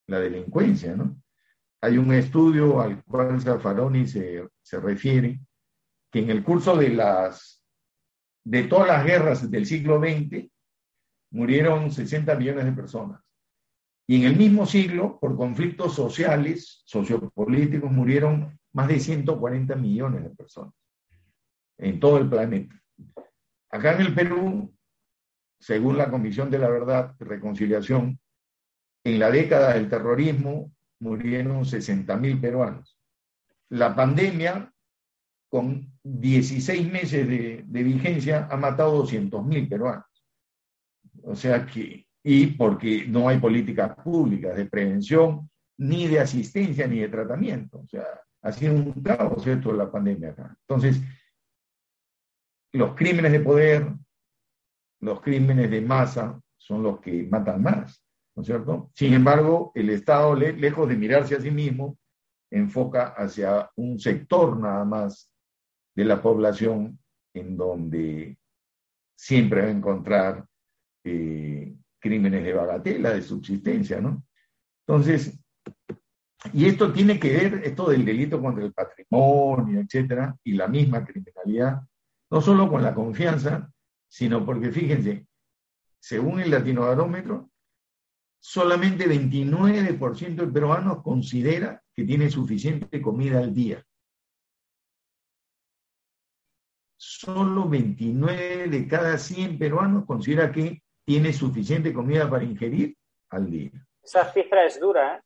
la 0.07 0.19
delincuencia, 0.19 0.95
¿no? 0.95 1.21
Hay 1.81 1.97
un 1.97 2.13
estudio 2.13 2.81
al 2.81 3.03
cual 3.03 3.39
Zaffaroni 3.41 4.07
se, 4.07 4.47
se 4.61 4.79
refiere, 4.79 5.39
que 6.11 6.19
en 6.19 6.29
el 6.29 6.43
curso 6.43 6.75
de 6.75 6.89
las 6.89 7.61
de 8.45 8.63
todas 8.63 8.87
las 8.87 9.05
guerras 9.05 9.49
del 9.49 9.65
siglo 9.65 9.99
XX 9.99 10.49
murieron 11.31 11.91
60 11.91 12.35
millones 12.35 12.65
de 12.65 12.71
personas. 12.73 13.21
Y 14.05 14.17
en 14.17 14.23
el 14.23 14.35
mismo 14.35 14.65
siglo, 14.65 15.17
por 15.19 15.37
conflictos 15.37 15.95
sociales, 15.95 16.83
sociopolíticos, 16.85 17.89
murieron 17.89 18.59
más 18.73 18.87
de 18.87 18.99
140 18.99 19.75
millones 19.75 20.23
de 20.23 20.29
personas 20.31 20.73
en 21.77 21.99
todo 21.99 22.17
el 22.17 22.29
planeta. 22.29 22.75
Acá 23.69 23.95
en 23.95 24.01
el 24.01 24.13
Perú, 24.13 24.73
según 25.59 25.97
la 25.97 26.09
Comisión 26.09 26.49
de 26.51 26.59
la 26.59 26.69
Verdad 26.69 27.15
y 27.19 27.23
Reconciliación, 27.23 28.19
en 29.03 29.19
la 29.19 29.31
década 29.31 29.73
del 29.73 29.89
terrorismo 29.89 30.71
murieron 30.99 31.63
60.000 31.63 32.39
peruanos. 32.39 32.97
La 33.69 33.95
pandemia, 33.95 34.71
con 35.49 35.91
16 36.03 36.91
meses 36.91 37.27
de, 37.27 37.83
vigencia, 37.83 38.47
ha 38.49 38.57
matado 38.57 39.03
200.000 39.03 39.69
peruanos. 39.69 40.05
O 41.23 41.35
sea 41.35 41.65
que, 41.65 42.07
y 42.23 42.47
porque 42.47 43.05
no 43.07 43.27
hay 43.27 43.39
políticas 43.39 43.95
públicas 44.03 44.55
de 44.55 44.65
prevención, 44.65 45.49
ni 45.77 46.07
de 46.07 46.19
asistencia, 46.19 46.87
ni 46.87 46.99
de 46.99 47.09
tratamiento. 47.09 47.79
O 47.79 47.87
sea, 47.87 48.05
ha 48.43 48.51
sido 48.51 48.75
un 48.75 48.91
caos 49.01 49.47
esto 49.47 49.71
la 49.71 49.89
pandemia 49.89 50.29
acá. 50.29 50.55
Entonces, 50.67 51.01
los 52.73 52.93
crímenes 52.93 53.31
de 53.31 53.39
poder, 53.39 53.93
los 54.99 55.21
crímenes 55.21 55.71
de 55.71 55.81
masa 55.81 56.39
son 56.57 56.83
los 56.83 56.99
que 56.99 57.23
matan 57.23 57.63
más, 57.63 58.03
¿no 58.35 58.41
es 58.41 58.47
cierto? 58.47 58.91
Sin 58.93 59.13
embargo, 59.13 59.71
el 59.75 59.89
Estado, 59.89 60.35
lejos 60.35 60.89
de 60.89 60.95
mirarse 60.95 61.35
a 61.35 61.41
sí 61.41 61.51
mismo, 61.51 61.97
enfoca 62.51 63.13
hacia 63.17 63.69
un 63.75 63.97
sector 63.97 64.57
nada 64.57 64.83
más 64.85 65.31
de 65.95 66.05
la 66.05 66.21
población 66.21 66.99
en 67.33 67.57
donde 67.57 68.37
siempre 69.15 69.61
va 69.61 69.67
a 69.67 69.71
encontrar 69.71 70.45
eh, 71.03 71.75
crímenes 71.99 72.43
de 72.43 72.53
bagatela, 72.53 73.11
de 73.11 73.21
subsistencia, 73.21 74.01
¿no? 74.01 74.25
Entonces, 74.85 75.39
y 76.51 76.65
esto 76.65 76.91
tiene 76.91 77.19
que 77.19 77.31
ver, 77.31 77.61
esto 77.63 77.89
del 77.89 78.03
delito 78.03 78.41
contra 78.41 78.63
el 78.63 78.73
patrimonio, 78.73 79.79
etcétera, 79.79 80.35
y 80.43 80.53
la 80.53 80.67
misma 80.67 81.05
criminalidad, 81.05 81.81
no 82.29 82.41
solo 82.41 82.69
con 82.69 82.83
la 82.83 82.93
confianza, 82.93 83.71
sino 84.07 84.45
porque 84.45 84.71
fíjense, 84.71 85.25
según 85.99 86.41
el 86.41 86.51
latinobarómetro, 86.51 87.49
solamente 88.39 89.07
29% 89.07 90.35
de 90.35 90.47
peruanos 90.47 91.01
considera 91.01 91.81
que 91.95 92.03
tiene 92.03 92.29
suficiente 92.29 93.01
comida 93.01 93.39
al 93.39 93.53
día. 93.53 93.83
Solo 96.97 97.69
29 97.69 98.67
de 98.67 98.87
cada 98.87 99.17
100 99.17 99.57
peruanos 99.57 100.05
considera 100.05 100.51
que 100.51 100.83
tiene 101.05 101.31
suficiente 101.31 101.93
comida 101.93 102.29
para 102.29 102.43
ingerir 102.43 102.97
al 103.29 103.49
día. 103.49 103.71
Esa 104.01 104.31
cifra 104.31 104.65
es 104.65 104.79
dura, 104.79 105.17
¿eh? 105.17 105.21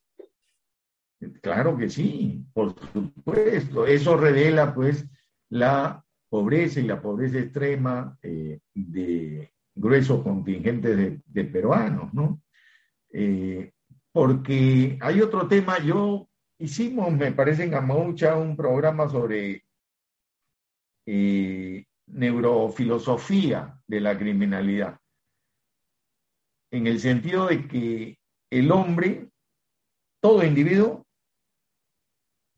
Claro 1.41 1.77
que 1.77 1.89
sí, 1.89 2.45
por 2.53 2.75
supuesto. 2.93 3.87
Eso 3.87 4.17
revela 4.17 4.73
pues 4.73 5.05
la 5.49 6.03
pobreza 6.29 6.79
y 6.79 6.83
la 6.83 7.01
pobreza 7.01 7.39
extrema 7.39 8.17
eh, 8.21 8.59
de 8.73 9.51
gruesos 9.73 10.23
contingentes 10.23 11.21
de 11.25 11.43
peruanos, 11.45 12.13
¿no? 12.13 12.41
Eh, 13.11 13.71
porque 14.11 14.97
hay 15.01 15.21
otro 15.21 15.47
tema, 15.47 15.79
yo 15.79 16.29
hicimos, 16.59 17.11
me 17.11 17.31
parece 17.31 17.63
en 17.63 17.73
Amaucha, 17.73 18.35
un 18.35 18.55
programa 18.55 19.09
sobre 19.09 19.65
eh, 21.05 21.85
neurofilosofía 22.07 23.79
de 23.87 24.01
la 24.01 24.17
criminalidad, 24.17 24.99
en 26.71 26.87
el 26.87 26.99
sentido 26.99 27.47
de 27.47 27.67
que 27.67 28.19
el 28.51 28.71
hombre, 28.71 29.29
todo 30.21 30.43
individuo, 30.43 31.06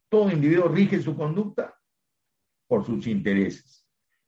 todo 0.09 0.31
individuo 0.31 0.67
rige 0.67 1.01
su 1.01 1.15
conducta 1.15 1.75
por 2.67 2.85
sus 2.85 3.07
intereses. 3.07 3.85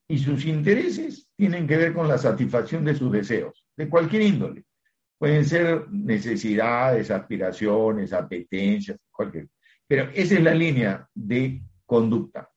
Y 0.07 0.17
sus 0.17 0.45
intereses 0.45 1.29
tienen 1.35 1.67
que 1.67 1.77
ver 1.77 1.93
con 1.93 2.07
la 2.07 2.17
satisfacción 2.17 2.83
de 2.83 2.95
sus 2.95 3.11
deseos, 3.11 3.65
de 3.77 3.89
cualquier 3.89 4.23
índole. 4.23 4.65
Pueden 5.17 5.45
ser 5.45 5.89
necesidades, 5.89 7.11
aspiraciones, 7.11 8.11
apetencias, 8.11 8.99
cualquier. 9.11 9.47
Pero 9.87 10.09
esa 10.13 10.35
es 10.35 10.43
la 10.43 10.53
línea 10.53 11.07
de 11.13 11.61
conducta. 11.85 12.49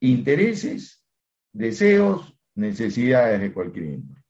Intereses, 0.00 1.04
deseos, 1.52 2.34
necesidades 2.54 3.40
de 3.40 3.52
cualquier 3.52 3.84
índole. 3.86 4.22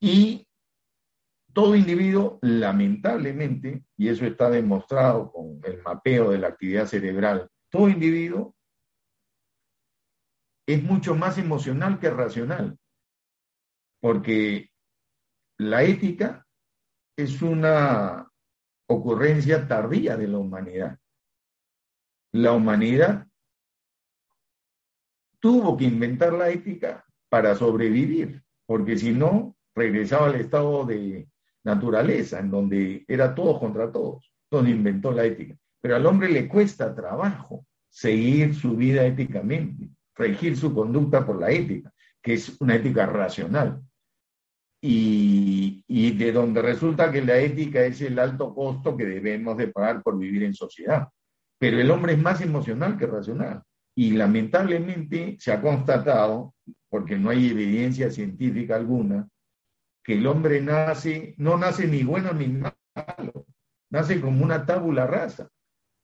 Y 0.00 0.45
todo 1.56 1.74
individuo, 1.74 2.38
lamentablemente, 2.42 3.86
y 3.96 4.10
eso 4.10 4.26
está 4.26 4.50
demostrado 4.50 5.32
con 5.32 5.58
el 5.64 5.80
mapeo 5.80 6.30
de 6.30 6.36
la 6.36 6.48
actividad 6.48 6.84
cerebral, 6.84 7.50
todo 7.70 7.88
individuo 7.88 8.54
es 10.66 10.82
mucho 10.82 11.14
más 11.14 11.38
emocional 11.38 11.98
que 11.98 12.10
racional, 12.10 12.78
porque 14.02 14.70
la 15.56 15.82
ética 15.82 16.46
es 17.16 17.40
una 17.40 18.30
ocurrencia 18.86 19.66
tardía 19.66 20.14
de 20.18 20.28
la 20.28 20.36
humanidad. 20.36 20.98
La 22.32 22.52
humanidad 22.52 23.26
tuvo 25.40 25.74
que 25.78 25.84
inventar 25.84 26.34
la 26.34 26.50
ética 26.50 27.06
para 27.30 27.54
sobrevivir, 27.54 28.44
porque 28.66 28.98
si 28.98 29.12
no, 29.12 29.56
regresaba 29.74 30.26
al 30.26 30.34
estado 30.34 30.84
de 30.84 31.26
naturaleza, 31.66 32.38
en 32.38 32.50
donde 32.50 33.04
era 33.06 33.34
todos 33.34 33.58
contra 33.58 33.90
todos, 33.90 34.32
donde 34.50 34.70
inventó 34.70 35.12
la 35.12 35.24
ética. 35.24 35.54
Pero 35.80 35.96
al 35.96 36.06
hombre 36.06 36.30
le 36.30 36.48
cuesta 36.48 36.94
trabajo 36.94 37.66
seguir 37.90 38.54
su 38.54 38.76
vida 38.76 39.04
éticamente, 39.04 39.90
regir 40.14 40.56
su 40.56 40.72
conducta 40.72 41.26
por 41.26 41.40
la 41.40 41.50
ética, 41.50 41.92
que 42.22 42.34
es 42.34 42.56
una 42.60 42.76
ética 42.76 43.06
racional 43.06 43.82
y, 44.80 46.12
de 46.12 46.32
donde 46.32 46.62
resulta 46.62 47.10
que 47.10 47.22
la 47.22 47.38
ética 47.38 47.84
es 47.84 48.00
el 48.00 48.18
alto 48.18 48.54
costo 48.54 48.96
que 48.96 49.04
debemos 49.04 49.56
de 49.56 49.68
pagar 49.68 50.02
por 50.02 50.18
vivir 50.18 50.44
en 50.44 50.54
sociedad. 50.54 51.08
Pero 51.58 51.80
el 51.80 51.90
hombre 51.90 52.12
es 52.12 52.18
más 52.18 52.40
emocional 52.40 52.96
que 52.96 53.06
racional. 53.06 53.62
Y 53.96 54.10
lamentablemente 54.10 55.36
se 55.40 55.52
ha 55.52 55.60
constatado, 55.60 56.54
porque 56.88 57.18
no 57.18 57.30
hay 57.30 57.48
evidencia 57.48 58.10
científica 58.10 58.76
alguna, 58.76 59.26
que 60.06 60.14
el 60.14 60.26
hombre 60.28 60.60
nace, 60.60 61.34
no 61.36 61.58
nace 61.58 61.88
ni 61.88 62.04
bueno 62.04 62.32
ni 62.32 62.46
malo, 62.46 63.46
nace 63.90 64.20
como 64.20 64.44
una 64.44 64.64
tábula 64.64 65.04
rasa, 65.04 65.50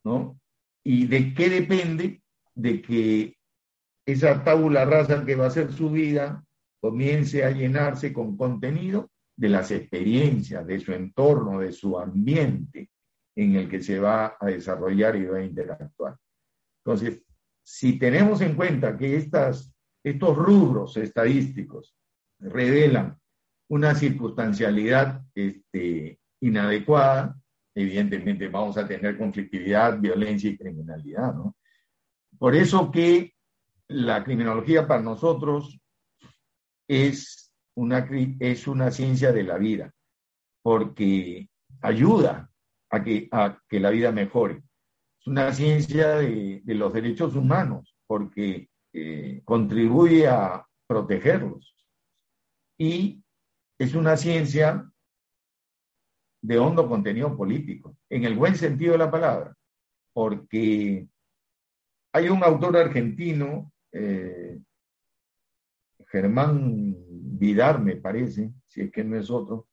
¿no? 0.02 0.40
¿Y 0.82 1.06
de 1.06 1.32
qué 1.32 1.48
depende? 1.48 2.20
De 2.52 2.82
que 2.82 3.36
esa 4.04 4.42
tábula 4.42 4.84
rasa 4.84 5.24
que 5.24 5.36
va 5.36 5.46
a 5.46 5.50
ser 5.50 5.72
su 5.72 5.88
vida 5.88 6.44
comience 6.80 7.44
a 7.44 7.52
llenarse 7.52 8.12
con 8.12 8.36
contenido 8.36 9.08
de 9.36 9.50
las 9.50 9.70
experiencias, 9.70 10.66
de 10.66 10.80
su 10.80 10.92
entorno, 10.92 11.60
de 11.60 11.70
su 11.70 11.96
ambiente 11.96 12.90
en 13.36 13.54
el 13.54 13.68
que 13.68 13.80
se 13.80 14.00
va 14.00 14.36
a 14.40 14.46
desarrollar 14.46 15.14
y 15.14 15.26
va 15.26 15.38
a 15.38 15.44
interactuar. 15.44 16.16
Entonces, 16.84 17.22
si 17.62 18.00
tenemos 18.00 18.40
en 18.40 18.56
cuenta 18.56 18.98
que 18.98 19.14
estas, 19.16 19.72
estos 20.02 20.36
rubros 20.36 20.96
estadísticos 20.96 21.96
revelan 22.40 23.21
una 23.72 23.94
circunstancialidad 23.94 25.22
este, 25.34 26.20
inadecuada, 26.42 27.40
evidentemente 27.74 28.46
vamos 28.48 28.76
a 28.76 28.86
tener 28.86 29.16
conflictividad, 29.16 29.98
violencia 29.98 30.50
y 30.50 30.58
criminalidad. 30.58 31.32
¿no? 31.32 31.56
Por 32.38 32.54
eso 32.54 32.90
que 32.90 33.32
la 33.88 34.22
criminología 34.24 34.86
para 34.86 35.00
nosotros 35.00 35.80
es 36.86 37.50
una, 37.74 38.06
es 38.40 38.66
una 38.66 38.90
ciencia 38.90 39.32
de 39.32 39.42
la 39.42 39.56
vida, 39.56 39.90
porque 40.62 41.48
ayuda 41.80 42.50
a 42.90 43.02
que, 43.02 43.26
a 43.32 43.58
que 43.66 43.80
la 43.80 43.88
vida 43.88 44.12
mejore. 44.12 44.62
Es 45.18 45.26
una 45.26 45.50
ciencia 45.50 46.16
de, 46.16 46.60
los 46.66 46.92
derechos 46.92 47.34
humanos, 47.36 47.96
porque 48.06 48.68
eh, 48.92 49.40
contribuye 49.46 50.28
a 50.28 50.62
protegerlos. 50.86 51.74
Y 52.78 53.21
es 53.82 53.96
una 53.96 54.16
ciencia 54.16 54.88
de 56.40 56.58
hondo 56.58 56.88
contenido 56.88 57.36
político, 57.36 57.96
en 58.08 58.24
el 58.24 58.36
buen 58.36 58.54
sentido 58.54 58.92
de 58.92 58.98
la 58.98 59.10
palabra, 59.10 59.56
porque 60.12 61.08
hay 62.12 62.28
un 62.28 62.44
autor 62.44 62.76
argentino, 62.76 63.72
eh, 63.90 64.60
Germán 66.06 66.94
Vidar, 66.96 67.80
me 67.80 67.96
parece, 67.96 68.52
si 68.68 68.82
es 68.82 68.92
que 68.92 69.02
no 69.02 69.16
es 69.16 69.28
otro, 69.30 69.66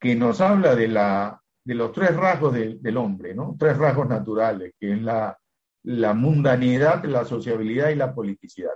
que 0.00 0.16
nos 0.16 0.40
habla 0.40 0.74
de, 0.74 0.88
la, 0.88 1.40
de 1.64 1.74
los 1.76 1.92
tres 1.92 2.16
rasgos 2.16 2.54
del 2.54 2.96
hombre, 2.96 3.34
¿no? 3.34 3.54
Tres 3.56 3.78
rasgos 3.78 4.08
naturales, 4.08 4.74
que 4.80 4.94
es 4.94 5.02
la, 5.02 5.38
la 5.84 6.12
mundanidad, 6.12 7.04
la 7.04 7.24
sociabilidad 7.24 7.90
y 7.90 7.94
la 7.94 8.12
politicidad. 8.12 8.74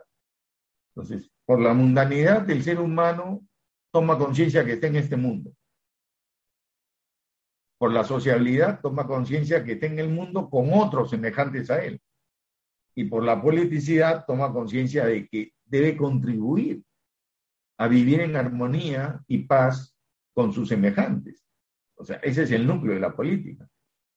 Entonces, 0.94 1.30
por 1.44 1.61
la 1.61 1.74
mundanidad, 1.74 2.49
el 2.49 2.62
ser 2.62 2.78
humano 2.78 3.44
toma 3.97 4.18
conciencia 4.18 4.62
que 4.62 4.74
está 4.74 4.88
en 4.88 4.97
este 4.97 5.16
mundo. 5.16 5.55
Por 7.78 7.94
la 7.94 8.05
sociabilidad, 8.05 8.82
toma 8.82 9.07
conciencia 9.07 9.64
que 9.64 9.72
está 9.72 9.86
en 9.86 9.99
el 9.99 10.11
mundo 10.11 10.51
con 10.51 10.70
otros 10.74 11.09
semejantes 11.09 11.70
a 11.70 11.82
él. 11.82 11.99
Y 12.94 13.05
por 13.05 13.24
la 13.24 13.40
politicidad, 13.40 14.26
toma 14.26 14.53
conciencia 14.53 15.07
de 15.07 15.26
que 15.26 15.55
debe 15.64 15.97
contribuir 15.97 16.82
a 17.78 17.88
vivir 17.88 18.20
en 18.20 18.36
armonía 18.36 19.24
y 19.28 19.44
paz 19.44 19.97
con 20.34 20.53
sus 20.53 20.68
semejantes. 20.68 21.42
O 21.94 22.05
sea, 22.05 22.16
ese 22.16 22.42
es 22.42 22.51
el 22.51 22.66
núcleo 22.66 22.92
de 22.97 23.01
la 23.01 23.16
política. 23.16 23.66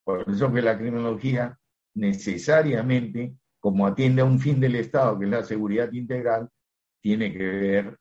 Por 0.03 0.29
eso 0.29 0.51
que 0.51 0.61
la 0.61 0.77
criminología 0.77 1.57
necesariamente, 1.95 3.33
como 3.61 3.87
atiende 3.87 4.23
a 4.23 4.25
un 4.25 4.41
fin 4.41 4.59
del 4.59 4.75
Estado, 4.75 5.17
que 5.17 5.23
es 5.23 5.31
la 5.31 5.43
seguridad 5.43 5.89
integral, 5.93 6.49
tiene 7.01 7.31
que 7.31 7.47
ver, 7.47 7.99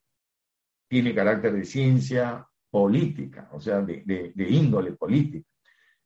tiene 0.88 1.14
carácter 1.14 1.52
de 1.52 1.64
ciencia 1.64 2.46
política, 2.70 3.48
o 3.52 3.60
sea, 3.60 3.80
de, 3.82 4.32
índole 4.36 4.92
política. 4.92 5.48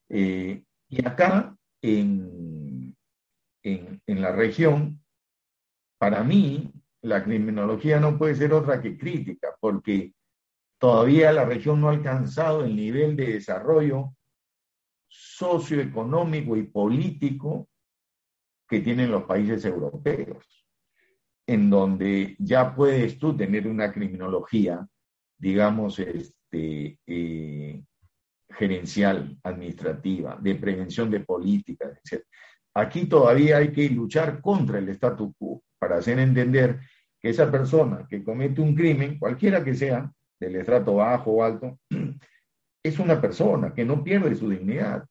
Eh, 0.08 0.62
y 0.88 1.06
acá, 1.06 1.56
en, 1.80 2.96
en, 3.62 4.02
en 4.06 4.22
la 4.22 4.32
región, 4.32 5.02
para 5.98 6.22
mí, 6.22 6.72
la 7.02 7.24
criminología 7.24 7.98
no 7.98 8.18
puede 8.18 8.34
ser 8.34 8.52
otra 8.52 8.80
que 8.80 8.96
crítica, 8.96 9.56
porque 9.60 10.14
todavía 10.78 11.32
la 11.32 11.44
región 11.44 11.80
no 11.80 11.88
ha 11.88 11.92
alcanzado 11.92 12.64
el 12.64 12.74
nivel 12.76 13.16
de 13.16 13.34
desarrollo 13.34 14.14
socioeconómico 15.08 16.56
y 16.56 16.64
político 16.64 17.68
que 18.68 18.80
tienen 18.80 19.10
los 19.10 19.24
países 19.24 19.64
europeos. 19.64 20.61
En 21.46 21.70
donde 21.70 22.36
ya 22.38 22.74
puedes 22.74 23.18
tú 23.18 23.36
tener 23.36 23.66
una 23.66 23.92
criminología, 23.92 24.86
digamos, 25.38 25.98
este, 25.98 26.98
eh, 27.06 27.82
gerencial, 28.50 29.38
administrativa, 29.42 30.38
de 30.40 30.54
prevención 30.54 31.10
de 31.10 31.20
políticas, 31.20 31.98
etc. 32.04 32.24
Aquí 32.74 33.06
todavía 33.06 33.58
hay 33.58 33.72
que 33.72 33.88
luchar 33.90 34.40
contra 34.40 34.78
el 34.78 34.88
statu 34.90 35.34
quo 35.34 35.62
para 35.78 35.96
hacer 35.96 36.18
entender 36.18 36.80
que 37.20 37.30
esa 37.30 37.50
persona 37.50 38.06
que 38.08 38.22
comete 38.22 38.60
un 38.60 38.74
crimen, 38.74 39.18
cualquiera 39.18 39.64
que 39.64 39.74
sea, 39.74 40.10
del 40.38 40.56
estrato 40.56 40.96
bajo 40.96 41.32
o 41.32 41.44
alto, 41.44 41.78
es 42.82 42.98
una 42.98 43.20
persona 43.20 43.72
que 43.74 43.84
no 43.84 44.02
pierde 44.02 44.34
su 44.34 44.50
dignidad. 44.50 45.04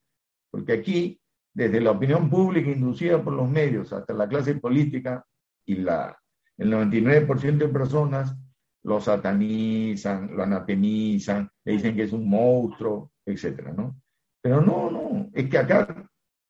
Porque 0.50 0.74
aquí, 0.74 1.22
desde 1.54 1.80
la 1.80 1.92
opinión 1.92 2.30
pública 2.30 2.70
inducida 2.70 3.24
por 3.24 3.34
los 3.34 3.50
medios 3.50 3.94
hasta 3.94 4.14
la 4.14 4.28
clase 4.28 4.56
política 4.56 5.26
y 5.66 5.76
la, 5.76 6.21
el 6.62 6.72
99% 6.72 7.58
de 7.58 7.70
personas 7.70 8.38
lo 8.84 9.02
satanizan, 9.02 10.36
lo 10.36 10.44
anatemizan, 10.44 11.50
le 11.66 11.74
dicen 11.74 11.96
que 11.96 12.04
es 12.04 12.14
un 12.14 12.30
monstruo, 12.30 13.12
etcétera, 13.26 13.74
¿no? 13.74 14.00
Pero 14.44 14.62
no, 14.62 14.92
no, 14.92 15.30
es 15.34 15.50
que 15.50 15.58
acá 15.58 16.08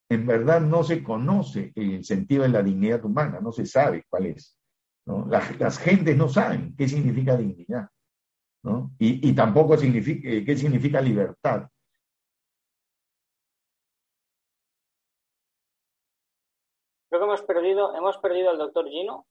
en 0.09 0.27
verdad 0.27 0.59
no 0.59 0.83
se 0.83 1.01
conoce 1.01 1.71
el 1.75 2.03
sentido 2.03 2.43
de 2.43 2.49
la 2.49 2.61
dignidad 2.61 3.05
humana, 3.05 3.39
no 3.39 3.53
se 3.53 3.65
sabe 3.65 4.03
cuál 4.09 4.25
es. 4.25 4.57
¿no? 5.05 5.25
Las, 5.29 5.57
las 5.57 5.79
gentes 5.79 6.17
no 6.17 6.27
saben 6.27 6.75
qué 6.75 6.89
significa 6.89 7.37
dignidad, 7.37 7.87
¿no? 8.63 8.91
Y, 8.99 9.29
y 9.29 9.33
tampoco 9.33 9.77
significa, 9.77 10.27
eh, 10.27 10.43
qué 10.43 10.57
significa 10.57 10.99
libertad. 10.99 11.69
Creo 17.09 17.21
que 17.21 17.25
hemos 17.25 17.41
perdido, 17.43 17.95
hemos 17.95 18.17
perdido 18.17 18.49
al 18.49 18.57
doctor 18.57 18.89
Gino. 18.89 19.25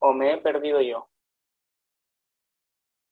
¿O 0.00 0.14
me 0.14 0.32
he 0.32 0.38
perdido 0.38 0.80
yo? 0.80 1.08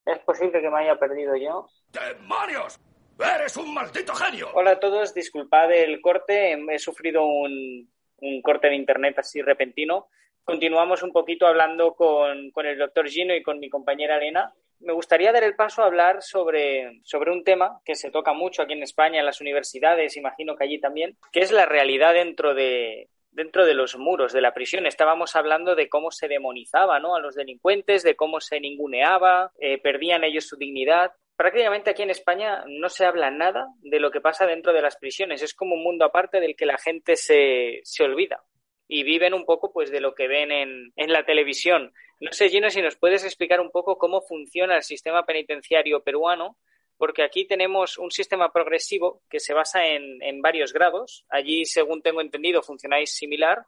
Es 0.07 0.19
posible 0.21 0.61
que 0.61 0.71
me 0.71 0.81
haya 0.81 0.99
perdido 0.99 1.37
yo. 1.37 1.69
¡Demonios! 1.93 2.81
¡Eres 3.19 3.57
un 3.59 3.75
maldito 3.75 4.15
genio! 4.15 4.49
Hola 4.55 4.73
a 4.73 4.81
todos, 4.81 5.13
disculpad 5.13 5.71
el 5.73 6.01
corte, 6.01 6.53
he 6.53 6.79
sufrido 6.79 7.27
un, 7.27 7.93
un 8.21 8.43
corte 8.43 8.69
de 8.69 8.77
internet 8.77 9.19
así 9.19 9.43
repentino. 9.43 10.09
Continuamos 10.45 11.03
un 11.03 11.13
poquito 11.13 11.47
hablando 11.47 11.95
con, 11.95 12.51
con, 12.53 12.65
el 12.65 12.79
doctor 12.79 13.07
Gino 13.07 13.35
y 13.35 13.43
con 13.43 13.59
mi 13.59 13.69
compañera 13.69 14.17
Elena. 14.17 14.55
Me 14.81 14.95
gustaría 14.95 15.31
dar 15.31 15.45
el 15.45 15.57
paso 15.57 15.83
a 15.83 15.87
hablar 15.87 16.23
sobre, 16.23 17.01
sobre 17.03 17.33
un 17.33 17.45
tema 17.45 17.83
que 17.85 17.97
se 17.97 18.11
toca 18.11 18.33
mucho 18.33 18.63
aquí 18.63 18.73
en 18.73 18.83
España, 18.83 19.19
en 19.19 19.27
las 19.27 19.43
universidades, 19.43 20.17
imagino 20.17 20.57
que 20.57 20.65
allí 20.65 20.81
también, 20.81 21.19
que 21.33 21.41
es 21.41 21.53
la 21.53 21.67
realidad 21.67 22.15
dentro 22.15 22.55
de, 22.55 23.11
dentro 23.39 23.65
de 23.65 23.73
los 23.73 23.97
muros 23.97 24.33
de 24.33 24.41
la 24.41 24.53
prisión. 24.53 24.85
Estábamos 24.85 25.37
hablando 25.37 25.77
de 25.77 25.89
cómo 25.89 26.11
se 26.11 26.27
demonizaba 26.27 26.99
¿no? 26.99 27.15
a 27.15 27.21
los 27.21 27.37
delincuentes, 27.37 28.03
de 28.03 28.17
cómo 28.17 28.41
se 28.41 28.59
ninguneaba, 28.59 29.53
eh, 29.61 29.79
perdían 29.81 30.25
ellos 30.25 30.49
su 30.49 30.57
dignidad. 30.57 31.13
Prácticamente 31.37 31.91
aquí 31.91 32.03
en 32.03 32.11
España 32.11 32.65
no 32.67 32.89
se 32.89 33.05
habla 33.05 33.31
nada 33.31 33.69
de 33.81 34.01
lo 34.01 34.11
que 34.11 34.21
pasa 34.21 34.45
dentro 34.45 34.73
de 34.73 34.83
las 34.83 34.97
prisiones. 34.97 35.41
Es 35.41 35.55
como 35.55 35.77
un 35.77 35.85
mundo 35.85 36.05
aparte 36.05 36.41
del 36.41 36.57
que 36.57 36.67
la 36.67 36.79
gente 36.79 37.15
se, 37.15 37.79
se 37.85 38.03
olvida 38.03 38.43
y 38.89 39.05
viven 39.05 39.35
un 39.35 39.45
poco 39.45 39.73
pues 39.73 39.93
de 39.93 40.01
lo 40.01 40.17
que 40.17 40.27
ven 40.27 40.51
en, 40.51 40.93
en 40.97 41.13
la 41.13 41.25
televisión. 41.25 41.93
No 42.19 42.33
sé, 42.33 42.49
Gino, 42.49 42.71
si 42.71 42.83
nos 42.83 42.97
puedes 42.97 43.25
explicar 43.25 43.61
un 43.61 43.71
poco 43.71 43.99
cómo 43.99 44.21
funciona 44.21 44.75
el 44.75 44.83
sistema 44.83 45.25
penitenciario 45.25 46.03
peruano 46.03 46.57
porque 46.99 47.23
aquí 47.23 47.47
tenemos 47.47 47.97
un 47.97 48.11
sistema 48.11 48.53
progresivo 48.53 49.23
que 49.31 49.41
se 49.41 49.55
basa 49.55 49.87
en, 49.87 50.21
en 50.23 50.43
varios 50.43 50.73
grados. 50.73 51.25
Allí, 51.29 51.65
según 51.65 52.03
tengo 52.03 52.21
entendido, 52.21 52.63
funcionáis 52.63 53.15
similar. 53.15 53.65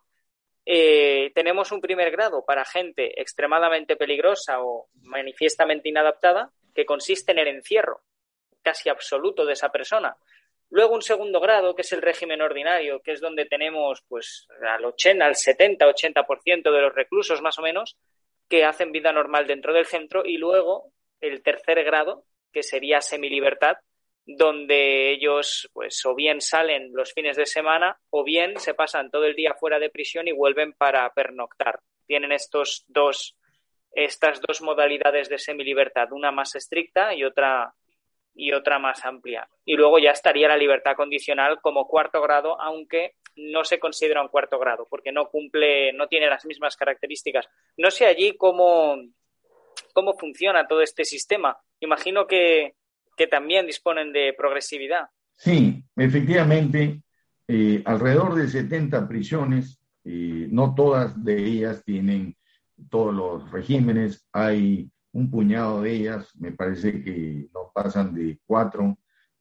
Eh, 0.67 1.31
tenemos 1.35 1.73
un 1.73 1.81
primer 1.81 2.11
grado 2.11 2.45
para 2.45 2.65
gente 2.65 3.21
extremadamente 3.21 3.97
peligrosa 3.97 4.61
o 4.61 4.89
manifiestamente 5.03 5.89
inadaptada, 5.89 6.51
que 6.75 6.85
consiste 6.85 7.33
en 7.33 7.39
el 7.39 7.49
encierro 7.49 8.03
casi 8.63 8.89
absoluto 8.89 9.47
de 9.47 9.55
esa 9.55 9.71
persona. 9.71 10.17
Luego 10.69 10.95
un 10.95 11.03
segundo 11.03 11.41
grado, 11.41 11.75
que 11.75 11.83
es 11.83 11.93
el 11.93 12.03
régimen 12.03 12.43
ordinario, 12.43 13.01
que 13.01 13.13
es 13.13 13.21
donde 13.21 13.47
tenemos 13.47 14.05
pues 14.09 14.47
al 14.61 14.85
80, 14.85 15.25
al 15.25 15.35
70, 15.35 15.87
80% 15.87 16.63
de 16.63 16.83
los 16.83 16.95
reclusos 16.95 17.43
más 17.43 17.59
o 17.59 17.63
menos 17.63 17.97
que 18.49 18.65
hacen 18.65 18.93
vida 18.93 19.13
normal 19.13 19.47
dentro 19.47 19.73
del 19.73 19.87
centro 19.87 20.25
y 20.25 20.37
luego 20.37 20.93
el 21.21 21.43
tercer 21.43 21.83
grado, 21.85 22.25
que 22.53 22.63
sería 22.63 23.01
semilibertad, 23.01 23.77
donde 24.27 25.11
ellos 25.11 25.69
pues 25.73 26.05
o 26.05 26.15
bien 26.15 26.41
salen 26.41 26.91
los 26.93 27.13
fines 27.13 27.37
de 27.37 27.47
semana 27.47 27.99
o 28.11 28.23
bien 28.23 28.59
se 28.59 28.75
pasan 28.75 29.11
todo 29.11 29.25
el 29.25 29.35
día 29.35 29.55
fuera 29.55 29.79
de 29.79 29.91
prisión 29.91 30.29
y 30.29 30.33
vuelven 30.33 30.73
para 30.73 31.09
pernoctar. 31.13 31.81
Tienen 32.07 32.33
estos 32.33 32.85
dos 32.89 33.37
estas 33.93 34.41
dos 34.41 34.63
modalidades 34.63 35.29
de 35.29 35.39
semilibertad, 35.39 36.13
una 36.13 36.31
más 36.31 36.55
estricta 36.55 37.13
y 37.15 37.25
otra 37.25 37.75
y 38.35 38.53
otra 38.53 38.79
más 38.79 39.05
amplia. 39.05 39.49
Y 39.65 39.75
luego 39.75 39.99
ya 39.99 40.13
estaría 40.13 40.49
la 40.49 40.57
libertad 40.57 40.95
condicional 40.97 41.61
como 41.61 41.87
cuarto 41.87 42.23
grado, 42.23 42.61
aunque 42.61 43.15
no 43.37 43.65
se 43.65 43.79
considera 43.79 44.23
un 44.23 44.29
cuarto 44.29 44.59
grado, 44.59 44.87
porque 44.89 45.13
no 45.13 45.29
cumple, 45.29 45.93
no 45.93 46.07
tiene 46.07 46.29
las 46.29 46.45
mismas 46.47 46.77
características. 46.77 47.49
No 47.77 47.91
sé 47.91 48.07
allí 48.07 48.37
cómo, 48.37 48.97
cómo 49.93 50.15
funciona 50.15 50.67
todo 50.67 50.81
este 50.81 51.05
sistema. 51.05 51.59
Imagino 51.81 52.27
que, 52.27 52.75
que 53.17 53.27
también 53.27 53.67
disponen 53.67 54.13
de 54.13 54.35
progresividad. 54.37 55.09
Sí, 55.37 55.83
efectivamente, 55.97 57.03
eh, 57.49 57.83
alrededor 57.85 58.35
de 58.35 58.49
70 58.49 59.09
prisiones, 59.09 59.81
eh, 60.05 60.47
no 60.51 60.75
todas 60.75 61.23
de 61.25 61.45
ellas 61.45 61.83
tienen 61.85 62.37
todos 62.89 63.15
los 63.15 63.51
regímenes, 63.51 64.27
hay 64.33 64.91
un 65.13 65.31
puñado 65.31 65.83
de 65.83 65.93
ellas, 65.93 66.35
me 66.39 66.53
parece 66.53 67.03
que 67.03 67.49
no 67.53 67.73
pasan 67.75 68.15
de 68.15 68.39
cuatro, 68.47 68.99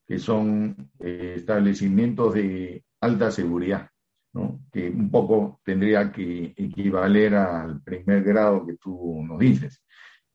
que 0.07 0.17
son 0.17 0.89
eh, 0.99 1.35
establecimientos 1.37 2.33
de 2.33 2.83
alta 2.99 3.29
seguridad, 3.29 3.89
que 4.71 4.89
un 4.89 5.11
poco 5.11 5.61
tendría 5.63 6.11
que 6.11 6.53
equivaler 6.57 7.35
al 7.35 7.81
primer 7.83 8.23
grado 8.23 8.65
que 8.65 8.77
tú 8.77 9.21
nos 9.23 9.37
dices. 9.39 9.83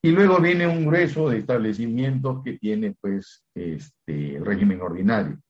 Y 0.05 0.11
luego 0.11 0.39
viene 0.39 0.67
un 0.67 0.85
grueso 0.85 1.31
de 1.31 1.39
establecimientos 1.39 2.45
que 2.45 2.59
tiene 2.59 2.95
pues 3.01 3.43
este, 3.55 4.39
régimen 4.39 4.83
ordinario. 4.83 5.41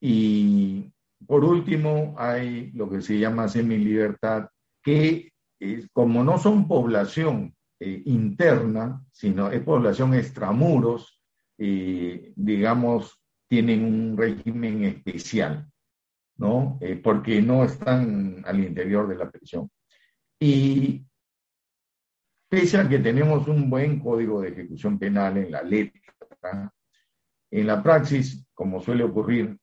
Y 0.00 0.92
por 1.24 1.44
último 1.44 2.12
hay 2.18 2.72
lo 2.72 2.90
que 2.90 3.00
se 3.02 3.20
llama 3.20 3.46
semilibertad, 3.46 4.48
que 4.82 5.32
es, 5.60 5.86
como 5.92 6.24
no 6.24 6.38
son 6.38 6.66
población 6.66 7.54
eh, 7.78 8.02
interna, 8.06 9.00
sino 9.12 9.48
es 9.52 9.62
población 9.62 10.14
extramuros, 10.14 11.22
eh, 11.56 12.32
digamos, 12.34 13.22
tienen 13.48 13.84
un 13.84 14.16
régimen 14.16 14.86
especial, 14.86 15.70
¿no? 16.36 16.78
Eh, 16.80 16.96
porque 16.96 17.40
no 17.40 17.62
están 17.62 18.42
al 18.44 18.58
interior 18.58 19.06
de 19.06 19.14
la 19.14 19.30
prisión. 19.30 19.70
Y 20.40 21.06
pese 22.54 22.78
a 22.78 22.88
que 22.88 23.00
tenemos 23.00 23.48
un 23.48 23.68
buen 23.68 23.98
código 23.98 24.40
de 24.40 24.50
ejecución 24.50 24.96
penal 24.96 25.38
en 25.38 25.50
la 25.50 25.62
letra, 25.62 26.72
en 27.50 27.66
la 27.66 27.82
praxis, 27.82 28.46
como 28.54 28.80
suele 28.80 29.02
ocurrir, 29.02 29.58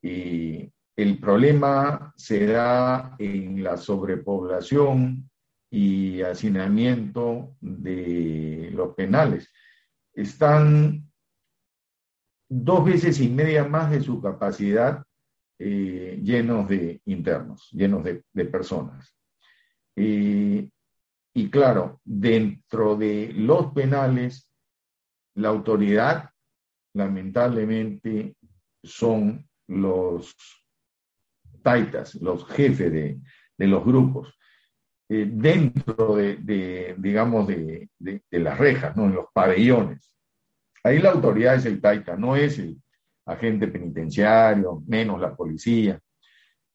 y 0.00 0.72
el 0.94 1.18
problema 1.18 2.14
se 2.16 2.46
da 2.46 3.16
en 3.18 3.64
la 3.64 3.76
sobrepoblación 3.76 5.28
y 5.68 6.22
hacinamiento 6.22 7.56
de 7.60 8.70
los 8.72 8.94
penales. 8.94 9.52
Están 10.14 11.10
dos 12.48 12.84
veces 12.84 13.20
y 13.20 13.30
media 13.30 13.64
más 13.64 13.90
de 13.90 14.00
su 14.00 14.22
capacidad 14.22 15.02
eh, 15.58 16.20
llenos 16.22 16.68
de 16.68 17.00
internos, 17.06 17.68
llenos 17.72 18.04
de, 18.04 18.22
de 18.32 18.44
personas. 18.44 19.12
Eh, 19.96 20.68
y 21.34 21.50
claro, 21.50 22.00
dentro 22.04 22.96
de 22.96 23.32
los 23.34 23.72
penales, 23.72 24.50
la 25.34 25.48
autoridad, 25.48 26.30
lamentablemente, 26.94 28.34
son 28.82 29.48
los 29.68 30.34
taitas, 31.62 32.14
los 32.16 32.46
jefes 32.48 32.92
de, 32.92 33.20
de 33.56 33.66
los 33.66 33.84
grupos, 33.84 34.38
eh, 35.10 35.26
dentro 35.30 36.16
de, 36.16 36.94
digamos, 36.98 37.46
de, 37.46 37.88
de, 37.98 38.22
las 38.30 38.58
rejas, 38.58 38.96
¿no? 38.96 39.06
en 39.06 39.14
los 39.14 39.26
pabellones. 39.32 40.14
Ahí 40.84 40.98
la 40.98 41.10
autoridad 41.10 41.56
es 41.56 41.66
el 41.66 41.80
taita, 41.80 42.16
no 42.16 42.36
es 42.36 42.58
el 42.58 42.80
agente 43.26 43.68
penitenciario, 43.68 44.82
menos 44.86 45.20
la 45.20 45.34
policía. 45.34 45.98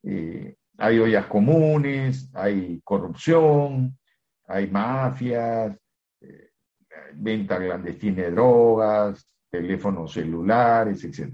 Eh, 0.02 0.56
hay 0.78 0.98
ollas 0.98 1.26
comunes, 1.26 2.30
hay 2.34 2.80
corrupción, 2.82 3.96
hay 4.46 4.70
mafias, 4.70 5.76
eh, 6.20 6.50
venta 7.14 7.58
clandestina 7.58 8.22
de 8.22 8.30
drogas, 8.30 9.28
teléfonos 9.50 10.12
celulares, 10.12 11.04
etc. 11.04 11.32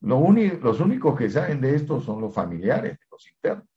Lo 0.00 0.30
los 0.30 0.80
únicos 0.80 1.18
que 1.18 1.30
saben 1.30 1.60
de 1.60 1.74
esto 1.74 2.00
son 2.00 2.20
los 2.20 2.34
familiares 2.34 2.98
los 3.10 3.28
internos. 3.30 3.68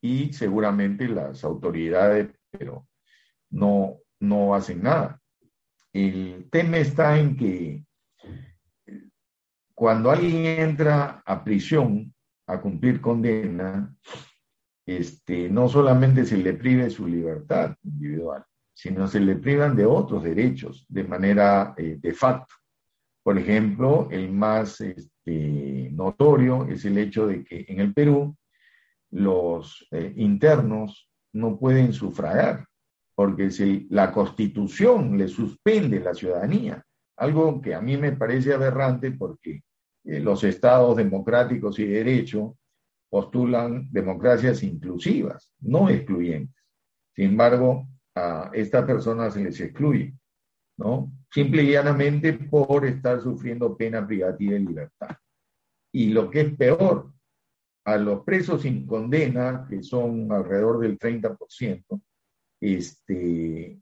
y 0.00 0.32
seguramente 0.32 1.08
las 1.08 1.42
autoridades, 1.42 2.28
pero 2.50 2.86
no, 3.50 3.98
no 4.20 4.54
hacen 4.54 4.82
nada. 4.82 5.20
El 5.92 6.48
tema 6.50 6.76
está 6.76 7.18
en 7.18 7.36
que 7.36 7.84
cuando 9.74 10.10
alguien 10.10 10.46
entra 10.46 11.22
a 11.24 11.42
prisión 11.42 12.14
a 12.46 12.60
cumplir 12.60 13.00
condena, 13.00 13.96
este, 14.86 15.48
no 15.48 15.68
solamente 15.68 16.24
se 16.24 16.38
le 16.38 16.54
prive 16.54 16.88
su 16.90 17.06
libertad 17.06 17.76
individual, 17.82 18.44
sino 18.72 19.08
se 19.08 19.20
le 19.20 19.34
privan 19.34 19.74
de 19.74 19.84
otros 19.84 20.22
derechos 20.22 20.86
de 20.88 21.02
manera 21.04 21.74
eh, 21.76 21.98
de 22.00 22.14
facto. 22.14 22.54
Por 23.22 23.36
ejemplo, 23.36 24.08
el 24.12 24.30
más 24.30 24.80
este, 24.80 25.90
notorio 25.92 26.66
es 26.68 26.84
el 26.84 26.96
hecho 26.98 27.26
de 27.26 27.42
que 27.42 27.66
en 27.68 27.80
el 27.80 27.92
Perú 27.92 28.36
los 29.10 29.86
eh, 29.90 30.12
internos 30.16 31.10
no 31.32 31.58
pueden 31.58 31.92
sufragar, 31.92 32.66
porque 33.16 33.50
si 33.50 33.88
la 33.90 34.12
constitución 34.12 35.18
le 35.18 35.26
suspende 35.26 35.98
la 35.98 36.14
ciudadanía, 36.14 36.84
algo 37.16 37.60
que 37.60 37.74
a 37.74 37.80
mí 37.80 37.96
me 37.96 38.12
parece 38.12 38.54
aberrante 38.54 39.10
porque 39.10 39.62
eh, 40.04 40.20
los 40.20 40.44
estados 40.44 40.96
democráticos 40.96 41.78
y 41.78 41.86
de 41.86 42.04
derecho 42.04 42.56
postulan 43.16 43.88
democracias 43.90 44.62
inclusivas, 44.62 45.50
no 45.60 45.88
excluyentes. 45.88 46.62
Sin 47.14 47.30
embargo, 47.30 47.88
a 48.14 48.50
estas 48.52 48.84
personas 48.84 49.32
se 49.32 49.42
les 49.42 49.58
excluye, 49.58 50.14
¿no? 50.76 51.10
Simple 51.30 51.62
y 51.62 51.72
llanamente 51.72 52.34
por 52.34 52.84
estar 52.84 53.22
sufriendo 53.22 53.74
pena 53.74 54.06
privativa 54.06 54.52
de 54.52 54.60
libertad. 54.60 55.16
Y 55.94 56.10
lo 56.10 56.28
que 56.28 56.42
es 56.42 56.56
peor, 56.58 57.10
a 57.86 57.96
los 57.96 58.22
presos 58.22 58.60
sin 58.60 58.86
condena, 58.86 59.66
que 59.66 59.82
son 59.82 60.30
alrededor 60.30 60.80
del 60.80 60.98
30%, 60.98 62.02
este, 62.60 63.80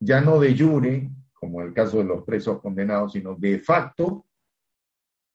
ya 0.00 0.20
no 0.20 0.40
de 0.40 0.58
jure, 0.58 1.10
como 1.32 1.62
el 1.62 1.72
caso 1.72 1.98
de 1.98 2.04
los 2.04 2.24
presos 2.24 2.60
condenados, 2.60 3.12
sino 3.12 3.36
de 3.36 3.60
facto, 3.60 4.26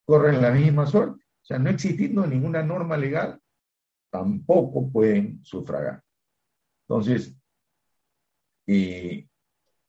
corren 0.05 0.41
la 0.41 0.51
misma 0.51 0.85
suerte. 0.85 1.23
O 1.47 1.53
sea, 1.53 1.59
no 1.59 1.69
existiendo 1.69 2.27
ninguna 2.27 2.61
norma 2.61 2.97
legal, 2.97 3.39
tampoco 4.09 4.91
pueden 4.91 5.39
sufragar. 5.45 6.01
Entonces, 6.81 7.33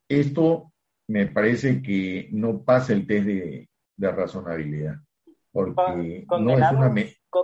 esto 0.08 0.72
me 1.08 1.26
parece 1.26 1.82
que 1.82 2.28
no 2.30 2.62
pasa 2.62 2.92
el 2.92 3.08
test 3.08 3.26
de, 3.26 3.68
razonabilidad, 3.96 4.98
porque 5.50 6.24
no 6.30 6.52
es 6.52 6.70
una... 6.70 6.94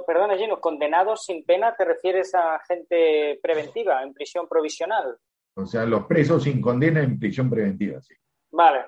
Perdona, 0.07 0.37
Gino, 0.37 0.61
¿condenados 0.61 1.25
sin 1.25 1.45
pena 1.45 1.75
te 1.75 1.85
refieres 1.85 2.37
a 2.37 2.61
gente 2.69 3.41
preventiva, 3.43 4.01
en 4.05 4.15
prisión 4.15 4.47
provisional? 4.47 5.19
O 5.57 5.67
sea, 5.67 5.85
los 5.87 6.07
presos 6.07 6.45
sin 6.45 6.61
condena 6.61 7.03
en 7.03 7.19
prisión 7.19 7.51
preventiva, 7.51 8.01
sí. 8.01 8.15
Vale. 8.53 8.85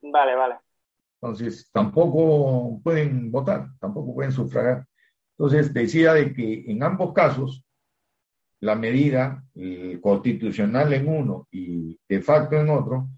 Vale, 0.00 0.34
vale. 0.34 0.63
Entonces, 1.24 1.70
tampoco 1.72 2.82
pueden 2.82 3.32
votar, 3.32 3.70
tampoco 3.80 4.14
pueden 4.14 4.30
sufragar. 4.30 4.86
Entonces, 5.38 5.72
decía 5.72 6.12
de 6.12 6.34
que 6.34 6.70
en 6.70 6.82
ambos 6.82 7.14
casos, 7.14 7.64
la 8.60 8.74
medida 8.74 9.42
constitucional 10.02 10.92
en 10.92 11.08
uno 11.08 11.48
y 11.50 11.98
de 12.06 12.20
facto 12.20 12.56
en 12.56 12.68
otro, 12.68 13.08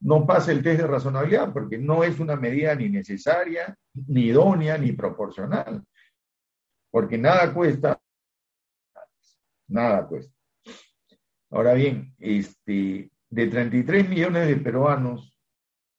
no 0.00 0.26
pasa 0.26 0.50
el 0.50 0.60
test 0.60 0.80
de 0.80 0.88
razonabilidad, 0.88 1.52
porque 1.52 1.78
no 1.78 2.02
es 2.02 2.18
una 2.18 2.34
medida 2.34 2.74
ni 2.74 2.88
necesaria, 2.88 3.76
ni 4.08 4.24
idónea, 4.24 4.76
ni 4.76 4.90
proporcional. 4.90 5.84
Porque 6.90 7.16
nada 7.16 7.54
cuesta, 7.54 7.96
nada 9.68 10.04
cuesta. 10.08 10.34
Ahora 11.50 11.74
bien, 11.74 12.12
este, 12.18 13.12
de 13.30 13.46
33 13.46 14.08
millones 14.08 14.48
de 14.48 14.56
peruanos, 14.56 15.38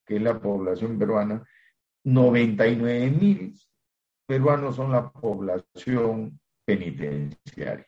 que 0.05 0.18
es 0.18 0.22
la 0.22 0.41
población 0.41 0.99
peruana, 0.99 1.41
99 2.04 3.12
mil 3.12 3.56
peruanos 4.26 4.76
son 4.76 4.91
la 4.91 5.10
población 5.10 6.39
penitenciaria. 6.66 7.88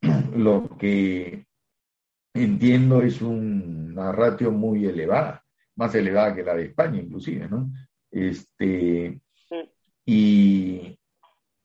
Lo 0.36 0.76
que 0.78 1.46
entiendo 2.34 3.02
es 3.02 3.20
una 3.22 4.12
ratio 4.12 4.50
muy 4.50 4.86
elevada, 4.86 5.44
más 5.76 5.94
elevada 5.94 6.34
que 6.34 6.44
la 6.44 6.54
de 6.54 6.66
España 6.66 7.00
inclusive, 7.00 7.48
¿no? 7.48 7.70
Este, 8.10 9.20
y, 10.04 10.98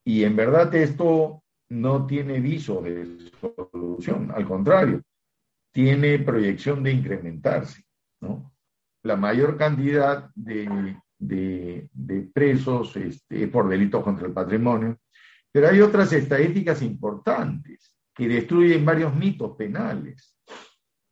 y 0.03 0.23
en 0.23 0.35
verdad 0.35 0.73
esto 0.75 1.43
no 1.69 2.05
tiene 2.05 2.39
viso 2.39 2.81
de 2.81 3.31
solución, 3.39 4.31
al 4.31 4.45
contrario, 4.45 5.01
tiene 5.71 6.19
proyección 6.19 6.83
de 6.83 6.91
incrementarse, 6.91 7.83
¿no? 8.21 8.53
La 9.01 9.15
mayor 9.15 9.57
cantidad 9.57 10.29
de 10.35 10.97
de, 11.27 11.89
presos 12.33 12.95
este, 12.95 13.47
por 13.47 13.69
delitos 13.69 14.03
contra 14.03 14.27
el 14.27 14.33
patrimonio. 14.33 14.97
Pero 15.51 15.69
hay 15.69 15.81
otras 15.81 16.11
estadísticas 16.13 16.81
importantes 16.81 17.95
que 18.13 18.27
destruyen 18.27 18.85
varios 18.85 19.15
mitos 19.15 19.55
penales. 19.55 20.37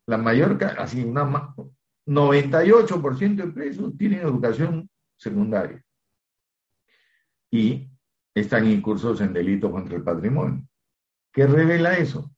La 0.07 0.17
mayor, 0.17 0.57
así, 0.77 1.03
una, 1.03 1.53
98% 2.05 3.35
de 3.35 3.47
presos 3.47 3.97
tienen 3.97 4.21
educación 4.21 4.89
secundaria 5.15 5.83
y 7.51 7.89
están 8.33 8.67
incursos 8.67 9.21
en 9.21 9.33
delitos 9.33 9.71
contra 9.71 9.97
el 9.97 10.03
patrimonio. 10.03 10.65
¿Qué 11.31 11.45
revela 11.45 11.97
eso? 11.97 12.31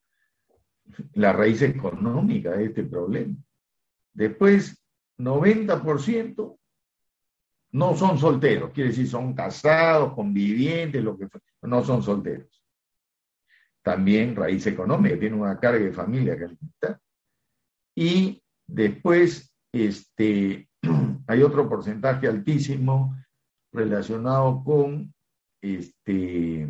La 1.14 1.34
raíz 1.34 1.62
económica 1.62 2.52
de 2.52 2.66
este 2.66 2.84
problema. 2.84 3.36
Después, 4.14 4.84
90% 5.18 6.58
no 7.74 7.96
son 7.96 8.18
solteros, 8.18 8.72
quiere 8.72 8.92
decir 8.92 9.08
son 9.08 9.34
casados, 9.34 10.14
convivientes, 10.14 11.04
lo 11.04 11.18
que 11.18 11.28
no 11.64 11.84
son 11.84 12.04
solteros. 12.04 12.64
También 13.82 14.36
raíz 14.36 14.66
económica, 14.68 15.20
tiene 15.20 15.36
una 15.36 15.60
carga 15.60 15.84
de 15.84 15.92
familia 15.92 16.38
que 16.38 16.46
alimentar. 16.46 17.00
Y 17.96 18.42
después 18.68 19.54
este, 19.72 20.70
hay 21.28 21.42
otro 21.42 21.68
porcentaje 21.68 22.28
altísimo 22.28 23.16
relacionado 23.72 24.64
con 24.64 25.14
este, 25.62 26.64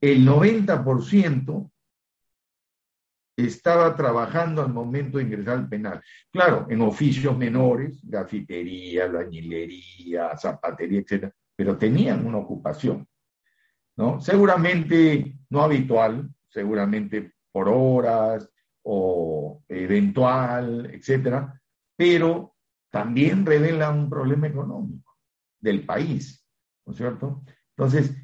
el 0.00 0.26
90% 0.26 1.70
estaba 3.36 3.96
trabajando 3.96 4.62
al 4.62 4.72
momento 4.72 5.18
de 5.18 5.24
ingresar 5.24 5.58
al 5.58 5.68
penal. 5.68 6.02
Claro, 6.30 6.66
en 6.68 6.80
oficios 6.82 7.36
menores, 7.36 8.00
gafitería, 8.02 9.04
albañilería, 9.04 10.36
zapatería, 10.36 11.00
etc. 11.00 11.32
Pero 11.56 11.76
tenían 11.76 12.26
una 12.26 12.38
ocupación, 12.38 13.06
¿no? 13.96 14.20
Seguramente 14.20 15.36
no 15.50 15.62
habitual, 15.62 16.28
seguramente 16.48 17.32
por 17.50 17.68
horas 17.68 18.48
o 18.82 19.62
eventual, 19.68 20.90
etcétera, 20.92 21.60
pero 21.96 22.54
también 22.90 23.44
revela 23.44 23.90
un 23.90 24.08
problema 24.08 24.46
económico 24.46 25.16
del 25.60 25.84
país, 25.84 26.46
¿no 26.86 26.92
es 26.92 26.98
cierto? 26.98 27.42
Entonces, 27.76 28.14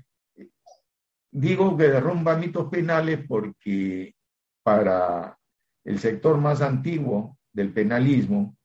digo 1.30 1.76
que 1.76 1.88
derrumba 1.88 2.36
mitos 2.36 2.68
penales 2.68 3.24
porque 3.26 4.14
para 4.62 5.38
el 5.84 5.98
sector 5.98 6.38
más 6.38 6.62
antiguo 6.62 7.38
del 7.52 7.72
penalismo 7.72 8.56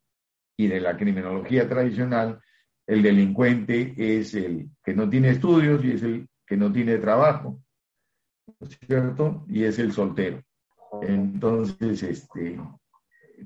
y 0.58 0.68
de 0.68 0.80
la 0.80 0.98
criminología 0.98 1.68
tradicional, 1.68 2.40
el 2.88 3.02
delincuente 3.02 3.94
es 3.98 4.34
el 4.36 4.70
que 4.84 4.94
no 4.94 5.10
tiene 5.10 5.30
estudios 5.30 5.84
y 5.84 5.92
es 5.92 6.04
el 6.04 6.28
que 6.46 6.56
no 6.56 6.72
tiene 6.72 6.98
trabajo, 6.98 7.60
¿cierto? 8.86 9.44
Y 9.48 9.64
es 9.64 9.80
el 9.80 9.92
soltero. 9.92 10.42
Entonces, 11.02 12.04
este, 12.04 12.60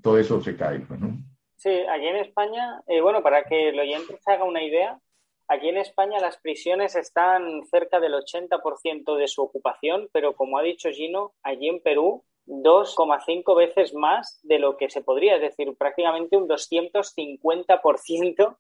todo 0.04 0.18
eso 0.20 0.42
se 0.42 0.56
cae, 0.56 0.80
pues, 0.80 1.00
¿no? 1.00 1.18
Sí, 1.56 1.70
aquí 1.70 2.08
en 2.08 2.18
España, 2.18 2.82
eh, 2.88 3.02
bueno, 3.02 3.24
para 3.24 3.44
que 3.44 3.70
el 3.70 3.80
oyente 3.80 4.18
se 4.18 4.32
haga 4.32 4.44
una 4.44 4.64
idea, 4.64 5.00
aquí 5.48 5.70
en 5.70 5.78
España 5.78 6.20
las 6.20 6.38
prisiones 6.38 6.96
están 6.96 7.66
cerca 7.66 8.00
del 8.00 8.14
80% 8.14 9.18
de 9.18 9.28
su 9.28 9.42
ocupación, 9.42 10.10
pero 10.14 10.36
como 10.36 10.58
ha 10.58 10.64
dicho 10.64 10.90
Gino, 10.90 11.34
allí 11.44 11.68
en 11.68 11.82
Perú 11.82 12.24
2,5 12.50 13.56
veces 13.56 13.94
más 13.94 14.42
de 14.44 14.60
lo 14.60 14.76
que 14.76 14.90
se 14.90 15.02
podría, 15.02 15.36
es 15.36 15.42
decir, 15.42 15.74
prácticamente 15.78 16.36
un 16.36 16.48
250% 16.48 18.58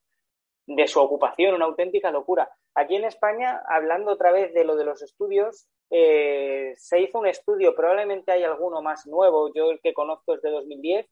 de 0.68 0.88
su 0.88 1.00
ocupación, 1.00 1.56
una 1.56 1.66
auténtica 1.66 2.12
locura. 2.12 2.52
Aquí 2.76 2.96
en 2.96 3.06
España, 3.06 3.64
hablando 3.68 4.12
otra 4.12 4.32
vez 4.32 4.54
de 4.54 4.64
lo 4.64 4.76
de 4.76 4.86
los 4.86 5.02
estudios, 5.02 5.68
eh, 5.90 6.76
se 6.78 7.02
hizo 7.02 7.18
un 7.18 7.26
estudio, 7.26 7.76
probablemente 7.76 8.32
hay 8.32 8.44
alguno 8.44 8.84
más 8.84 9.08
nuevo, 9.08 9.52
yo 9.54 9.72
el 9.72 9.80
que 9.82 9.96
conozco 9.96 10.36
es 10.36 10.42
de 10.44 10.52
2010, 10.52 11.08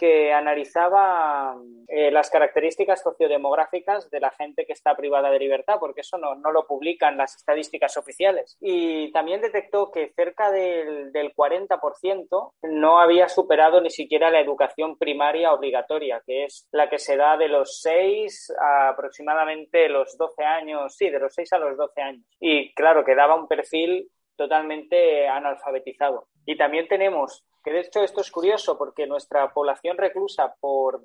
que 0.00 0.32
analizaba 0.32 1.54
eh, 1.86 2.10
las 2.10 2.30
características 2.30 3.02
sociodemográficas 3.02 4.08
de 4.10 4.18
la 4.18 4.30
gente 4.30 4.64
que 4.64 4.72
está 4.72 4.96
privada 4.96 5.30
de 5.30 5.38
libertad, 5.38 5.76
porque 5.78 6.00
eso 6.00 6.16
no, 6.16 6.34
lo 6.50 6.66
publican 6.66 7.18
las 7.18 7.36
estadísticas 7.36 7.98
oficiales. 7.98 8.56
Y 8.62 9.12
también 9.12 9.42
detectó 9.42 9.90
que 9.90 10.10
cerca 10.16 10.50
del, 10.50 11.12
del 11.12 11.34
40% 11.34 12.52
no 12.62 12.98
había 12.98 13.28
superado 13.28 13.82
ni 13.82 13.90
siquiera 13.90 14.30
la 14.30 14.40
educación 14.40 14.96
primaria 14.96 15.52
obligatoria, 15.52 16.22
que 16.24 16.44
es 16.44 16.66
la 16.72 16.88
que 16.88 16.98
se 16.98 17.18
da 17.18 17.36
de 17.36 17.48
los 17.48 17.82
6 17.82 18.54
a 18.58 18.88
aproximadamente 18.88 19.90
los 19.90 20.16
12 20.16 20.42
años, 20.42 20.96
sí, 20.96 21.10
de 21.10 21.18
los 21.18 21.34
6 21.34 21.52
a 21.52 21.58
los 21.58 21.76
12 21.76 22.00
años. 22.00 22.24
Y 22.40 22.72
claro, 22.72 23.04
que 23.04 23.14
daba 23.14 23.34
un 23.34 23.48
perfil 23.48 24.08
totalmente 24.34 25.28
analfabetizado. 25.28 26.28
Y 26.46 26.56
también 26.56 26.88
tenemos 26.88 27.44
que 27.62 27.72
de 27.72 27.80
hecho 27.80 28.02
esto 28.02 28.20
es 28.20 28.30
curioso 28.30 28.76
porque 28.78 29.06
nuestra 29.06 29.52
población 29.52 29.96
reclusa 29.98 30.54
por 30.60 31.02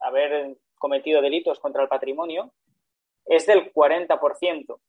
haber 0.00 0.56
cometido 0.74 1.20
delitos 1.20 1.60
contra 1.60 1.82
el 1.82 1.88
patrimonio 1.88 2.52
es 3.26 3.46
del 3.46 3.72
40%. 3.72 4.80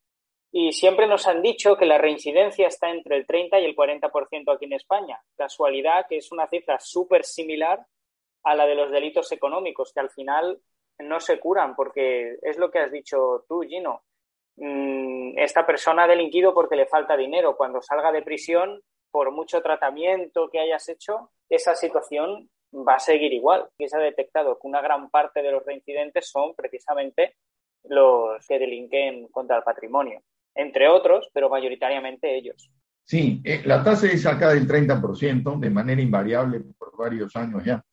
Y 0.53 0.73
siempre 0.73 1.07
nos 1.07 1.27
han 1.27 1.41
dicho 1.41 1.77
que 1.77 1.85
la 1.85 1.97
reincidencia 1.97 2.67
está 2.67 2.89
entre 2.89 3.15
el 3.15 3.25
30 3.25 3.59
y 3.59 3.65
el 3.65 3.75
40% 3.75 4.53
aquí 4.53 4.65
en 4.65 4.73
España. 4.73 5.21
Casualidad 5.37 6.07
que 6.09 6.17
es 6.17 6.31
una 6.31 6.47
cifra 6.47 6.77
súper 6.79 7.23
similar 7.23 7.85
a 8.43 8.55
la 8.55 8.65
de 8.65 8.75
los 8.75 8.91
delitos 8.91 9.31
económicos, 9.31 9.93
que 9.93 9.99
al 10.01 10.09
final 10.09 10.59
no 10.99 11.19
se 11.19 11.39
curan, 11.39 11.75
porque 11.75 12.37
es 12.41 12.57
lo 12.57 12.69
que 12.69 12.79
has 12.79 12.91
dicho 12.91 13.45
tú, 13.47 13.61
Gino. 13.61 14.03
Mm, 14.57 15.37
esta 15.37 15.65
persona 15.65 16.03
ha 16.03 16.07
delinquido 16.07 16.53
porque 16.53 16.75
le 16.75 16.85
falta 16.85 17.15
dinero. 17.15 17.55
Cuando 17.55 17.81
salga 17.81 18.11
de 18.11 18.21
prisión 18.21 18.81
por 19.11 19.31
mucho 19.31 19.61
tratamiento 19.61 20.49
que 20.49 20.59
hayas 20.59 20.87
hecho, 20.89 21.31
esa 21.49 21.75
situación 21.75 22.49
va 22.73 22.95
a 22.95 22.99
seguir 22.99 23.33
igual. 23.33 23.69
Y 23.77 23.87
se 23.87 23.97
ha 23.97 23.99
detectado 23.99 24.57
que 24.59 24.67
una 24.67 24.81
gran 24.81 25.09
parte 25.09 25.41
de 25.41 25.51
los 25.51 25.65
reincidentes 25.65 26.29
son 26.29 26.55
precisamente 26.55 27.35
los 27.83 28.45
que 28.47 28.59
delinquen 28.59 29.27
contra 29.27 29.57
el 29.57 29.63
patrimonio, 29.63 30.21
entre 30.55 30.87
otros, 30.87 31.29
pero 31.33 31.49
mayoritariamente 31.49 32.35
ellos. 32.35 32.71
Sí, 33.03 33.41
eh, 33.43 33.61
la 33.65 33.83
tasa 33.83 34.07
es 34.07 34.25
acá 34.25 34.53
del 34.53 34.67
30% 34.67 35.59
de 35.59 35.69
manera 35.69 36.01
invariable 36.01 36.61
por 36.77 36.95
varios 36.95 37.35
años 37.35 37.63
ya. 37.65 37.83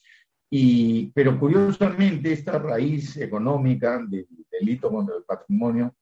Y, 0.50 1.10
pero 1.12 1.38
curiosamente, 1.38 2.32
esta 2.32 2.58
raíz 2.58 3.16
económica 3.16 3.98
del 4.08 4.26
delito 4.50 4.90
contra 4.90 5.16
el 5.16 5.24
patrimonio 5.24 5.94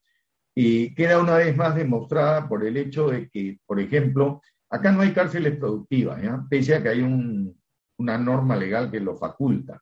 eh, 0.55 0.95
queda 0.95 1.19
una 1.21 1.37
vez 1.37 1.57
más 1.57 1.75
demostrada 1.75 2.49
por 2.49 2.65
el 2.65 2.77
hecho 2.77 3.09
de 3.09 3.29
que, 3.29 3.59
por 3.67 3.81
ejemplo, 3.81 4.41
Acá 4.71 4.93
no 4.93 5.03
hay 5.03 5.13
cárceles 5.13 5.57
productivas, 5.57 6.21
pese 6.49 6.75
a 6.75 6.83
que 6.83 6.89
hay 6.89 7.03
una 7.99 8.19
norma 8.19 8.57
legal 8.57 8.91
que 8.91 9.01
lo 9.01 9.17
faculta. 9.17 9.81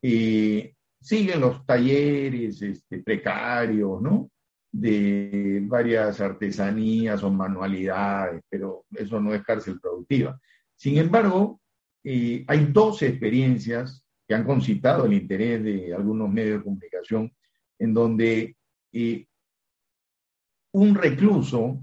siguen 0.00 1.40
los 1.40 1.64
talleres 1.66 2.62
este, 2.62 2.98
precarios, 3.02 4.00
¿no? 4.00 4.30
De 4.70 5.60
varias 5.64 6.20
artesanías 6.20 7.22
o 7.22 7.30
manualidades, 7.30 8.42
pero 8.48 8.84
eso 8.94 9.20
no 9.20 9.34
es 9.34 9.42
cárcel 9.42 9.78
productiva. 9.80 10.38
Sin 10.74 10.98
embargo, 10.98 11.60
eh, 12.04 12.44
hay 12.46 12.66
dos 12.66 13.02
experiencias 13.02 14.04
que 14.26 14.34
han 14.34 14.44
concitado 14.44 15.06
el 15.06 15.14
interés 15.14 15.62
de 15.64 15.94
algunos 15.94 16.30
medios 16.30 16.58
de 16.58 16.64
comunicación 16.64 17.32
en 17.78 17.94
donde 17.94 18.56
eh, 18.92 19.26
un 20.72 20.94
recluso 20.94 21.82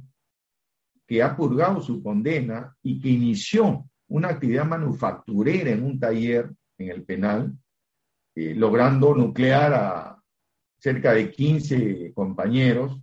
que 1.07 1.21
ha 1.21 1.35
purgado 1.35 1.81
su 1.81 2.01
condena 2.01 2.75
y 2.81 2.99
que 2.99 3.09
inició 3.09 3.87
una 4.07 4.29
actividad 4.29 4.65
manufacturera 4.65 5.71
en 5.71 5.83
un 5.83 5.99
taller 5.99 6.51
en 6.77 6.89
el 6.89 7.03
penal, 7.03 7.53
eh, 8.35 8.53
logrando 8.55 9.15
nuclear 9.15 9.73
a 9.73 10.23
cerca 10.77 11.13
de 11.13 11.31
15 11.31 12.13
compañeros, 12.13 13.01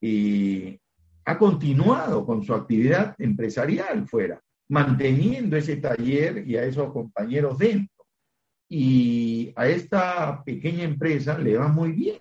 y 0.00 0.80
ha 1.24 1.38
continuado 1.38 2.24
con 2.24 2.44
su 2.44 2.54
actividad 2.54 3.14
empresarial 3.18 4.06
fuera, 4.06 4.40
manteniendo 4.68 5.56
ese 5.56 5.76
taller 5.76 6.46
y 6.46 6.56
a 6.56 6.64
esos 6.64 6.92
compañeros 6.92 7.58
dentro. 7.58 8.06
Y 8.70 9.52
a 9.56 9.66
esta 9.66 10.44
pequeña 10.44 10.84
empresa 10.84 11.38
le 11.38 11.56
va 11.56 11.68
muy 11.68 11.92
bien. 11.92 12.20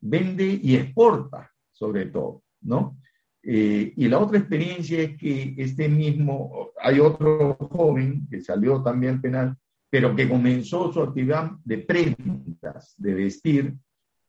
Vende 0.00 0.58
y 0.62 0.76
exporta, 0.76 1.52
sobre 1.70 2.06
todo, 2.06 2.42
¿no? 2.62 2.98
Eh, 3.46 3.92
y 3.96 4.08
la 4.08 4.18
otra 4.18 4.38
experiencia 4.38 5.02
es 5.02 5.18
que 5.18 5.54
este 5.58 5.88
mismo, 5.88 6.70
hay 6.80 6.98
otro 7.00 7.56
joven 7.56 8.26
que 8.30 8.40
salió 8.40 8.82
también 8.82 9.20
penal, 9.20 9.56
pero 9.90 10.16
que 10.16 10.28
comenzó 10.28 10.92
su 10.92 11.02
actividad 11.02 11.52
de 11.64 11.78
prendas, 11.78 12.94
de 12.96 13.14
vestir, 13.14 13.74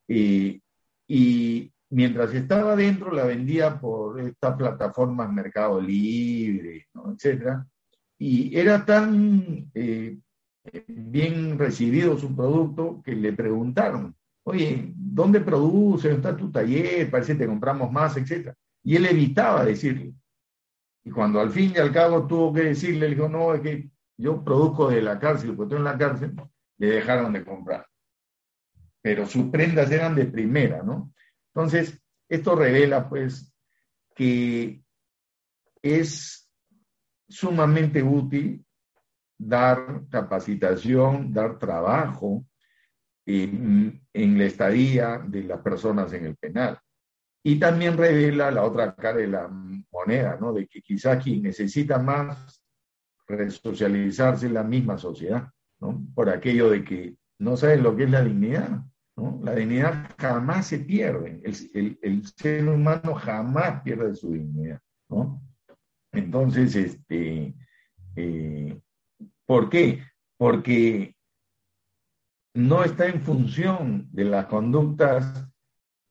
eh, 0.07 0.59
y 1.07 1.71
mientras 1.89 2.33
estaba 2.33 2.75
dentro 2.75 3.11
la 3.11 3.25
vendía 3.25 3.79
por 3.79 4.19
estas 4.19 4.57
plataformas 4.57 5.31
Mercado 5.31 5.79
Libre, 5.79 6.87
etc. 7.13 7.63
Y 8.17 8.57
era 8.57 8.85
tan 8.85 9.69
eh, 9.73 10.17
bien 10.87 11.57
recibido 11.57 12.17
su 12.17 12.35
producto 12.35 13.01
que 13.03 13.15
le 13.15 13.31
preguntaron, 13.31 14.13
oye, 14.43 14.91
¿dónde 14.95 15.39
produce? 15.39 16.09
¿Dónde 16.09 16.29
está 16.29 16.37
tu 16.37 16.51
taller? 16.51 17.09
Parece 17.09 17.33
que 17.33 17.39
te 17.39 17.47
compramos 17.47 17.91
más, 17.91 18.17
etcétera. 18.17 18.55
Y 18.85 18.95
él 18.95 19.07
evitaba 19.07 19.65
decirle. 19.65 20.13
Y 21.03 21.09
cuando 21.09 21.39
al 21.39 21.49
fin 21.49 21.73
y 21.75 21.79
al 21.79 21.91
cabo 21.91 22.27
tuvo 22.27 22.53
que 22.53 22.61
decirle, 22.61 23.09
le 23.09 23.15
dijo, 23.15 23.27
no, 23.27 23.53
es 23.55 23.61
que 23.61 23.89
yo 24.15 24.43
produzco 24.43 24.89
de 24.89 25.01
la 25.01 25.19
cárcel, 25.19 25.55
porque 25.55 25.63
estoy 25.63 25.77
en 25.79 25.83
la 25.83 25.97
cárcel, 25.97 26.35
le 26.77 26.87
dejaron 26.87 27.33
de 27.33 27.43
comprar. 27.43 27.87
Pero 29.01 29.25
sus 29.25 29.45
prendas 29.49 29.89
eran 29.91 30.15
de 30.15 30.25
primera, 30.25 30.83
¿no? 30.83 31.11
Entonces, 31.53 31.99
esto 32.29 32.55
revela, 32.55 33.09
pues, 33.09 33.51
que 34.15 34.83
es 35.81 36.47
sumamente 37.27 38.03
útil 38.03 38.63
dar 39.37 40.03
capacitación, 40.09 41.33
dar 41.33 41.57
trabajo 41.57 42.45
en, 43.25 43.99
en 44.13 44.37
la 44.37 44.45
estadía 44.45 45.17
de 45.17 45.43
las 45.43 45.61
personas 45.61 46.13
en 46.13 46.25
el 46.25 46.35
penal. 46.35 46.79
Y 47.47 47.59
también 47.59 47.95
revela 47.95 48.49
la 48.49 48.63
otra 48.63 48.95
cara 48.95 49.19
de 49.19 49.27
la 49.27 49.47
moneda, 49.47 50.35
¿no? 50.41 50.51
De 50.51 50.65
que 50.65 50.81
quizá 50.81 51.19
quien 51.19 51.43
necesita 51.43 51.99
más 51.99 52.59
resocializarse 53.27 54.47
es 54.47 54.51
la 54.51 54.63
misma 54.63 54.97
sociedad, 54.97 55.47
¿no? 55.79 56.07
Por 56.15 56.31
aquello 56.31 56.71
de 56.71 56.83
que 56.83 57.15
no 57.37 57.55
saben 57.55 57.83
lo 57.83 57.95
que 57.95 58.05
es 58.05 58.09
la 58.09 58.23
dignidad, 58.23 58.83
¿no? 59.15 59.39
La 59.43 59.53
dignidad 59.53 60.09
jamás 60.17 60.65
se 60.65 60.79
pierde, 60.79 61.39
el, 61.43 62.25
ser 62.35 62.67
humano 62.67 63.13
jamás 63.13 63.83
pierde 63.83 64.15
su 64.15 64.31
dignidad, 64.31 64.81
¿no? 65.07 65.39
Entonces, 66.13 66.75
este, 66.75 67.53
eh, 68.15 68.81
¿por 69.45 69.69
qué? 69.69 70.01
Porque 70.35 71.15
no 72.55 72.83
está 72.83 73.05
en 73.05 73.21
función 73.21 74.07
de 74.11 74.23
las 74.23 74.47
conductas 74.47 75.47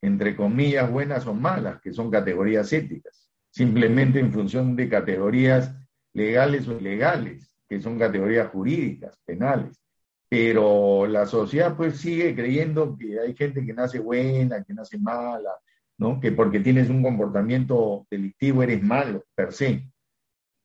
entre 0.04 0.36
comillas, 0.36 0.90
buenas 0.90 1.26
o 1.26 1.32
malas, 1.32 1.80
que 1.80 1.94
son 1.94 2.10
categorías 2.10 2.70
éticas, 2.74 3.26
simplemente 3.50 4.20
en 4.20 4.30
función 4.30 4.76
de 4.76 4.88
categorías 4.88 5.74
legales 6.12 6.68
o 6.68 6.78
ilegales, 6.78 7.56
que 7.66 7.80
son 7.80 7.98
categorías 7.98 8.50
jurídicas, 8.50 9.18
penales. 9.24 9.80
Pero 10.28 11.06
la 11.06 11.24
sociedad 11.24 11.74
pues 11.74 11.96
sigue 11.98 12.34
creyendo 12.34 12.98
que 12.98 13.18
hay 13.18 13.34
gente 13.34 13.64
que 13.64 13.72
nace 13.72 13.98
buena, 13.98 14.62
que 14.62 14.74
nace 14.74 14.98
mala, 14.98 15.52
¿no? 15.96 16.20
Que 16.20 16.32
porque 16.32 16.60
tienes 16.60 16.90
un 16.90 17.02
comportamiento 17.02 18.06
delictivo 18.10 18.62
eres 18.62 18.82
malo, 18.82 19.24
per 19.34 19.54
se. 19.54 19.88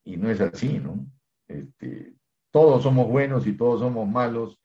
Y 0.04 0.18
no 0.18 0.30
es 0.30 0.40
así, 0.40 0.78
¿no? 0.78 1.06
Este, 1.48 2.12
todos 2.50 2.82
somos 2.82 3.08
buenos 3.08 3.46
y 3.46 3.54
todos 3.54 3.80
somos 3.80 4.06
malos 4.06 4.58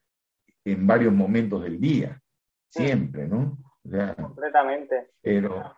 en 0.66 0.86
varios 0.86 1.14
momentos 1.14 1.64
del 1.64 1.80
día, 1.80 2.22
siempre, 2.70 3.26
¿no? 3.26 3.58
Completamente. 4.16 5.12
Pero 5.22 5.76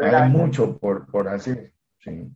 hay 0.00 0.28
mucho 0.28 0.78
por, 0.78 1.10
por 1.10 1.28
hacer. 1.28 1.72
Sí. 1.98 2.28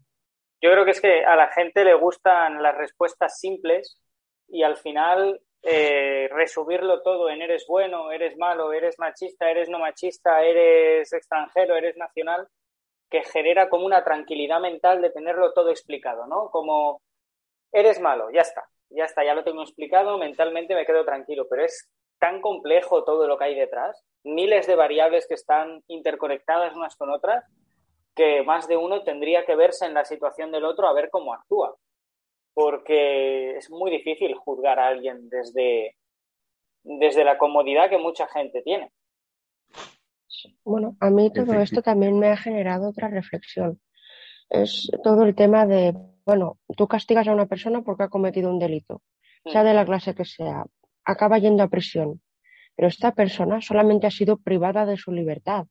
Yo 0.60 0.72
creo 0.72 0.84
que 0.84 0.90
es 0.90 1.00
que 1.00 1.24
a 1.24 1.36
la 1.36 1.48
gente 1.48 1.84
le 1.84 1.94
gustan 1.94 2.62
las 2.62 2.76
respuestas 2.76 3.38
simples 3.38 4.00
y 4.48 4.62
al 4.62 4.76
final 4.76 5.40
eh, 5.62 6.28
resumirlo 6.32 7.02
todo 7.02 7.28
en 7.30 7.42
eres 7.42 7.64
bueno, 7.68 8.10
eres 8.10 8.36
malo, 8.36 8.72
eres 8.72 8.98
machista, 8.98 9.50
eres 9.50 9.68
no 9.68 9.78
machista, 9.78 10.42
eres 10.42 11.12
extranjero, 11.12 11.76
eres 11.76 11.96
nacional, 11.96 12.48
que 13.10 13.22
genera 13.22 13.68
como 13.68 13.86
una 13.86 14.04
tranquilidad 14.04 14.60
mental 14.60 15.00
de 15.00 15.10
tenerlo 15.10 15.52
todo 15.52 15.70
explicado, 15.70 16.26
¿no? 16.26 16.50
Como 16.50 17.02
eres 17.72 18.00
malo, 18.00 18.30
ya 18.30 18.42
está, 18.42 18.68
ya 18.90 19.04
está, 19.04 19.24
ya 19.24 19.34
lo 19.34 19.44
tengo 19.44 19.62
explicado, 19.62 20.18
mentalmente 20.18 20.74
me 20.74 20.86
quedo 20.86 21.04
tranquilo, 21.04 21.46
pero 21.48 21.64
es 21.64 21.88
tan 22.18 22.40
complejo 22.40 23.04
todo 23.04 23.26
lo 23.26 23.38
que 23.38 23.44
hay 23.44 23.54
detrás, 23.54 24.04
miles 24.24 24.66
de 24.66 24.76
variables 24.76 25.26
que 25.26 25.34
están 25.34 25.82
interconectadas 25.86 26.74
unas 26.74 26.96
con 26.96 27.10
otras, 27.10 27.44
que 28.14 28.42
más 28.42 28.66
de 28.66 28.76
uno 28.76 29.04
tendría 29.04 29.44
que 29.44 29.54
verse 29.54 29.86
en 29.86 29.94
la 29.94 30.04
situación 30.04 30.50
del 30.50 30.64
otro 30.64 30.88
a 30.88 30.92
ver 30.92 31.08
cómo 31.10 31.32
actúa. 31.32 31.76
porque 32.54 33.56
es 33.56 33.70
muy 33.70 33.88
difícil 33.88 34.34
juzgar 34.34 34.80
a 34.80 34.88
alguien 34.88 35.28
desde, 35.28 35.94
desde 36.82 37.22
la 37.22 37.38
comodidad 37.38 37.88
que 37.88 37.98
mucha 37.98 38.26
gente 38.26 38.62
tiene. 38.62 38.90
Bueno, 40.64 40.96
a 40.98 41.08
mí 41.10 41.32
todo 41.32 41.54
esto 41.54 41.82
también 41.82 42.18
me 42.18 42.28
ha 42.28 42.36
generado 42.36 42.88
otra 42.88 43.06
reflexión. 43.06 43.80
Es 44.50 44.90
todo 45.04 45.22
el 45.22 45.36
tema 45.36 45.66
de, 45.66 45.94
bueno, 46.26 46.58
tú 46.76 46.88
castigas 46.88 47.28
a 47.28 47.32
una 47.32 47.46
persona 47.46 47.82
porque 47.82 48.02
ha 48.02 48.08
cometido 48.08 48.50
un 48.50 48.58
delito, 48.58 49.02
sea 49.44 49.62
de 49.62 49.74
la 49.74 49.84
clase 49.84 50.16
que 50.16 50.24
sea, 50.24 50.64
acaba 51.12 51.38
yendo 51.38 51.62
a 51.62 51.72
prisión, 51.74 52.20
pero 52.76 52.88
esta 52.88 53.11
persona 53.20 53.61
solamente 53.61 54.06
ha 54.06 54.11
sido 54.11 54.36
privada 54.48 54.84
de 54.84 54.96
su 54.96 55.11
libertad, 55.11 55.66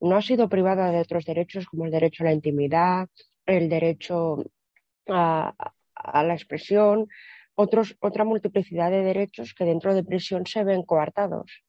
no 0.00 0.14
ha 0.16 0.22
sido 0.22 0.48
privada 0.48 0.90
de 0.92 1.00
otros 1.00 1.24
derechos 1.24 1.66
como 1.66 1.84
el 1.84 1.90
derecho 1.90 2.22
a 2.22 2.26
la 2.26 2.32
intimidad, 2.32 3.08
el 3.46 3.68
derecho 3.68 4.44
a, 5.08 5.54
a 5.94 6.22
la 6.22 6.34
expresión, 6.34 7.08
otros, 7.54 7.96
otra 8.00 8.24
multiplicidad 8.24 8.90
de 8.90 9.02
derechos 9.02 9.54
que 9.54 9.64
dentro 9.64 9.94
de 9.94 10.04
prisión 10.04 10.46
se 10.46 10.62
ven 10.62 10.82
coartados. 10.82 11.64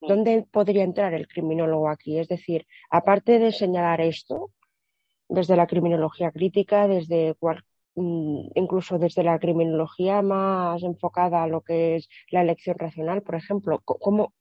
¿Dónde 0.00 0.46
podría 0.50 0.84
entrar 0.84 1.12
el 1.14 1.28
criminólogo 1.28 1.88
aquí? 1.88 2.18
Es 2.18 2.28
decir, 2.28 2.66
aparte 2.90 3.38
de 3.38 3.52
señalar 3.52 4.00
esto, 4.00 4.52
desde 5.28 5.56
la 5.56 5.66
criminología 5.66 6.30
crítica, 6.30 6.88
desde 6.88 7.36
mm, 7.40 7.58
incluso 7.94 8.98
desde 8.98 9.22
la 9.22 9.38
criminología 9.38 10.22
más 10.22 10.82
enfocada 10.82 11.42
a 11.42 11.48
lo 11.48 11.62
que 11.62 11.96
es 11.96 12.08
la 12.30 12.42
elección 12.42 12.78
racional, 12.78 13.22
por 13.22 13.34
ejemplo, 13.34 13.80
¿cómo, 13.84 14.34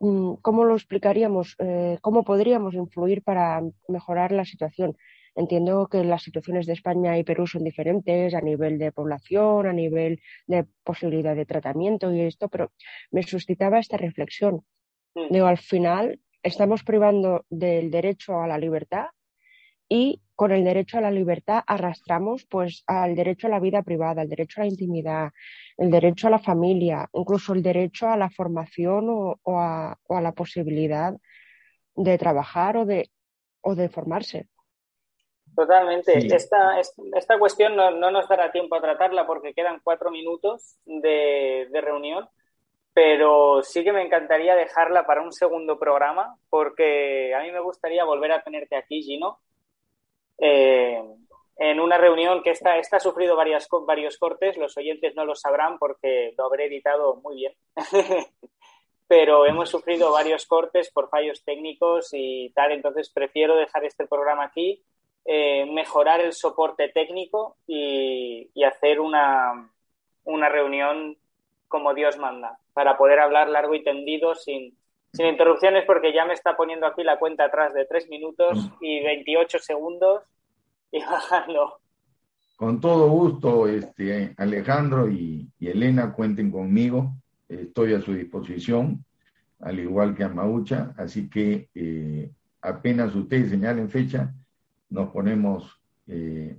mm, 0.00 0.34
cómo 0.42 0.64
lo 0.64 0.74
explicaríamos? 0.74 1.56
Eh, 1.58 1.98
¿Cómo 2.00 2.24
podríamos 2.24 2.74
influir 2.74 3.22
para 3.22 3.62
mejorar 3.88 4.32
la 4.32 4.44
situación? 4.44 4.96
Entiendo 5.34 5.88
que 5.88 6.04
las 6.04 6.22
situaciones 6.22 6.66
de 6.66 6.74
España 6.74 7.16
y 7.18 7.24
Perú 7.24 7.46
son 7.46 7.64
diferentes 7.64 8.34
a 8.34 8.40
nivel 8.40 8.78
de 8.78 8.92
población, 8.92 9.66
a 9.66 9.72
nivel 9.72 10.20
de 10.46 10.66
posibilidad 10.84 11.34
de 11.34 11.46
tratamiento 11.46 12.12
y 12.12 12.20
esto, 12.20 12.48
pero 12.48 12.72
me 13.10 13.22
suscitaba 13.22 13.78
esta 13.78 13.96
reflexión. 13.96 14.64
Mm. 15.14 15.32
Digo, 15.32 15.46
al 15.46 15.58
final 15.58 16.20
estamos 16.42 16.84
privando 16.84 17.44
del 17.48 17.90
derecho 17.90 18.40
a 18.40 18.46
la 18.46 18.58
libertad 18.58 19.06
y 19.88 20.22
con 20.34 20.50
el 20.50 20.64
derecho 20.64 20.98
a 20.98 21.02
la 21.02 21.10
libertad 21.10 21.62
arrastramos 21.66 22.44
pues 22.46 22.82
al 22.86 23.14
derecho 23.14 23.46
a 23.46 23.50
la 23.50 23.60
vida 23.60 23.82
privada, 23.82 24.22
al 24.22 24.28
derecho 24.28 24.60
a 24.60 24.64
la 24.64 24.70
intimidad, 24.70 25.30
el 25.76 25.90
derecho 25.90 26.26
a 26.26 26.30
la 26.30 26.38
familia, 26.38 27.08
incluso 27.12 27.52
el 27.52 27.62
derecho 27.62 28.08
a 28.08 28.16
la 28.16 28.30
formación 28.30 29.06
o, 29.08 29.38
a, 29.58 29.96
la 30.08 30.32
posibilidad 30.32 31.14
de 31.94 32.18
trabajar 32.18 32.76
o 32.76 32.84
de, 32.84 33.10
o 33.60 33.74
de 33.74 33.88
formarse. 33.88 34.48
Totalmente. 35.54 36.16
Esta, 36.34 36.80
esta 36.80 37.38
cuestión 37.38 37.76
no, 37.76 37.90
nos 37.90 38.28
dará 38.28 38.50
tiempo 38.50 38.74
a 38.74 38.80
tratarla 38.80 39.26
porque 39.26 39.52
quedan 39.52 39.80
cuatro 39.84 40.10
minutos 40.10 40.78
de, 40.86 41.68
reunión, 41.72 42.28
pero 42.94 43.62
sí 43.62 43.84
que 43.84 43.92
me 43.92 44.02
encantaría 44.02 44.56
dejarla 44.56 45.06
para 45.06 45.22
un 45.22 45.32
segundo 45.32 45.78
programa 45.78 46.36
porque 46.48 47.34
a 47.34 47.42
mí 47.42 47.52
me 47.52 47.60
gustaría 47.60 48.04
volver 48.04 48.32
a 48.32 48.42
tenerte 48.42 48.76
aquí, 48.76 49.02
Gino, 49.02 49.40
eh, 50.38 51.02
en 51.58 51.80
una 51.80 51.98
reunión 51.98 52.42
que 52.42 52.50
esta, 52.50 52.78
esta 52.78 52.96
ha 52.96 53.00
sufrido 53.00 53.36
varias, 53.36 53.68
varios 53.86 54.18
cortes, 54.18 54.56
los 54.56 54.76
oyentes 54.76 55.14
no 55.14 55.24
lo 55.24 55.34
sabrán 55.34 55.78
porque 55.78 56.34
lo 56.36 56.46
habré 56.46 56.66
editado 56.66 57.16
muy 57.16 57.36
bien. 57.36 57.54
pero 59.08 59.44
hemos 59.44 59.68
sufrido 59.68 60.10
varios 60.10 60.46
cortes 60.46 60.90
por 60.90 61.10
fallos 61.10 61.44
técnicos 61.44 62.08
y 62.12 62.50
tal, 62.54 62.72
entonces 62.72 63.10
prefiero 63.10 63.56
dejar 63.56 63.84
este 63.84 64.06
programa 64.06 64.44
aquí 64.44 64.82
eh, 65.24 65.66
mejorar 65.66 66.20
el 66.20 66.32
soporte 66.32 66.88
técnico 66.88 67.56
y, 67.66 68.50
hacer 68.64 69.00
una, 69.00 69.70
una, 70.24 70.48
reunión 70.48 71.16
como 71.68 71.94
Dios 71.94 72.16
manda, 72.16 72.58
para 72.72 72.96
poder 72.96 73.20
hablar 73.20 73.48
largo 73.48 73.74
y 73.74 73.84
tendido 73.84 74.34
sin, 74.34 74.76
sin 75.12 75.26
interrupciones, 75.26 75.84
porque 75.84 76.12
ya 76.12 76.24
me 76.24 76.34
está 76.34 76.56
poniendo 76.56 76.86
aquí 76.86 77.02
la 77.02 77.18
cuenta 77.18 77.44
atrás 77.44 77.74
de 77.74 77.84
3 77.84 78.08
minutos 78.08 78.70
y 78.80 79.02
28 79.02 79.58
segundos 79.58 80.22
y 80.90 81.00
bajando. 81.04 81.78
Con 82.56 82.80
todo 82.80 83.08
gusto, 83.08 83.66
este, 83.66 84.34
Alejandro 84.36 85.08
y, 85.08 85.48
Elena, 85.60 86.12
cuenten 86.12 86.50
conmigo. 86.50 87.12
Estoy 87.48 87.94
a 87.94 88.00
su 88.00 88.14
disposición, 88.14 89.04
al 89.60 89.78
igual 89.80 90.14
que 90.14 90.24
a 90.24 90.28
Maucha. 90.28 90.94
Así 90.96 91.28
que 91.28 91.68
eh, 91.74 92.30
apenas 92.60 93.14
ustedes 93.14 93.50
señalen 93.50 93.90
fecha, 93.90 94.32
nos 94.90 95.10
ponemos 95.10 95.78
eh, 96.06 96.56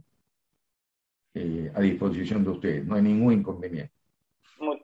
eh, 1.34 1.72
a 1.74 1.82
disposición 1.82 2.44
de 2.44 2.50
ustedes. 2.50 2.86
No 2.86 2.96
hay 2.96 3.02
ningún 3.02 3.34
inconveniente. 3.34 3.94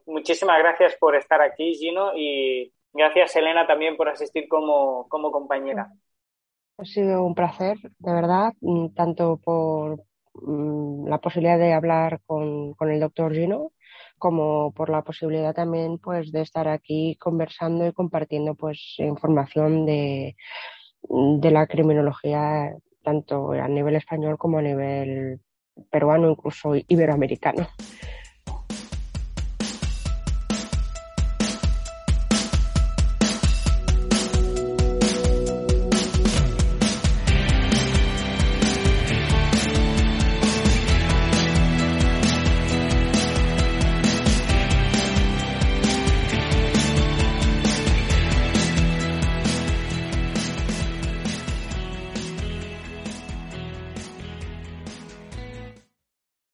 Muchísimas 0.05 0.57
gracias 0.59 0.95
por 0.99 1.15
estar 1.15 1.41
aquí, 1.41 1.76
Gino, 1.76 2.11
y 2.15 2.72
gracias, 2.94 3.36
Elena, 3.36 3.68
también 3.68 3.98
por 3.98 4.10
asistir 4.10 4.48
como, 4.48 5.08
como 5.10 5.32
compañera. 5.32 5.92
Ha 6.78 6.86
sido 6.86 7.26
un 7.26 7.36
placer, 7.36 7.78
de 7.98 8.14
verdad, 8.14 8.54
mm, 8.62 8.90
tanto 8.94 9.38
por 9.38 10.04
mm, 10.34 11.08
la 11.08 11.18
posibilidad 11.20 11.60
de 11.60 11.74
hablar 11.74 12.22
con, 12.26 12.74
con, 12.74 12.90
el 12.90 13.00
doctor 13.00 13.34
Gino, 13.34 13.72
como 14.18 14.72
por 14.74 14.90
la 14.90 15.02
posibilidad 15.02 15.54
también 15.54 15.98
pues, 15.98 16.32
de 16.32 16.42
estar 16.42 16.68
aquí 16.68 17.16
conversando 17.20 17.86
y 17.86 17.94
compartiendo 17.94 18.56
pues, 18.56 18.96
información 19.00 19.86
de, 19.86 20.36
de 21.02 21.52
la 21.52 21.68
criminología 21.68 22.74
tanto 23.04 23.52
a 23.54 23.68
nivel 23.68 23.96
español 23.96 24.38
como 24.38 24.60
a 24.60 24.62
nivel 24.62 25.40
peruano, 25.90 26.30
incluso 26.30 26.74
iberoamericano. 26.88 27.68